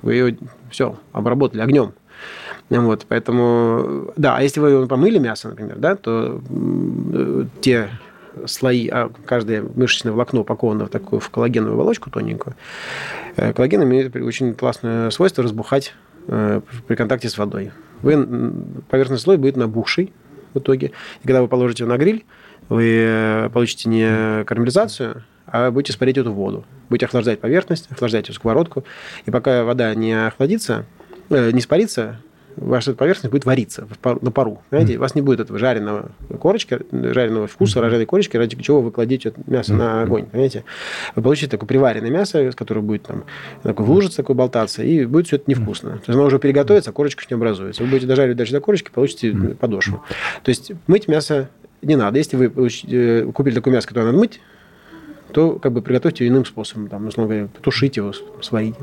вы 0.03 0.15
ее 0.15 0.39
все 0.71 0.97
обработали 1.13 1.61
огнем. 1.61 1.93
Вот, 2.69 3.07
поэтому, 3.09 4.13
да, 4.17 4.37
а 4.37 4.43
если 4.43 4.61
вы 4.61 4.87
помыли 4.87 5.19
мясо, 5.19 5.49
например, 5.49 5.77
да, 5.77 5.97
то 5.97 6.41
э, 6.51 7.45
те 7.61 7.91
слои, 8.47 8.89
а 8.89 9.11
каждое 9.25 9.63
мышечное 9.63 10.13
волокно 10.13 10.41
упаковано 10.41 10.87
в 10.87 10.89
такую 10.89 11.21
в 11.21 11.31
коллагеновую 11.31 11.75
оболочку 11.75 12.11
тоненькую. 12.11 12.55
Э, 13.37 13.53
Коллаген 13.53 13.83
имеет 13.85 14.15
очень 14.17 14.55
классное 14.55 15.11
свойство 15.11 15.43
разбухать 15.43 15.95
э, 16.29 16.61
при 16.87 16.95
контакте 16.95 17.29
с 17.29 17.39
водой. 17.39 17.73
Вы, 18.03 18.53
поверхностный 18.89 19.23
слой 19.23 19.37
будет 19.39 19.57
набухший 19.57 20.13
в 20.55 20.59
итоге. 20.59 20.93
И 21.23 21.27
когда 21.27 21.43
вы 21.43 21.49
положите 21.49 21.85
его 21.85 21.93
на 21.93 21.99
гриль, 21.99 22.25
вы 22.69 22.85
э, 22.99 23.51
получите 23.53 23.89
не 23.89 24.45
карамелизацию, 24.45 25.25
а 25.47 25.71
будете 25.71 25.93
испарять 25.93 26.19
эту 26.19 26.33
воду. 26.33 26.65
Будете 26.89 27.07
охлаждать 27.07 27.41
поверхность, 27.41 27.91
охлаждать 27.91 28.25
эту 28.25 28.35
сковородку. 28.35 28.85
И 29.25 29.31
пока 29.31 29.65
вода 29.65 29.95
не 29.95 30.13
охладится, 30.13 30.85
не 31.31 31.59
испарится, 31.59 32.21
ваша 32.57 32.95
поверхность 32.95 33.31
будет 33.31 33.45
вариться 33.45 33.87
на 34.03 34.31
пару. 34.31 34.63
Знаете, 34.71 34.97
у 34.97 35.01
вас 35.01 35.15
не 35.15 35.23
будет 35.23 35.41
этого 35.41 35.59
жареного 35.59 36.11
корочка, 36.41 36.81
жареного 36.91 37.47
вкуса, 37.47 37.81
жареной 37.81 38.07
корочки, 38.07 38.37
ради 38.37 38.57
чего 38.61 38.81
вы 38.81 38.91
кладете 38.91 39.33
мясо 39.47 39.75
на 39.75 40.03
огонь. 40.03 40.27
Понимаете? 40.27 40.65
Вы 41.15 41.23
получите 41.23 41.51
такое 41.51 41.67
приваренное 41.67 42.11
мясо, 42.11 42.39
с 42.39 42.55
которого 42.55 42.83
будет 42.83 43.03
там 43.03 43.25
такой 43.63 43.85
в 43.85 43.91
лужице 43.91 44.17
такой 44.17 44.35
болтаться, 44.35 44.83
и 44.83 45.05
будет 45.05 45.27
все 45.27 45.37
это 45.37 45.51
невкусно. 45.51 45.91
То 45.91 45.97
есть 45.97 46.09
оно 46.09 46.25
уже 46.25 46.39
переготовится, 46.39 46.91
а 46.91 46.93
корочка 46.93 47.25
не 47.29 47.35
образуется. 47.35 47.83
Вы 47.83 47.91
будете 47.91 48.07
дожаривать 48.07 48.37
дальше 48.37 48.53
до 48.53 48.61
корочки, 48.61 48.91
получите 48.93 49.33
подошву. 49.33 50.03
То 50.43 50.49
есть 50.49 50.73
мыть 50.87 51.09
мясо 51.09 51.49
не 51.83 51.97
надо. 51.97 52.19
Если 52.19 52.37
вы 52.37 52.47
э, 52.47 53.31
купили 53.33 53.55
такое 53.55 53.75
мясо, 53.75 53.87
которое 53.87 54.07
надо 54.07 54.19
мыть, 54.19 54.41
то 55.33 55.59
как 55.59 55.73
бы 55.73 55.83
приготовьте 55.83 56.25
его 56.25 56.35
иным 56.35 56.45
способом. 56.45 56.89
Там, 56.89 57.07
условно 57.07 57.35
говоря, 57.35 57.49
тушить 57.61 57.97
его, 57.97 58.13
сварить. 58.41 58.75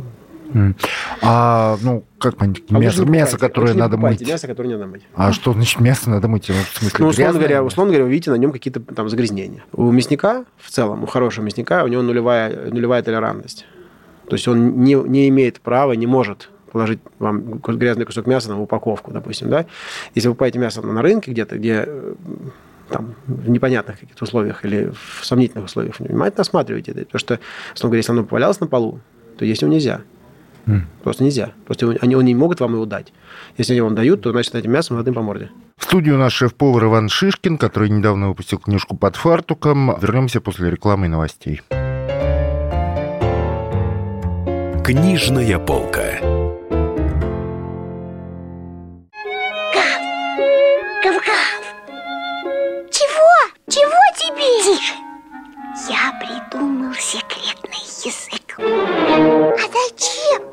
А, 1.22 1.78
ну, 1.82 2.04
как 2.20 2.38
понять, 2.38 2.62
А 2.70 2.78
мясо, 2.78 3.06
мясо, 3.06 3.38
которое 3.38 3.74
надо 3.74 3.96
покупайте 3.98 4.24
мыть. 4.24 4.32
Мясо, 4.32 4.48
которое 4.48 4.70
не 4.70 4.76
надо 4.76 4.88
мыть. 4.88 5.04
А 5.16 5.32
что 5.32 5.54
значит 5.54 5.80
мясо 5.80 6.10
надо 6.10 6.28
мыть? 6.28 6.50
В 6.50 6.78
смысле, 6.78 6.98
Ну, 7.00 7.08
условно 7.08 7.40
говоря, 7.40 7.64
условно 7.64 7.92
говоря, 7.92 8.06
вы 8.06 8.12
видите 8.12 8.32
на 8.32 8.36
нем 8.36 8.52
какие-то 8.52 8.80
там 8.80 9.10
загрязнения. 9.10 9.64
У 9.74 9.92
мясника 9.92 10.46
в 10.58 10.70
целом, 10.70 11.04
у 11.04 11.06
хорошего 11.06 11.46
мясника, 11.46 11.84
у 11.84 11.88
него 11.88 12.02
нулевая, 12.02 12.70
нулевая 12.72 13.02
толерантность. 13.04 13.66
То 14.28 14.36
есть 14.36 14.48
он 14.48 14.84
не, 14.84 14.96
не 14.96 15.28
имеет 15.30 15.60
права, 15.60 15.94
не 15.94 16.08
может 16.08 16.50
положить 16.72 17.00
вам 17.20 17.60
грязный 17.60 18.06
кусок 18.06 18.26
мяса 18.26 18.50
на 18.50 18.60
упаковку, 18.60 19.12
допустим, 19.12 19.50
да? 19.50 19.66
Если 20.16 20.28
вы 20.28 20.34
покупаете 20.34 20.60
мясо 20.60 20.82
на 20.82 21.02
рынке 21.02 21.32
где-то, 21.32 21.58
где 21.58 21.84
э, 21.86 22.14
там, 22.90 23.16
в 23.28 23.48
непонятных 23.50 24.00
каких-то 24.00 24.24
условиях 24.24 24.66
или 24.66 24.92
в 24.92 25.24
сомнительных 25.24 25.66
условиях, 25.66 26.00
внимательно 26.00 26.42
осматривайте 26.42 26.92
это. 26.92 27.02
Потому 27.02 27.20
что, 27.20 27.40
условно 27.76 27.90
говоря, 27.92 27.98
если 28.00 28.12
оно 28.12 28.24
повалялось 28.24 28.60
на 28.60 28.68
полу, 28.68 29.00
то 29.38 29.46
есть 29.46 29.62
его 29.62 29.72
нельзя. 29.72 30.02
Просто 31.04 31.24
нельзя. 31.24 31.52
Просто 31.66 31.90
они, 32.02 32.16
они 32.16 32.16
не 32.16 32.36
могут 32.36 32.60
вам 32.60 32.74
его 32.74 32.86
дать. 32.86 33.12
Если 33.58 33.74
они 33.74 33.82
вам 33.82 33.96
дают, 33.96 34.22
то, 34.22 34.32
значит, 34.32 34.56
этим 34.56 34.72
мясом 34.72 35.00
им 35.00 35.14
по 35.14 35.22
морде. 35.22 35.50
В 35.78 35.84
студию 35.84 36.18
наш 36.18 36.34
шеф-повар 36.34 36.86
Иван 36.86 37.10
Шишкин, 37.10 37.58
который 37.58 37.90
недавно 37.90 38.30
выпустил 38.30 38.60
книжку 38.60 38.96
«Под 38.96 39.16
фартуком». 39.16 39.98
Вернемся 40.00 40.40
после 40.40 40.72
рекламы 40.72 41.08
и 41.08 41.10
новостей. 41.10 41.62
Книжная 44.86 45.60
полка. 45.60 46.20
Гав-гав. 51.04 51.62
Чего? 52.92 53.34
Чего 53.70 54.00
тебе? 54.18 54.78
Тише. 54.78 54.94
Я 55.90 56.14
придумал 56.20 56.94
секретный 56.94 57.84
язык. 58.06 58.58
А 58.60 59.58
зачем 59.58 60.53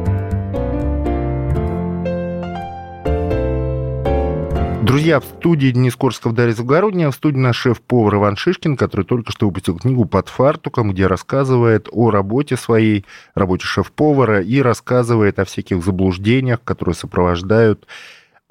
Друзья, 4.91 5.21
в 5.21 5.23
студии 5.23 5.71
Денис 5.71 5.95
Корсков, 5.95 6.33
Дарья 6.33 6.51
Загородняя, 6.51 7.11
в 7.11 7.15
студии 7.15 7.37
наш 7.37 7.55
шеф-повар 7.55 8.15
Иван 8.15 8.35
Шишкин, 8.35 8.75
который 8.75 9.05
только 9.05 9.31
что 9.31 9.45
выпустил 9.45 9.77
книгу 9.77 10.03
«Под 10.03 10.27
фартуком», 10.27 10.91
где 10.91 11.07
рассказывает 11.07 11.87
о 11.93 12.11
работе 12.11 12.57
своей, 12.57 13.05
работе 13.33 13.65
шеф-повара 13.65 14.41
и 14.41 14.61
рассказывает 14.61 15.39
о 15.39 15.45
всяких 15.45 15.81
заблуждениях, 15.81 16.61
которые 16.65 16.93
сопровождают 16.93 17.87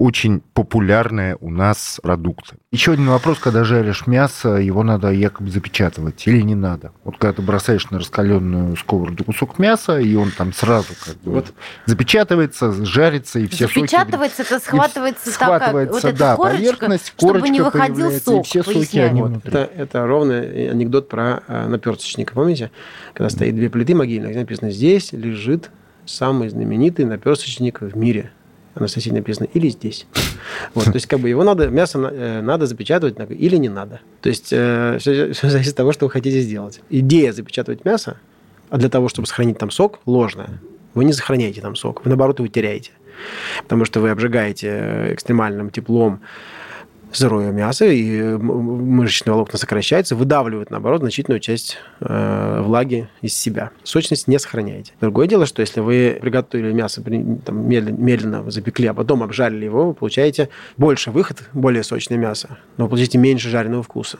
очень 0.01 0.41
популярные 0.55 1.37
у 1.41 1.51
нас 1.51 1.99
продукты. 2.01 2.55
Еще 2.71 2.93
один 2.93 3.07
вопрос, 3.09 3.37
когда 3.37 3.63
жаришь 3.63 4.07
мясо, 4.07 4.55
его 4.55 4.81
надо 4.81 5.11
якобы 5.11 5.51
запечатывать 5.51 6.25
или 6.25 6.41
не 6.41 6.55
надо? 6.55 6.91
Вот 7.03 7.17
когда 7.19 7.33
ты 7.33 7.43
бросаешь 7.43 7.87
на 7.91 7.99
раскаленную 7.99 8.75
сковороду 8.77 9.23
кусок 9.23 9.59
мяса, 9.59 9.99
и 9.99 10.15
он 10.15 10.31
там 10.31 10.53
сразу 10.53 10.87
как 11.05 11.17
бы 11.21 11.33
Вот. 11.33 11.53
запечатывается, 11.85 12.83
жарится, 12.83 13.37
и 13.37 13.45
все 13.45 13.67
соки 13.67 13.81
Запечатывается, 13.81 14.41
это 14.41 14.59
схватывается, 14.59 15.31
схватывается, 15.31 15.93
вот 15.93 16.03
эта 16.03 16.17
да, 16.17 16.35
корочка, 16.35 16.57
поверхность, 16.57 17.07
чтобы 17.15 17.33
корочка 17.33 17.49
не 17.49 17.61
выходил 17.61 18.11
сок. 18.11 18.39
и 18.39 18.47
все 18.47 18.63
соки, 18.63 18.97
они 18.97 19.21
Вот. 19.21 19.45
Это, 19.45 19.69
это 19.75 20.07
ровный 20.07 20.71
анекдот 20.71 21.09
про 21.09 21.43
э, 21.47 21.67
наперсточника. 21.67 22.33
Помните? 22.33 22.71
Когда 23.13 23.29
стоит 23.29 23.53
две 23.53 23.69
плиты 23.69 23.93
могильных, 23.93 24.35
написано 24.35 24.71
«Здесь 24.71 25.11
лежит 25.11 25.69
самый 26.07 26.49
знаменитый 26.49 27.05
наперсточник 27.05 27.81
в 27.81 27.95
мире». 27.95 28.31
А 28.73 28.79
на 28.79 28.87
соседней 28.87 29.19
написано 29.19 29.47
«Или 29.53 29.69
здесь». 29.69 30.07
Вот, 30.73 30.85
то 30.85 30.93
есть, 30.93 31.07
как 31.07 31.19
бы 31.19 31.29
его 31.29 31.43
надо, 31.43 31.67
мясо 31.67 31.99
э, 31.99 32.41
надо 32.41 32.65
запечатывать 32.65 33.17
или 33.29 33.57
не 33.57 33.69
надо. 33.69 33.99
То 34.21 34.29
есть, 34.29 34.45
все, 34.47 35.33
зависит 35.33 35.71
от 35.71 35.75
того, 35.75 35.91
что 35.91 36.05
вы 36.05 36.11
хотите 36.11 36.41
сделать. 36.41 36.81
Идея 36.89 37.33
запечатывать 37.33 37.85
мясо, 37.85 38.17
а 38.69 38.77
для 38.77 38.89
того, 38.89 39.09
чтобы 39.09 39.27
сохранить 39.27 39.57
там 39.57 39.71
сок, 39.71 39.99
ложная. 40.05 40.61
Вы 40.93 41.05
не 41.05 41.13
сохраняете 41.13 41.61
там 41.61 41.75
сок, 41.75 42.03
вы, 42.03 42.09
наоборот, 42.09 42.39
его 42.39 42.47
теряете. 42.47 42.91
Потому 43.63 43.85
что 43.85 43.99
вы 43.99 44.09
обжигаете 44.09 44.67
э, 44.67 45.13
экстремальным 45.13 45.69
теплом 45.69 46.21
сырое 47.13 47.51
мясо, 47.51 47.85
и 47.85 48.17
м- 48.19 48.39
мышечные 48.41 49.33
волокна 49.33 49.57
сокращаются, 49.59 50.15
выдавливают, 50.15 50.69
наоборот, 50.71 51.01
значительную 51.01 51.39
часть 51.39 51.77
э, 51.99 52.61
влаги 52.63 53.09
из 53.21 53.35
себя. 53.35 53.71
Сочность 53.83 54.27
не 54.27 54.39
сохраняете. 54.39 54.93
Другое 55.01 55.27
дело, 55.27 55.45
что 55.45 55.61
если 55.61 55.79
вы 55.79 56.17
приготовили 56.21 56.71
мясо, 56.71 57.01
там, 57.01 57.69
медленно, 57.69 57.97
медленно 57.97 58.51
запекли, 58.51 58.87
а 58.87 58.93
потом 58.93 59.23
обжарили 59.23 59.65
его, 59.65 59.87
вы 59.87 59.93
получаете 59.93 60.49
больше 60.77 61.11
выход, 61.11 61.43
более 61.53 61.83
сочное 61.83 62.17
мясо, 62.17 62.57
но 62.77 62.85
вы 62.85 62.89
получаете 62.89 63.17
меньше 63.17 63.49
жареного 63.49 63.83
вкуса. 63.83 64.17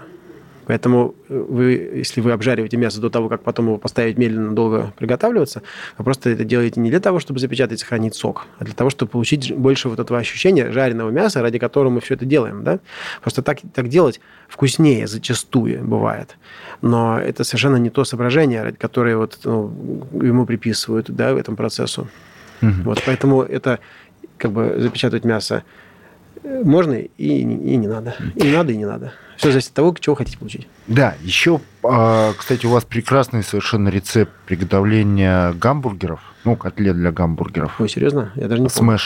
Поэтому 0.72 1.15
э, 1.28 1.38
вы, 1.49 1.91
если 1.95 2.22
вы 2.22 2.32
обжариваете 2.32 2.78
мясо 2.78 3.01
до 3.01 3.09
того, 3.09 3.28
как 3.28 3.43
потом 3.43 3.65
его 3.65 3.78
поставить 3.78 4.17
медленно 4.17 4.55
долго 4.55 4.93
приготавливаться, 4.97 5.63
вы 5.97 6.05
просто 6.05 6.30
это 6.30 6.45
делаете 6.45 6.80
не 6.80 6.89
для 6.89 7.01
того, 7.01 7.19
чтобы 7.19 7.41
запечатать 7.41 7.78
и 7.78 7.82
сохранить 7.82 8.15
сок, 8.15 8.45
а 8.57 8.63
для 8.63 8.74
того, 8.74 8.89
чтобы 8.89 9.11
получить 9.11 9.53
больше 9.53 9.89
вот 9.89 9.99
этого 9.99 10.17
ощущения 10.17 10.72
жареного 10.72 11.09
мяса, 11.09 11.41
ради 11.41 11.59
которого 11.59 11.91
мы 11.91 11.99
все 11.99 12.13
это 12.13 12.24
делаем. 12.24 12.63
Да? 12.63 12.80
Просто 13.19 13.41
так, 13.41 13.57
так 13.74 13.89
делать 13.89 14.22
вкуснее 14.47 15.07
зачастую 15.07 15.84
бывает. 15.84 16.38
Но 16.82 17.19
это 17.19 17.43
совершенно 17.43 17.76
не 17.76 17.89
то 17.89 18.05
соображение, 18.05 18.72
которое 18.72 19.17
вот, 19.17 19.39
ну, 19.43 20.07
ему 20.22 20.45
приписывают 20.45 21.11
да, 21.11 21.32
этому 21.32 21.57
процессу. 21.57 22.07
Вот, 22.61 23.03
поэтому 23.05 23.41
это 23.41 23.80
как 24.38 24.51
бы 24.51 24.76
запечатывать 24.78 25.26
мясо 25.26 25.63
можно 26.44 26.94
и, 26.94 27.08
и 27.18 27.76
не 27.78 27.88
надо. 27.88 28.16
И 28.36 28.44
не 28.44 28.52
надо, 28.52 28.72
и 28.72 28.78
не 28.78 28.86
надо. 28.86 29.14
Все 29.38 29.52
зависит 29.52 29.70
от 29.70 29.76
того, 29.76 29.96
чего 30.00 30.16
хотите 30.16 30.38
получить. 30.38 30.68
Да, 30.88 31.16
еще, 31.22 31.62
а, 31.84 32.34
кстати, 32.34 32.66
у 32.66 32.70
вас 32.70 32.86
прекрасный 32.86 33.44
совершенно 33.44 33.89
рецепт 33.89 34.32
приготовления 34.46 35.54
гамбургеров, 35.54 36.22
ну, 36.44 36.56
котлет 36.56 36.96
для 36.96 37.12
гамбургеров. 37.12 37.80
Ой, 37.80 37.89
серьезно? 37.89 38.32
Я 38.36 38.48
даже 38.48 38.62
не 38.62 38.70
помню. 38.70 38.98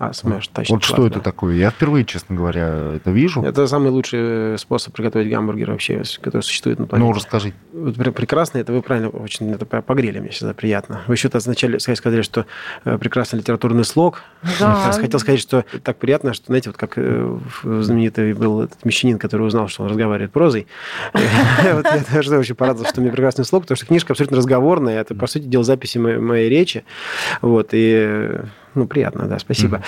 А, 0.00 0.14
смеш, 0.14 0.48
точно. 0.48 0.76
Вот 0.76 0.82
что 0.82 0.94
класс, 0.96 1.10
это 1.10 1.20
такое? 1.20 1.56
Я 1.56 1.68
впервые, 1.70 2.06
честно 2.06 2.34
говоря, 2.34 2.92
это 2.96 3.10
вижу. 3.10 3.42
Это 3.42 3.66
самый 3.66 3.90
лучший 3.90 4.56
способ 4.58 4.94
приготовить 4.94 5.28
гамбургер 5.30 5.72
вообще, 5.72 6.02
который 6.22 6.40
существует 6.40 6.78
на 6.78 6.86
планете. 6.86 7.06
Ну, 7.06 7.14
расскажи. 7.14 7.52
Вот 7.74 7.96
пр- 7.96 8.10
прекрасно, 8.12 8.56
это 8.56 8.72
вы 8.72 8.80
правильно 8.80 9.10
очень 9.10 9.50
это 9.52 9.66
по- 9.66 9.82
погрели 9.82 10.18
мне 10.18 10.30
всегда 10.30 10.54
приятно. 10.54 11.02
Вы 11.06 11.14
еще 11.16 11.28
вначале 11.30 11.78
сказали, 11.78 12.22
что 12.22 12.46
э, 12.86 12.96
прекрасный 12.96 13.40
литературный 13.40 13.84
слог. 13.84 14.22
Да. 14.58 14.90
Хотел 14.90 15.20
сказать, 15.20 15.38
что 15.40 15.66
так 15.82 15.98
приятно, 15.98 16.32
что, 16.32 16.46
знаете, 16.46 16.70
вот 16.70 16.78
как 16.78 16.94
э, 16.96 17.38
знаменитый 17.62 18.32
был 18.32 18.62
этот 18.62 18.82
мещанин, 18.86 19.18
который 19.18 19.46
узнал, 19.46 19.68
что 19.68 19.82
он 19.82 19.90
разговаривает 19.90 20.32
прозой. 20.32 20.66
Вот 21.12 21.84
Я 21.84 22.04
тоже 22.10 22.38
очень 22.38 22.54
порадовался, 22.54 22.90
что 22.92 23.02
у 23.02 23.04
меня 23.04 23.12
прекрасный 23.12 23.44
слог, 23.44 23.64
потому 23.64 23.76
что 23.76 23.84
книжка 23.84 24.14
абсолютно 24.14 24.38
разговорная. 24.38 24.98
Это, 24.98 25.14
по 25.14 25.26
сути 25.26 25.42
дела, 25.44 25.62
записи 25.62 25.98
моей 25.98 26.48
речи. 26.48 26.84
Вот, 27.42 27.68
и 27.72 27.92
э, 27.96 28.44
ну, 28.74 28.86
приятно, 28.86 29.26
да, 29.26 29.38
спасибо. 29.38 29.82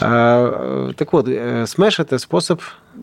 А, 0.00 0.90
Так 0.96 1.12
вот, 1.12 1.28
э, 1.28 1.66
смеш– 1.66 1.98
это 2.00 2.18
способ 2.18 2.60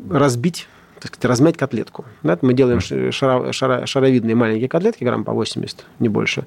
разбить 0.09 0.67
так 0.99 1.15
сказать, 1.15 1.25
размять 1.25 1.57
котлетку. 1.57 2.05
Да, 2.21 2.38
мы 2.43 2.53
делаем 2.53 2.79
шара- 2.79 3.51
шара- 3.51 3.86
шаровидные 3.88 4.36
маленькие 4.36 4.69
котлетки, 4.69 5.03
грамм 5.03 5.23
по 5.23 5.34
80, 5.34 5.86
не 5.99 6.09
больше. 6.09 6.45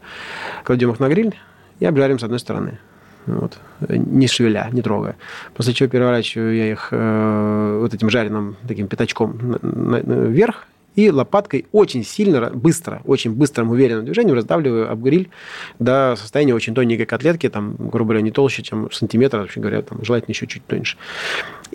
Кладем 0.63 0.93
их 0.93 1.01
на 1.01 1.09
гриль 1.09 1.35
и 1.81 1.85
обжарим 1.87 2.21
с 2.21 2.23
одной 2.23 2.39
стороны. 2.39 2.79
Вот. 3.27 3.59
Не 3.89 4.29
шевеля, 4.29 4.69
не 4.71 4.81
трогая. 4.83 5.17
После 5.55 5.73
чего 5.75 5.89
переворачиваю 5.89 6.55
я 6.55 6.71
их 6.71 6.89
э, 6.93 7.79
вот 7.81 7.95
этим 7.95 8.11
жареным 8.11 8.57
таким 8.69 8.87
пятачком 8.87 9.59
на- 9.63 10.03
на- 10.03 10.27
вверх 10.29 10.67
и 10.95 11.11
лопаткой 11.11 11.67
очень 11.73 12.05
сильно, 12.05 12.51
быстро, 12.51 13.03
очень 13.05 13.33
быстрым, 13.33 13.71
уверенным 13.71 14.05
движением 14.05 14.37
раздавливаю 14.37 14.91
об 14.91 15.03
гриль 15.03 15.31
до 15.79 16.15
состояния 16.17 16.55
очень 16.55 16.75
тоненькой 16.75 17.07
котлетки, 17.07 17.49
там, 17.49 17.77
грубо 17.77 18.11
говоря, 18.11 18.23
не 18.23 18.31
толще, 18.31 18.63
чем 18.63 18.91
сантиметр, 18.93 19.39
вообще 19.39 19.61
говоря, 19.61 19.83
там, 19.83 20.05
желательно 20.05 20.33
еще 20.33 20.47
чуть 20.47 20.65
тоньше. 20.67 20.97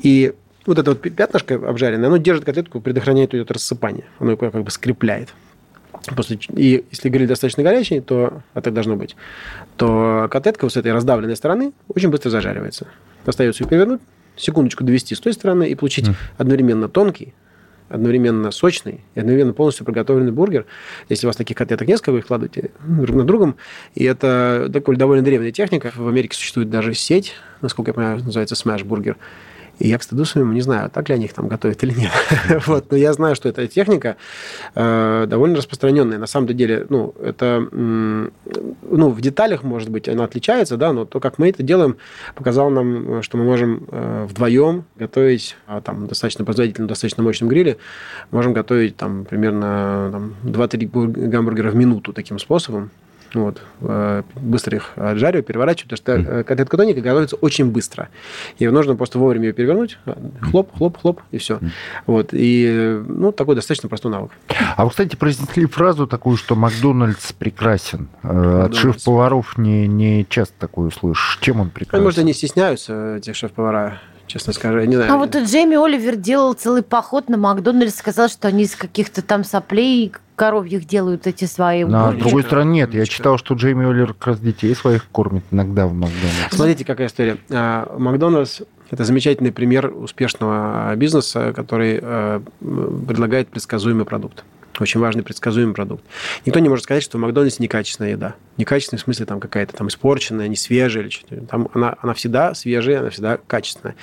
И 0.01 0.33
вот 0.65 0.77
это 0.77 0.91
вот 0.91 1.01
пятнышко 1.01 1.55
обжаренное, 1.55 2.07
оно 2.07 2.17
держит 2.17 2.45
котлетку, 2.45 2.79
предохраняет 2.79 3.33
ее 3.33 3.41
от 3.41 3.51
рассыпания. 3.51 4.05
Оно 4.19 4.37
как 4.37 4.53
бы 4.53 4.71
скрепляет. 4.71 5.33
После, 6.15 6.39
и 6.55 6.85
если 6.91 7.09
гриль 7.09 7.27
достаточно 7.27 7.61
горячий, 7.61 7.99
то, 7.99 8.41
а 8.53 8.61
так 8.61 8.73
должно 8.73 8.95
быть, 8.95 9.15
то 9.75 10.27
котлетка 10.31 10.65
вот 10.65 10.73
с 10.73 10.77
этой 10.77 10.93
раздавленной 10.93 11.35
стороны 11.35 11.73
очень 11.87 12.09
быстро 12.09 12.29
зажаривается. 12.29 12.87
Остается 13.25 13.63
ее 13.63 13.69
перевернуть, 13.69 14.01
секундочку 14.37 14.83
довести 14.83 15.13
с 15.13 15.19
той 15.19 15.33
стороны 15.33 15.69
и 15.69 15.75
получить 15.75 16.09
одновременно 16.37 16.87
тонкий, 16.87 17.33
одновременно 17.89 18.51
сочный 18.51 19.01
и 19.15 19.19
одновременно 19.19 19.53
полностью 19.53 19.85
приготовленный 19.85 20.31
бургер. 20.31 20.65
Если 21.09 21.25
у 21.25 21.29
вас 21.29 21.35
таких 21.35 21.57
котлеток 21.57 21.87
несколько, 21.87 22.11
вы 22.11 22.19
их 22.19 22.27
кладываете 22.27 22.71
друг 22.85 23.15
на 23.15 23.23
другом. 23.25 23.55
И 23.95 24.03
это 24.03 24.69
такой 24.71 24.95
довольно 24.95 25.23
древняя 25.23 25.51
техника. 25.51 25.91
В 25.95 26.07
Америке 26.07 26.35
существует 26.35 26.69
даже 26.69 26.93
сеть, 26.93 27.33
насколько 27.61 27.89
я 27.89 27.93
понимаю, 27.93 28.23
называется 28.23 28.55
Smash 28.55 28.85
Burger. 28.85 29.15
И 29.79 29.87
я, 29.87 29.97
к 29.97 30.03
стыду 30.03 30.25
своему, 30.25 30.51
не 30.51 30.61
знаю, 30.61 30.89
так 30.89 31.07
ли 31.09 31.15
они 31.15 31.25
их 31.25 31.33
там 31.33 31.47
готовят 31.47 31.81
или 31.83 31.93
нет. 31.93 32.11
вот. 32.67 32.91
Но 32.91 32.97
я 32.97 33.13
знаю, 33.13 33.35
что 33.35 33.47
эта 33.47 33.65
техника 33.67 34.17
э, 34.75 35.25
довольно 35.27 35.57
распространенная. 35.57 36.17
На 36.17 36.27
самом 36.27 36.47
деле, 36.47 36.85
ну, 36.89 37.15
это, 37.21 37.65
ну, 37.71 39.09
в 39.09 39.21
деталях, 39.21 39.63
может 39.63 39.89
быть, 39.89 40.09
она 40.09 40.25
отличается, 40.25 40.75
да, 40.75 40.91
но 40.91 41.05
то, 41.05 41.19
как 41.19 41.37
мы 41.37 41.49
это 41.49 41.63
делаем, 41.63 41.95
показало 42.35 42.69
нам, 42.69 43.23
что 43.23 43.37
мы 43.37 43.45
можем 43.45 43.85
э, 43.89 44.27
вдвоем 44.29 44.83
готовить 44.97 45.55
а, 45.65 45.81
там 45.81 46.07
достаточно 46.07 46.43
производительном, 46.43 46.87
достаточно 46.87 47.23
мощном 47.23 47.47
гриле, 47.47 47.77
можем 48.31 48.53
готовить 48.53 48.97
там 48.97 49.23
примерно 49.23 50.09
там, 50.11 50.35
2-3 50.43 51.27
гамбургера 51.27 51.71
в 51.71 51.75
минуту 51.75 52.11
таким 52.11 52.37
способом. 52.37 52.91
Вот. 53.33 53.61
Э, 53.81 54.23
быстро 54.35 54.77
их 54.77 54.91
отжариваю, 54.95 55.43
переворачиваю, 55.43 55.97
потому 55.97 56.23
что 56.23 56.43
котлетка 56.43 56.77
тоненькая 56.77 57.03
готовится 57.03 57.35
очень 57.37 57.71
быстро. 57.71 58.09
И 58.57 58.67
нужно 58.67 58.95
просто 58.95 59.19
вовремя 59.19 59.47
ее 59.47 59.53
перевернуть, 59.53 59.97
хлоп, 60.41 60.75
хлоп, 60.75 60.97
хлоп, 60.97 61.21
и 61.31 61.37
все. 61.37 61.59
Вот. 62.05 62.29
И, 62.31 63.01
ну, 63.07 63.31
такой 63.31 63.55
достаточно 63.55 63.89
простой 63.89 64.11
навык. 64.11 64.31
А 64.75 64.83
вы, 64.83 64.89
кстати, 64.91 65.15
произнесли 65.15 65.65
фразу 65.65 66.07
такую, 66.07 66.37
что 66.37 66.55
Макдональдс 66.55 67.33
прекрасен. 67.33 68.09
Э, 68.23 68.27
Макдональдс. 68.27 68.65
От 68.69 68.75
шеф-поваров 68.75 69.57
не, 69.57 69.87
не 69.87 70.25
часто 70.29 70.53
такую 70.59 70.91
слышишь. 70.91 71.37
Чем 71.41 71.61
он 71.61 71.69
прекрасен? 71.69 72.03
Может, 72.03 72.19
они 72.19 72.33
стесняются, 72.33 73.15
эти 73.17 73.33
шеф-повара 73.33 73.99
честно 74.29 74.53
скажу. 74.53 74.79
Я 74.79 74.85
не 74.85 74.95
знаю. 74.95 75.11
А 75.11 75.17
вот 75.17 75.35
Джейми 75.35 75.75
Оливер 75.75 76.15
делал 76.15 76.53
целый 76.53 76.83
поход 76.83 77.27
на 77.27 77.37
Макдональдс, 77.37 77.95
сказал, 77.95 78.29
что 78.29 78.47
они 78.47 78.63
из 78.63 78.75
каких-то 78.75 79.21
там 79.21 79.43
соплей 79.43 80.13
коровьих 80.35 80.85
делают 80.85 81.27
эти 81.27 81.43
свои 81.45 81.83
На 81.83 82.13
другой 82.13 82.43
стороне 82.43 82.81
нет. 82.81 82.93
Я 82.93 83.05
читал, 83.05 83.37
что 83.37 83.55
Джейми 83.55 83.89
Оливер 83.89 84.13
как 84.13 84.27
раз 84.27 84.39
детей 84.39 84.73
своих 84.73 85.09
кормит 85.09 85.43
иногда 85.51 85.87
в 85.87 85.93
Макдональдс. 85.93 86.55
Смотрите, 86.55 86.85
какая 86.85 87.07
история. 87.07 87.37
А, 87.49 87.93
Макдональдс 87.97 88.61
это 88.91 89.03
замечательный 89.03 89.51
пример 89.51 89.91
успешного 89.93 90.95
бизнеса, 90.95 91.53
который 91.55 91.99
э, 92.01 92.41
предлагает 92.59 93.49
предсказуемый 93.49 94.05
продукт. 94.05 94.43
Очень 94.79 94.99
важный 95.01 95.23
предсказуемый 95.23 95.75
продукт. 95.75 96.03
Никто 96.45 96.59
не 96.59 96.69
может 96.69 96.83
сказать, 96.83 97.03
что 97.03 97.17
в 97.17 97.21
Макдональдсе 97.21 97.61
некачественная 97.61 98.11
еда. 98.11 98.35
Некачественная 98.57 98.99
в 98.99 99.03
смысле 99.03 99.25
там 99.25 99.39
какая-то 99.39 99.75
там 99.75 99.87
испорченная, 99.89 100.47
не 100.47 100.55
свежая 100.55 101.03
или 101.03 101.09
что-то. 101.09 101.41
Там 101.45 101.69
она, 101.73 101.95
она 102.01 102.13
всегда 102.13 102.53
свежая, 102.53 102.99
она 102.99 103.09
всегда 103.09 103.37
качественная. 103.45 103.95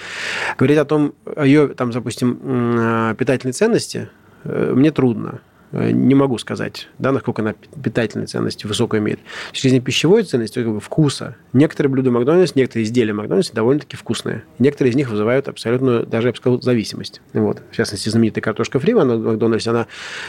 Говорить 0.59 0.79
о 0.79 0.85
том, 0.85 1.15
о 1.25 1.47
ее, 1.47 1.69
там, 1.69 1.91
допустим, 1.91 2.39
э, 2.43 3.15
питательной 3.19 3.53
ценности 3.53 4.09
э, 4.45 4.73
мне 4.75 4.91
трудно. 4.91 5.41
Э, 5.73 5.91
не 5.91 6.15
могу 6.15 6.39
сказать, 6.39 6.89
да, 6.99 7.13
насколько 7.13 7.43
она 7.43 7.55
питательной 7.83 8.27
ценности 8.27 8.67
высокую 8.67 9.01
имеет. 9.01 9.21
С 9.49 9.53
точки 9.53 9.69
зрения 9.69 9.85
пищевой 9.85 10.23
ценности, 10.23 10.63
как 10.63 10.73
бы 10.73 10.81
вкуса. 10.81 11.37
Некоторые 11.53 11.91
блюда 11.91 12.11
Макдональдс, 12.11 12.55
некоторые 12.55 12.85
изделия 12.85 13.13
Макдональдс 13.13 13.51
довольно-таки 13.51 13.97
вкусные. 13.97 14.45
Некоторые 14.59 14.93
из 14.93 14.97
них 14.97 15.11
вызывают 15.11 15.49
абсолютную, 15.49 16.07
даже 16.07 16.29
я 16.29 16.33
бы 16.33 16.37
сказал, 16.37 16.63
зависимость. 16.63 17.21
Вот. 17.33 17.63
В 17.71 17.75
частности, 17.75 18.09
знаменитая 18.09 18.43
картошка 18.43 18.79
фри 18.79 18.95
в 18.95 19.05
Макдональдсе, 19.05 19.71
она, 19.71 19.87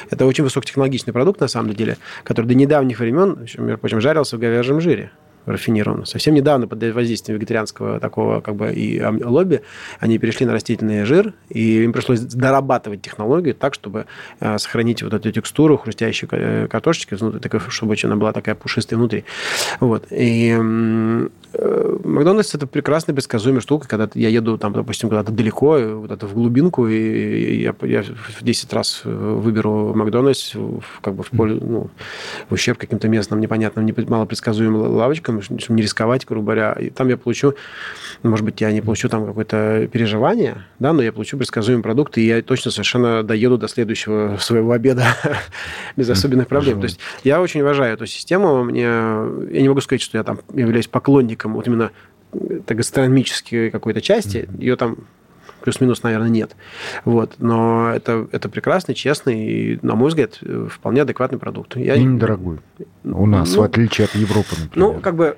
это 0.09 0.25
очень 0.25 0.43
высокотехнологичный 0.43 1.13
продукт, 1.13 1.39
на 1.39 1.47
самом 1.47 1.73
деле, 1.73 1.97
который 2.23 2.47
до 2.47 2.55
недавних 2.55 2.99
времен, 2.99 3.47
между 3.57 3.77
прочим, 3.77 4.01
жарился 4.01 4.37
в 4.37 4.39
говяжьем 4.39 4.81
жире 4.81 5.11
рафинированно. 5.47 6.05
Совсем 6.05 6.33
недавно 6.33 6.67
под 6.67 6.83
воздействием 6.93 7.39
вегетарианского 7.39 7.99
такого 7.99 8.41
как 8.41 8.55
бы 8.55 8.71
и 8.71 9.01
лобби 9.01 9.61
они 9.99 10.17
перешли 10.17 10.45
на 10.45 10.53
растительный 10.53 11.05
жир, 11.05 11.33
и 11.49 11.83
им 11.83 11.93
пришлось 11.93 12.19
дорабатывать 12.19 13.01
технологию 13.01 13.55
так, 13.55 13.73
чтобы 13.73 14.05
э, 14.39 14.57
сохранить 14.57 15.01
вот 15.03 15.13
эту 15.13 15.31
текстуру 15.31 15.77
хрустящей 15.77 16.27
э, 16.31 16.67
картошечки, 16.69 17.17
чтобы 17.69 17.95
она 18.03 18.15
была 18.15 18.33
такая 18.33 18.55
пушистая 18.55 18.97
внутри. 18.97 19.25
Вот. 19.79 20.07
И 20.11 20.55
Макдональдс 21.53 22.53
это 22.55 22.67
прекрасная 22.67 23.13
предсказуемая 23.15 23.61
штука, 23.61 23.87
когда 23.87 24.09
я 24.13 24.29
еду 24.29 24.57
там, 24.57 24.73
допустим, 24.73 25.09
куда-то 25.09 25.31
далеко, 25.31 26.01
куда-то 26.01 26.27
в 26.27 26.33
глубинку, 26.33 26.87
и 26.87 27.61
я, 27.61 27.75
я 27.81 28.03
в 28.03 28.43
10 28.43 28.73
раз 28.73 29.01
выберу 29.03 29.93
Макдональдс 29.95 30.53
как 31.01 31.15
бы 31.15 31.23
в 31.23 31.29
поле, 31.29 31.55
ну, 31.55 31.89
в 32.49 32.53
ущерб 32.53 32.77
каким-то 32.77 33.07
местным 33.07 33.39
непонятным, 33.39 33.89
малопредсказуемым 34.07 34.95
лавочкам, 34.95 35.41
чтобы 35.41 35.73
не 35.75 35.81
рисковать, 35.81 36.25
грубо 36.25 36.45
говоря. 36.45 36.73
И 36.73 36.89
там 36.89 37.07
я 37.07 37.17
получу, 37.17 37.55
может 38.23 38.45
быть, 38.45 38.59
я 38.61 38.71
не 38.71 38.81
получу 38.81 39.07
там 39.09 39.25
какое-то 39.25 39.87
переживание, 39.91 40.65
да, 40.79 40.93
но 40.93 41.01
я 41.01 41.13
получу 41.13 41.37
предсказуемый 41.37 41.83
продукт, 41.83 42.17
и 42.17 42.25
я 42.25 42.41
точно 42.41 42.71
совершенно 42.71 43.23
доеду 43.23 43.57
до 43.57 43.67
следующего 43.67 44.37
своего 44.39 44.73
обеда 44.73 45.05
без 45.95 46.09
особенных 46.09 46.47
проблем. 46.47 46.79
То 46.79 46.85
есть 46.85 46.99
я 47.23 47.41
очень 47.41 47.61
уважаю 47.61 47.93
эту 47.93 48.05
систему. 48.05 48.63
Мне, 48.63 48.81
я 48.81 49.61
не 49.61 49.69
могу 49.69 49.81
сказать, 49.81 50.01
что 50.01 50.17
я 50.17 50.23
там 50.23 50.39
являюсь 50.53 50.87
поклонником 50.87 51.36
вот 51.45 51.67
именно 51.67 51.91
гастрономической 52.33 53.71
какой-то 53.71 54.01
части. 54.01 54.49
Ее 54.57 54.75
там 54.75 54.97
плюс-минус, 55.61 56.03
наверное, 56.03 56.29
нет. 56.29 56.55
Вот. 57.03 57.35
Но 57.39 57.91
это, 57.93 58.27
это 58.31 58.47
прекрасный, 58.49 58.95
честный 58.95 59.47
и, 59.47 59.79
на 59.81 59.95
мой 59.95 60.09
взгляд, 60.09 60.39
вполне 60.69 61.01
адекватный 61.01 61.39
продукт. 61.39 61.75
Я... 61.75 61.95
И 61.95 62.03
недорогой. 62.03 62.59
У 63.03 63.25
нас, 63.25 63.53
ну, 63.53 63.61
в 63.61 63.63
отличие 63.63 64.05
от 64.05 64.15
Европы, 64.15 64.55
например. 64.59 64.71
Ну, 64.75 64.99
как 64.99 65.15
бы 65.15 65.37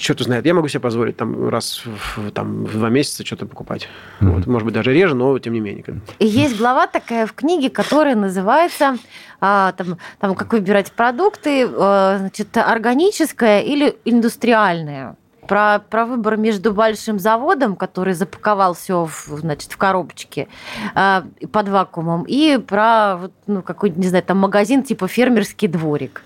черт 0.00 0.20
знает, 0.20 0.46
я 0.46 0.54
могу 0.54 0.68
себе 0.68 0.80
позволить 0.80 1.16
там 1.16 1.48
раз 1.48 1.82
в, 1.84 2.30
там, 2.30 2.64
в 2.64 2.72
два 2.72 2.88
месяца 2.88 3.24
что-то 3.24 3.46
покупать. 3.46 3.88
Mm-hmm. 4.20 4.30
Вот, 4.30 4.46
может 4.46 4.64
быть, 4.64 4.74
даже 4.74 4.92
реже, 4.92 5.14
но 5.14 5.38
тем 5.38 5.52
не 5.52 5.60
менее. 5.60 5.84
И 6.18 6.26
есть 6.26 6.58
глава 6.58 6.86
такая 6.86 7.26
в 7.26 7.32
книге, 7.32 7.70
которая 7.70 8.16
называется 8.16 8.96
а, 9.40 9.72
там, 9.72 9.98
там, 10.18 10.34
как 10.34 10.52
выбирать 10.52 10.92
продукты, 10.92 11.68
а, 11.68 12.18
значит, 12.18 12.56
органическое 12.56 13.60
или 13.60 13.96
индустриальное 14.04 15.16
про, 15.48 15.80
про 15.80 16.04
выбор 16.04 16.36
между 16.36 16.72
большим 16.72 17.18
заводом, 17.18 17.74
который 17.74 18.12
запаковал 18.14 18.74
все 18.74 19.06
в, 19.06 19.38
значит, 19.38 19.72
в 19.72 19.76
коробочке 19.76 20.46
э, 20.94 21.22
под 21.50 21.68
вакуумом, 21.68 22.24
и 22.28 22.58
про 22.58 23.30
ну, 23.46 23.62
какой-то, 23.62 23.98
не 23.98 24.08
знаю, 24.08 24.22
там 24.22 24.36
магазин 24.36 24.82
типа 24.82 25.08
фермерский 25.08 25.66
дворик, 25.66 26.22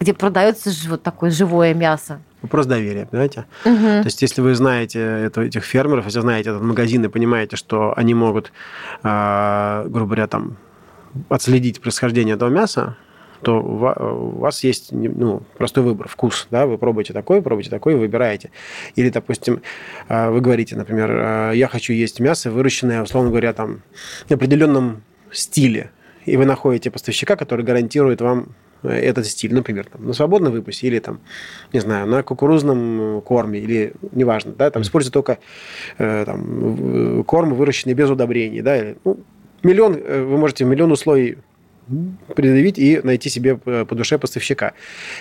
где 0.00 0.14
продается 0.14 0.70
вот 0.88 1.02
такое 1.02 1.30
живое 1.30 1.74
мясо. 1.74 2.20
Вопрос 2.42 2.66
доверия, 2.66 3.06
понимаете? 3.06 3.46
Угу. 3.64 3.74
То 3.74 4.02
есть, 4.04 4.20
если 4.20 4.40
вы 4.40 4.54
знаете 4.54 5.00
это, 5.00 5.42
этих 5.42 5.64
фермеров, 5.64 6.04
если 6.04 6.20
знаете 6.20 6.50
этот 6.50 6.62
магазин 6.62 7.04
и 7.04 7.08
понимаете, 7.08 7.56
что 7.56 7.94
они 7.96 8.14
могут, 8.14 8.52
э, 9.02 9.84
грубо 9.88 10.06
говоря, 10.06 10.26
там, 10.26 10.56
отследить 11.28 11.80
происхождение 11.80 12.34
этого 12.34 12.50
мяса, 12.50 12.96
то 13.42 13.60
у 13.60 14.38
вас 14.38 14.62
есть 14.64 14.92
ну, 14.92 15.42
простой 15.58 15.82
выбор, 15.82 16.08
вкус. 16.08 16.46
Да? 16.50 16.66
Вы 16.66 16.78
пробуете 16.78 17.12
такой, 17.12 17.42
пробуете 17.42 17.70
такой, 17.70 17.96
выбираете. 17.96 18.50
Или, 18.94 19.10
допустим, 19.10 19.62
а, 20.08 20.30
вы 20.30 20.40
говорите, 20.40 20.76
например, 20.76 21.10
а, 21.10 21.52
я 21.52 21.66
хочу 21.66 21.92
есть 21.92 22.20
мясо, 22.20 22.50
выращенное, 22.50 23.02
условно 23.02 23.30
говоря, 23.30 23.52
там, 23.52 23.82
в 24.28 24.32
определенном 24.32 25.02
стиле. 25.32 25.90
И 26.24 26.36
вы 26.36 26.44
находите 26.44 26.90
поставщика, 26.90 27.34
который 27.34 27.64
гарантирует 27.64 28.20
вам 28.20 28.54
этот 28.82 29.26
стиль, 29.26 29.54
например, 29.54 29.86
там, 29.86 30.06
на 30.06 30.12
свободном 30.12 30.52
выпуске 30.52 30.86
или 30.88 30.98
там, 30.98 31.20
не 31.72 31.80
знаю, 31.80 32.06
на 32.06 32.22
кукурузном 32.22 33.22
корме 33.22 33.58
или 33.60 33.94
неважно, 34.12 34.52
да, 34.52 34.70
там 34.70 34.82
используют 34.82 35.14
только 35.14 35.38
э, 35.98 36.24
там, 36.24 37.24
корм, 37.24 37.54
выращенный 37.54 37.94
без 37.94 38.10
удобрений, 38.10 38.60
да, 38.60 38.76
или, 38.76 38.96
ну, 39.04 39.20
миллион, 39.62 39.96
э, 39.96 40.22
вы 40.22 40.36
можете 40.36 40.64
миллион 40.64 40.92
условий 40.92 41.38
придавить 42.34 42.78
и 42.78 43.00
найти 43.02 43.28
себе 43.28 43.56
по 43.56 43.94
душе 43.94 44.18
поставщика. 44.18 44.72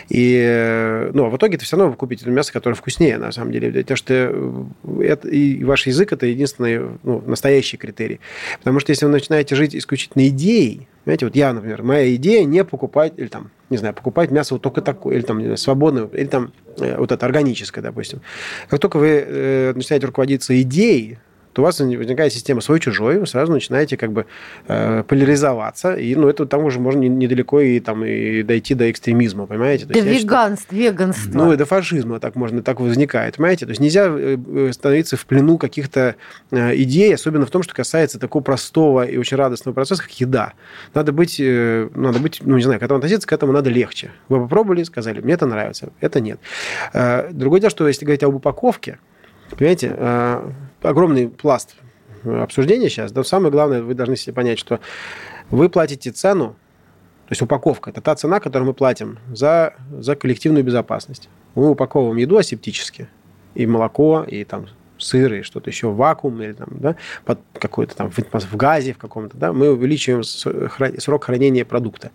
И, 0.09 1.09
ну, 1.13 1.25
а 1.25 1.29
в 1.29 1.37
итоге 1.37 1.57
ты 1.57 1.65
все 1.65 1.75
равно 1.75 1.93
купите 1.95 2.29
мясо, 2.29 2.53
которое 2.53 2.75
вкуснее, 2.75 3.17
на 3.17 3.31
самом 3.31 3.51
деле. 3.51 3.71
Потому 3.71 3.97
что 3.97 4.67
это, 5.01 5.27
и 5.27 5.63
ваш 5.63 5.87
язык– 5.87 6.11
это 6.13 6.27
единственный 6.27 6.81
ну, 7.03 7.23
настоящий 7.25 7.77
критерий. 7.77 8.19
Потому 8.59 8.79
что 8.79 8.91
если 8.91 9.05
вы 9.05 9.11
начинаете 9.11 9.55
жить 9.55 9.75
исключительно 9.75 10.27
идеей, 10.27 10.87
Понимаете, 11.03 11.25
вот 11.25 11.35
я, 11.35 11.51
например, 11.51 11.81
моя 11.83 12.15
идея 12.15 12.45
не 12.45 12.63
покупать, 12.63 13.13
или 13.17 13.27
там, 13.27 13.49
не 13.69 13.77
знаю, 13.77 13.95
покупать 13.95 14.29
мясо 14.29 14.53
вот 14.53 14.61
только 14.61 14.81
такое, 14.81 15.15
или 15.15 15.23
там 15.23 15.57
свободное, 15.57 16.05
или 16.13 16.27
там 16.27 16.53
э, 16.77 16.97
вот 16.97 17.11
это 17.11 17.25
органическое, 17.25 17.83
допустим. 17.83 18.21
Как 18.69 18.79
только 18.79 18.97
вы 18.97 19.07
э, 19.07 19.73
начинаете 19.73 20.05
руководиться 20.05 20.59
идеей, 20.61 21.17
то 21.53 21.61
у 21.61 21.65
вас 21.65 21.79
возникает 21.79 22.33
система 22.33 22.61
свой-чужой, 22.61 23.19
вы 23.19 23.27
сразу 23.27 23.51
начинаете 23.51 23.97
как 23.97 24.11
бы 24.11 24.25
э, 24.67 25.03
поляризоваться, 25.07 25.93
и 25.93 26.15
ну, 26.15 26.27
это 26.27 26.45
там 26.45 26.63
уже 26.63 26.79
можно 26.79 27.01
недалеко 27.01 27.59
и, 27.59 27.79
там, 27.79 28.05
и 28.05 28.43
дойти 28.43 28.73
до 28.73 28.89
экстремизма, 28.89 29.45
понимаете? 29.45 29.85
до 29.85 29.99
веганства, 29.99 30.75
веганства. 30.75 31.31
Ну, 31.33 31.53
и 31.53 31.57
до 31.57 31.65
фашизма 31.65 32.19
так 32.19 32.35
можно, 32.35 32.61
так 32.61 32.79
возникает, 32.79 33.37
понимаете? 33.37 33.65
То 33.65 33.71
есть 33.71 33.81
нельзя 33.81 34.07
э, 34.07 34.37
э, 34.37 34.71
становиться 34.73 35.17
в 35.17 35.25
плену 35.25 35.57
каких-то 35.57 36.15
э, 36.51 36.75
идей, 36.77 37.13
особенно 37.13 37.45
в 37.45 37.51
том, 37.51 37.63
что 37.63 37.73
касается 37.73 38.19
такого 38.19 38.41
простого 38.41 39.05
и 39.05 39.17
очень 39.17 39.37
радостного 39.37 39.73
процесса, 39.73 40.03
как 40.03 40.11
еда. 40.11 40.53
Надо 40.93 41.11
быть, 41.11 41.39
надо 41.39 42.19
быть, 42.19 42.41
ну, 42.43 42.57
не 42.57 42.63
знаю, 42.63 42.79
к 42.79 42.83
этому 42.83 42.99
относиться, 42.99 43.27
к 43.27 43.33
этому 43.33 43.51
надо 43.51 43.69
легче. 43.69 44.11
Вы 44.29 44.39
попробовали, 44.41 44.83
сказали, 44.83 45.19
мне 45.19 45.33
это 45.33 45.45
нравится, 45.45 45.89
это 45.99 46.19
нет. 46.19 46.39
Другое 47.31 47.59
дело, 47.59 47.69
что 47.69 47.87
если 47.87 48.05
говорить 48.05 48.23
об 48.23 48.35
упаковке, 48.35 48.99
Понимаете, 49.57 49.95
огромный 50.81 51.29
пласт 51.29 51.75
обсуждения 52.23 52.89
сейчас. 52.89 53.13
Но 53.13 53.23
самое 53.23 53.51
главное, 53.51 53.81
вы 53.81 53.93
должны 53.93 54.15
себе 54.15 54.33
понять, 54.33 54.59
что 54.59 54.79
вы 55.49 55.69
платите 55.69 56.11
цену, 56.11 56.55
то 57.27 57.33
есть 57.33 57.41
упаковка– 57.41 57.89
это 57.91 58.01
та 58.01 58.15
цена, 58.15 58.39
которую 58.39 58.67
мы 58.67 58.73
платим 58.73 59.19
за, 59.33 59.73
за 59.91 60.15
коллективную 60.15 60.63
безопасность. 60.63 61.29
Мы 61.55 61.69
упаковываем 61.69 62.17
еду 62.17 62.37
асептически, 62.37 63.07
и 63.55 63.65
молоко, 63.65 64.25
и 64.27 64.43
там 64.43 64.67
сыр 64.97 65.33
и 65.33 65.41
что-то 65.41 65.69
еще, 65.69 65.91
вакуум 65.91 66.41
или 66.41 66.53
там, 66.53 66.69
да, 66.71 66.95
под 67.25 67.39
какой-то 67.53 67.95
там 67.95 68.11
в, 68.11 68.17
в 68.17 68.55
газе 68.55 68.93
в 68.93 68.97
каком-то, 68.97 69.35
да, 69.37 69.51
мы 69.51 69.71
увеличиваем 69.71 70.23
срок 70.23 71.25
хранения 71.25 71.65
продукта. 71.65 72.11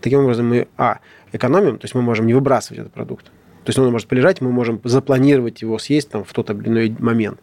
Таким 0.00 0.20
образом 0.20 0.48
мы, 0.48 0.68
а, 0.76 1.00
экономим, 1.32 1.78
то 1.78 1.84
есть 1.84 1.94
мы 1.94 2.02
можем 2.02 2.26
не 2.26 2.34
выбрасывать 2.34 2.80
этот 2.80 2.92
продукт, 2.92 3.30
то 3.68 3.70
есть 3.70 3.78
он 3.78 3.92
может 3.92 4.08
полежать, 4.08 4.40
мы 4.40 4.50
можем 4.50 4.80
запланировать 4.82 5.60
его 5.60 5.78
съесть 5.78 6.08
там, 6.08 6.24
в 6.24 6.32
тот 6.32 6.48
или 6.48 6.68
иной 6.68 6.96
момент. 6.98 7.38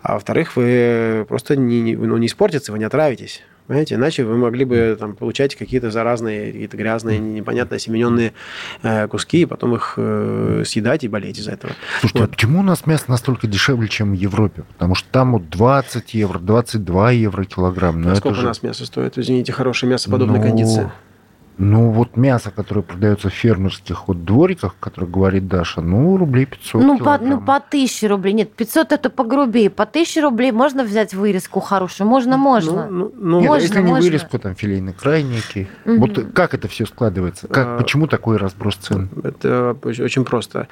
А 0.00 0.14
во-вторых, 0.14 0.56
вы 0.56 1.26
просто 1.28 1.54
не, 1.54 1.94
ну, 1.94 2.16
не 2.16 2.28
испортится, 2.28 2.72
вы 2.72 2.78
не 2.78 2.86
отравитесь. 2.86 3.42
Понимаете, 3.66 3.96
иначе 3.96 4.24
вы 4.24 4.38
могли 4.38 4.64
бы 4.64 4.96
там, 4.98 5.14
получать 5.14 5.54
какие-то 5.54 5.90
заразные, 5.90 6.50
какие-то 6.50 6.78
грязные, 6.78 7.18
непонятно 7.18 7.76
осемененные 7.76 8.32
э, 8.82 9.06
куски, 9.08 9.42
и 9.42 9.44
потом 9.44 9.74
их 9.74 9.94
э, 9.98 10.62
съедать 10.64 11.04
и 11.04 11.08
болеть 11.08 11.40
из-за 11.40 11.50
этого. 11.50 11.74
Слушайте, 12.00 12.20
вот. 12.20 12.30
а 12.30 12.32
почему 12.32 12.60
у 12.60 12.62
нас 12.62 12.86
мясо 12.86 13.04
настолько 13.08 13.46
дешевле, 13.46 13.86
чем 13.88 14.12
в 14.12 14.14
Европе? 14.14 14.62
Потому 14.62 14.94
что 14.94 15.06
там 15.10 15.32
вот 15.32 15.50
20 15.50 16.14
евро, 16.14 16.38
22 16.38 17.10
евро 17.10 17.44
килограмм. 17.44 18.00
Но 18.00 18.12
а 18.12 18.14
сколько 18.14 18.38
же... 18.38 18.46
у 18.46 18.48
нас 18.48 18.62
мясо 18.62 18.86
стоит? 18.86 19.18
Извините, 19.18 19.52
хорошее 19.52 19.90
мясо 19.90 20.10
подобной 20.10 20.38
ну... 20.38 20.46
кондиции. 20.46 20.90
Ну, 21.58 21.90
вот 21.90 22.16
мясо, 22.16 22.50
которое 22.50 22.82
продается 22.82 23.30
в 23.30 23.32
фермерских 23.32 24.08
вот 24.08 24.24
двориках, 24.26 24.76
которое 24.78 25.06
говорит 25.06 25.48
Даша, 25.48 25.80
ну, 25.80 26.18
рублей 26.18 26.44
500 26.44 26.82
ну 26.82 26.98
по, 26.98 27.16
ну, 27.18 27.40
по 27.40 27.56
1000 27.56 28.08
рублей. 28.08 28.34
Нет, 28.34 28.52
500 28.52 28.92
это 28.92 29.08
погрубее. 29.08 29.70
По 29.70 29.84
1000 29.84 30.20
рублей 30.20 30.52
можно 30.52 30.84
взять 30.84 31.14
вырезку 31.14 31.60
хорошую? 31.60 32.08
Можно, 32.08 32.36
можно. 32.36 32.88
Ну, 32.90 33.06
ну, 33.06 33.12
ну 33.16 33.40
Нет, 33.40 33.48
можно, 33.48 33.62
если 33.62 33.80
не 33.80 33.88
можно. 33.88 34.04
вырезку, 34.04 34.38
там, 34.38 34.54
филейный 34.54 34.92
крайники. 34.92 35.68
Угу. 35.86 35.96
Вот 35.96 36.32
как 36.34 36.52
это 36.52 36.68
все 36.68 36.84
складывается? 36.84 37.48
Как, 37.48 37.66
а, 37.66 37.78
почему 37.78 38.06
такой 38.06 38.36
разброс 38.36 38.76
цен? 38.76 39.08
Это 39.24 39.76
очень 39.82 40.26
просто. 40.26 40.68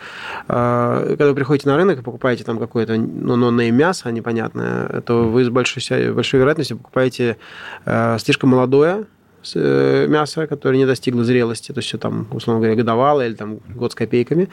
А, 0.49 1.03
когда 1.09 1.28
вы 1.28 1.35
приходите 1.35 1.66
на 1.66 1.78
рынок 1.78 2.01
и 2.01 2.03
покупаете 2.03 2.45
там 2.45 2.59
какое-то 2.59 2.97
ну, 2.97 3.37
нонное 3.37 3.70
мясо 3.70 4.12
непонятное, 4.12 5.01
то 5.01 5.30
вы 5.30 5.45
с 5.45 5.49
большой, 5.49 6.12
большой 6.12 6.41
вероятностью 6.41 6.76
покупаете 6.76 7.39
а, 7.87 8.18
слишком 8.18 8.51
молодое, 8.51 9.07
мясо, 9.55 10.47
которое 10.47 10.78
не 10.78 10.86
достигло 10.86 11.24
зрелости, 11.24 11.72
то 11.72 11.78
есть 11.78 11.88
все 11.88 11.99
там, 11.99 12.26
условно 12.30 12.61
говоря, 12.61 12.76
годовалое 12.76 13.28
или 13.28 13.34
там 13.34 13.59
год 13.74 13.92
с 13.92 13.95
копейками. 13.95 14.49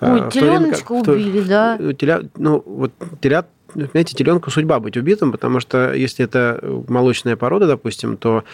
Ой, 0.00 0.20
а, 0.22 0.30
теленочка 0.30 0.92
убили, 0.92 1.40
да? 1.42 1.78
Теля, 1.98 2.22
ну, 2.36 2.62
вот 2.64 2.92
телят 3.20 3.48
знаете, 3.74 4.16
теленку 4.16 4.50
судьба 4.50 4.80
быть 4.80 4.96
убитым, 4.96 5.32
потому 5.32 5.60
что 5.60 5.92
если 5.94 6.24
это 6.24 6.60
молочная 6.88 7.36
порода, 7.36 7.66
допустим, 7.66 8.16
то 8.16 8.44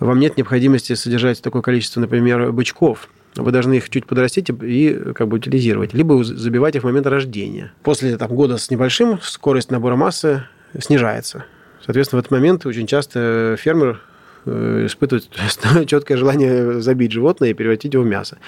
вам 0.00 0.20
нет 0.20 0.36
необходимости 0.36 0.94
содержать 0.94 1.40
такое 1.40 1.62
количество, 1.62 2.00
например, 2.00 2.52
бычков. 2.52 3.08
Вы 3.36 3.52
должны 3.52 3.74
их 3.74 3.90
чуть 3.90 4.06
подрастить 4.06 4.50
и 4.62 4.98
как 5.14 5.28
бы 5.28 5.36
утилизировать, 5.36 5.92
либо 5.92 6.22
забивать 6.24 6.74
их 6.76 6.82
в 6.82 6.86
момент 6.86 7.06
рождения. 7.06 7.72
После 7.82 8.16
там, 8.16 8.34
года 8.34 8.56
с 8.56 8.70
небольшим 8.70 9.20
скорость 9.20 9.70
набора 9.70 9.96
массы 9.96 10.44
снижается. 10.78 11.44
Соответственно, 11.84 12.20
в 12.20 12.24
этот 12.24 12.32
момент 12.32 12.66
очень 12.66 12.86
часто 12.86 13.56
фермер 13.58 14.00
Э, 14.46 14.86
испытывать 14.86 15.28
четкое 15.86 16.16
желание 16.16 16.80
забить 16.80 17.10
животное 17.10 17.50
и 17.50 17.54
превратить 17.54 17.94
его 17.94 18.04
в 18.04 18.06
мясо. 18.06 18.38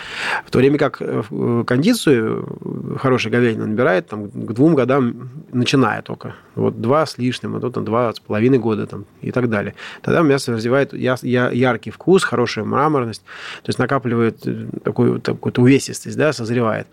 В 0.46 0.50
то 0.50 0.58
время 0.58 0.78
как 0.78 0.98
э, 1.00 1.64
кондицию 1.66 2.96
хорошая 3.00 3.32
говядина 3.32 3.66
набирает 3.66 4.06
там, 4.06 4.30
к 4.30 4.52
двум 4.52 4.76
годам, 4.76 5.30
начиная 5.52 6.02
только. 6.02 6.36
Вот 6.58 6.80
два 6.80 7.06
с 7.06 7.18
лишним, 7.18 7.56
а 7.56 7.60
то 7.60 7.70
там 7.70 7.84
два 7.84 8.12
с 8.12 8.20
половиной 8.20 8.58
года 8.58 8.86
там, 8.86 9.04
и 9.20 9.30
так 9.30 9.48
далее. 9.48 9.74
Тогда 10.02 10.22
мясо 10.22 10.52
развивает 10.52 10.92
яркий 10.92 11.90
вкус, 11.90 12.24
хорошая 12.24 12.64
мраморность, 12.64 13.22
то 13.62 13.68
есть 13.68 13.78
накапливает 13.78 14.46
э, 14.46 14.66
такую, 14.82 15.20
такую 15.20 15.52
увесистость, 15.56 16.16
да, 16.16 16.32
созревает. 16.32 16.86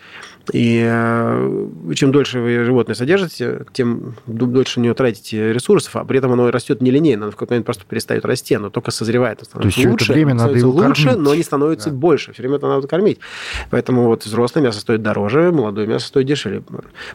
И 0.53 0.82
чем 1.95 2.11
дольше 2.11 2.39
вы 2.39 2.63
животное 2.63 2.95
содержите, 2.95 3.66
тем 3.74 4.16
дольше 4.28 4.80
у 4.80 4.84
него 4.84 4.93
тратите 4.93 5.53
ресурсов, 5.53 5.95
а 5.95 6.05
при 6.05 6.20
этом 6.20 6.32
оно 6.32 6.51
растет 6.51 6.82
нелинейно, 6.82 7.24
оно 7.26 7.32
в 7.32 7.36
какой-то 7.36 7.53
момент 7.53 7.66
просто 7.66 7.84
перестает 7.86 8.26
расти, 8.26 8.55
оно 8.55 8.70
только 8.70 8.91
созревает. 8.91 9.39
То 9.39 9.61
есть 9.61 9.78
это 9.80 10.13
время 10.13 10.34
надо 10.34 10.57
его 10.57 10.72
лучше, 10.72 11.05
кормить. 11.05 11.24
но 11.24 11.36
не 11.36 11.43
становится 11.43 11.89
да. 11.89 11.95
больше. 11.95 12.34
Все 12.34 12.43
время 12.43 12.57
это 12.57 12.68
надо 12.68 12.88
кормить. 12.88 13.20
Поэтому 13.72 14.03
вот 14.05 14.26
взрослое 14.26 14.63
мясо 14.63 14.80
стоит 14.80 15.01
дороже, 15.01 15.51
молодое 15.51 15.88
мясо 15.88 16.07
стоит 16.07 16.28
дешевле. 16.28 16.63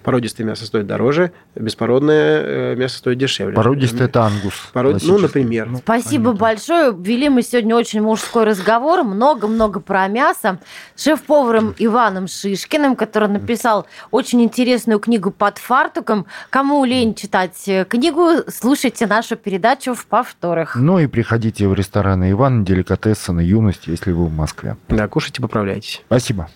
Породистое 0.02 0.46
мясо 0.46 0.66
стоит 0.66 0.86
дороже, 0.86 1.32
беспородное 1.54 2.39
э, 2.40 2.74
мясо 2.76 2.98
стоит 2.98 3.18
дешевле. 3.18 3.54
Породистое– 3.54 4.06
это 4.08 4.22
ангус. 4.24 4.54
Пород... 4.72 5.02
Ну, 5.02 5.18
например. 5.18 5.68
Ну, 5.68 5.78
Спасибо 5.78 6.32
понятно. 6.32 6.40
большое. 6.40 6.96
Вели 6.98 7.28
мы 7.28 7.42
сегодня 7.42 7.76
очень 7.76 8.00
мужской 8.02 8.44
разговор. 8.44 9.04
Много-много 9.04 9.80
про 9.80 10.08
мясо. 10.08 10.58
Шеф-поваром 10.96 11.74
Иваном 11.78 12.28
Шишкиным, 12.28 12.96
который 12.96 13.28
написал 13.28 13.86
очень 14.10 14.42
интересную 14.42 14.98
книгу 14.98 15.30
«Под 15.30 15.58
фартуком». 15.58 16.26
Кому 16.50 16.84
лень 16.84 17.14
читать 17.14 17.68
книгу, 17.88 18.44
слушайте 18.48 19.06
нашу 19.06 19.36
передачу 19.36 19.94
в 19.94 20.06
повторах. 20.06 20.76
Ну 20.76 20.98
и 20.98 21.06
приходите 21.06 21.68
в 21.68 21.74
рестораны 21.74 22.30
Иван, 22.32 22.64
деликатесы 22.64 23.32
на 23.32 23.40
юность, 23.40 23.86
если 23.86 24.12
вы 24.12 24.26
в 24.26 24.32
Москве. 24.32 24.76
Да, 24.88 25.08
кушайте, 25.08 25.42
поправляйтесь. 25.42 26.02
Спасибо. 26.06 26.48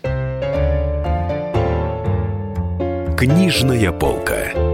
Книжная 3.17 3.93
полка. 3.93 4.74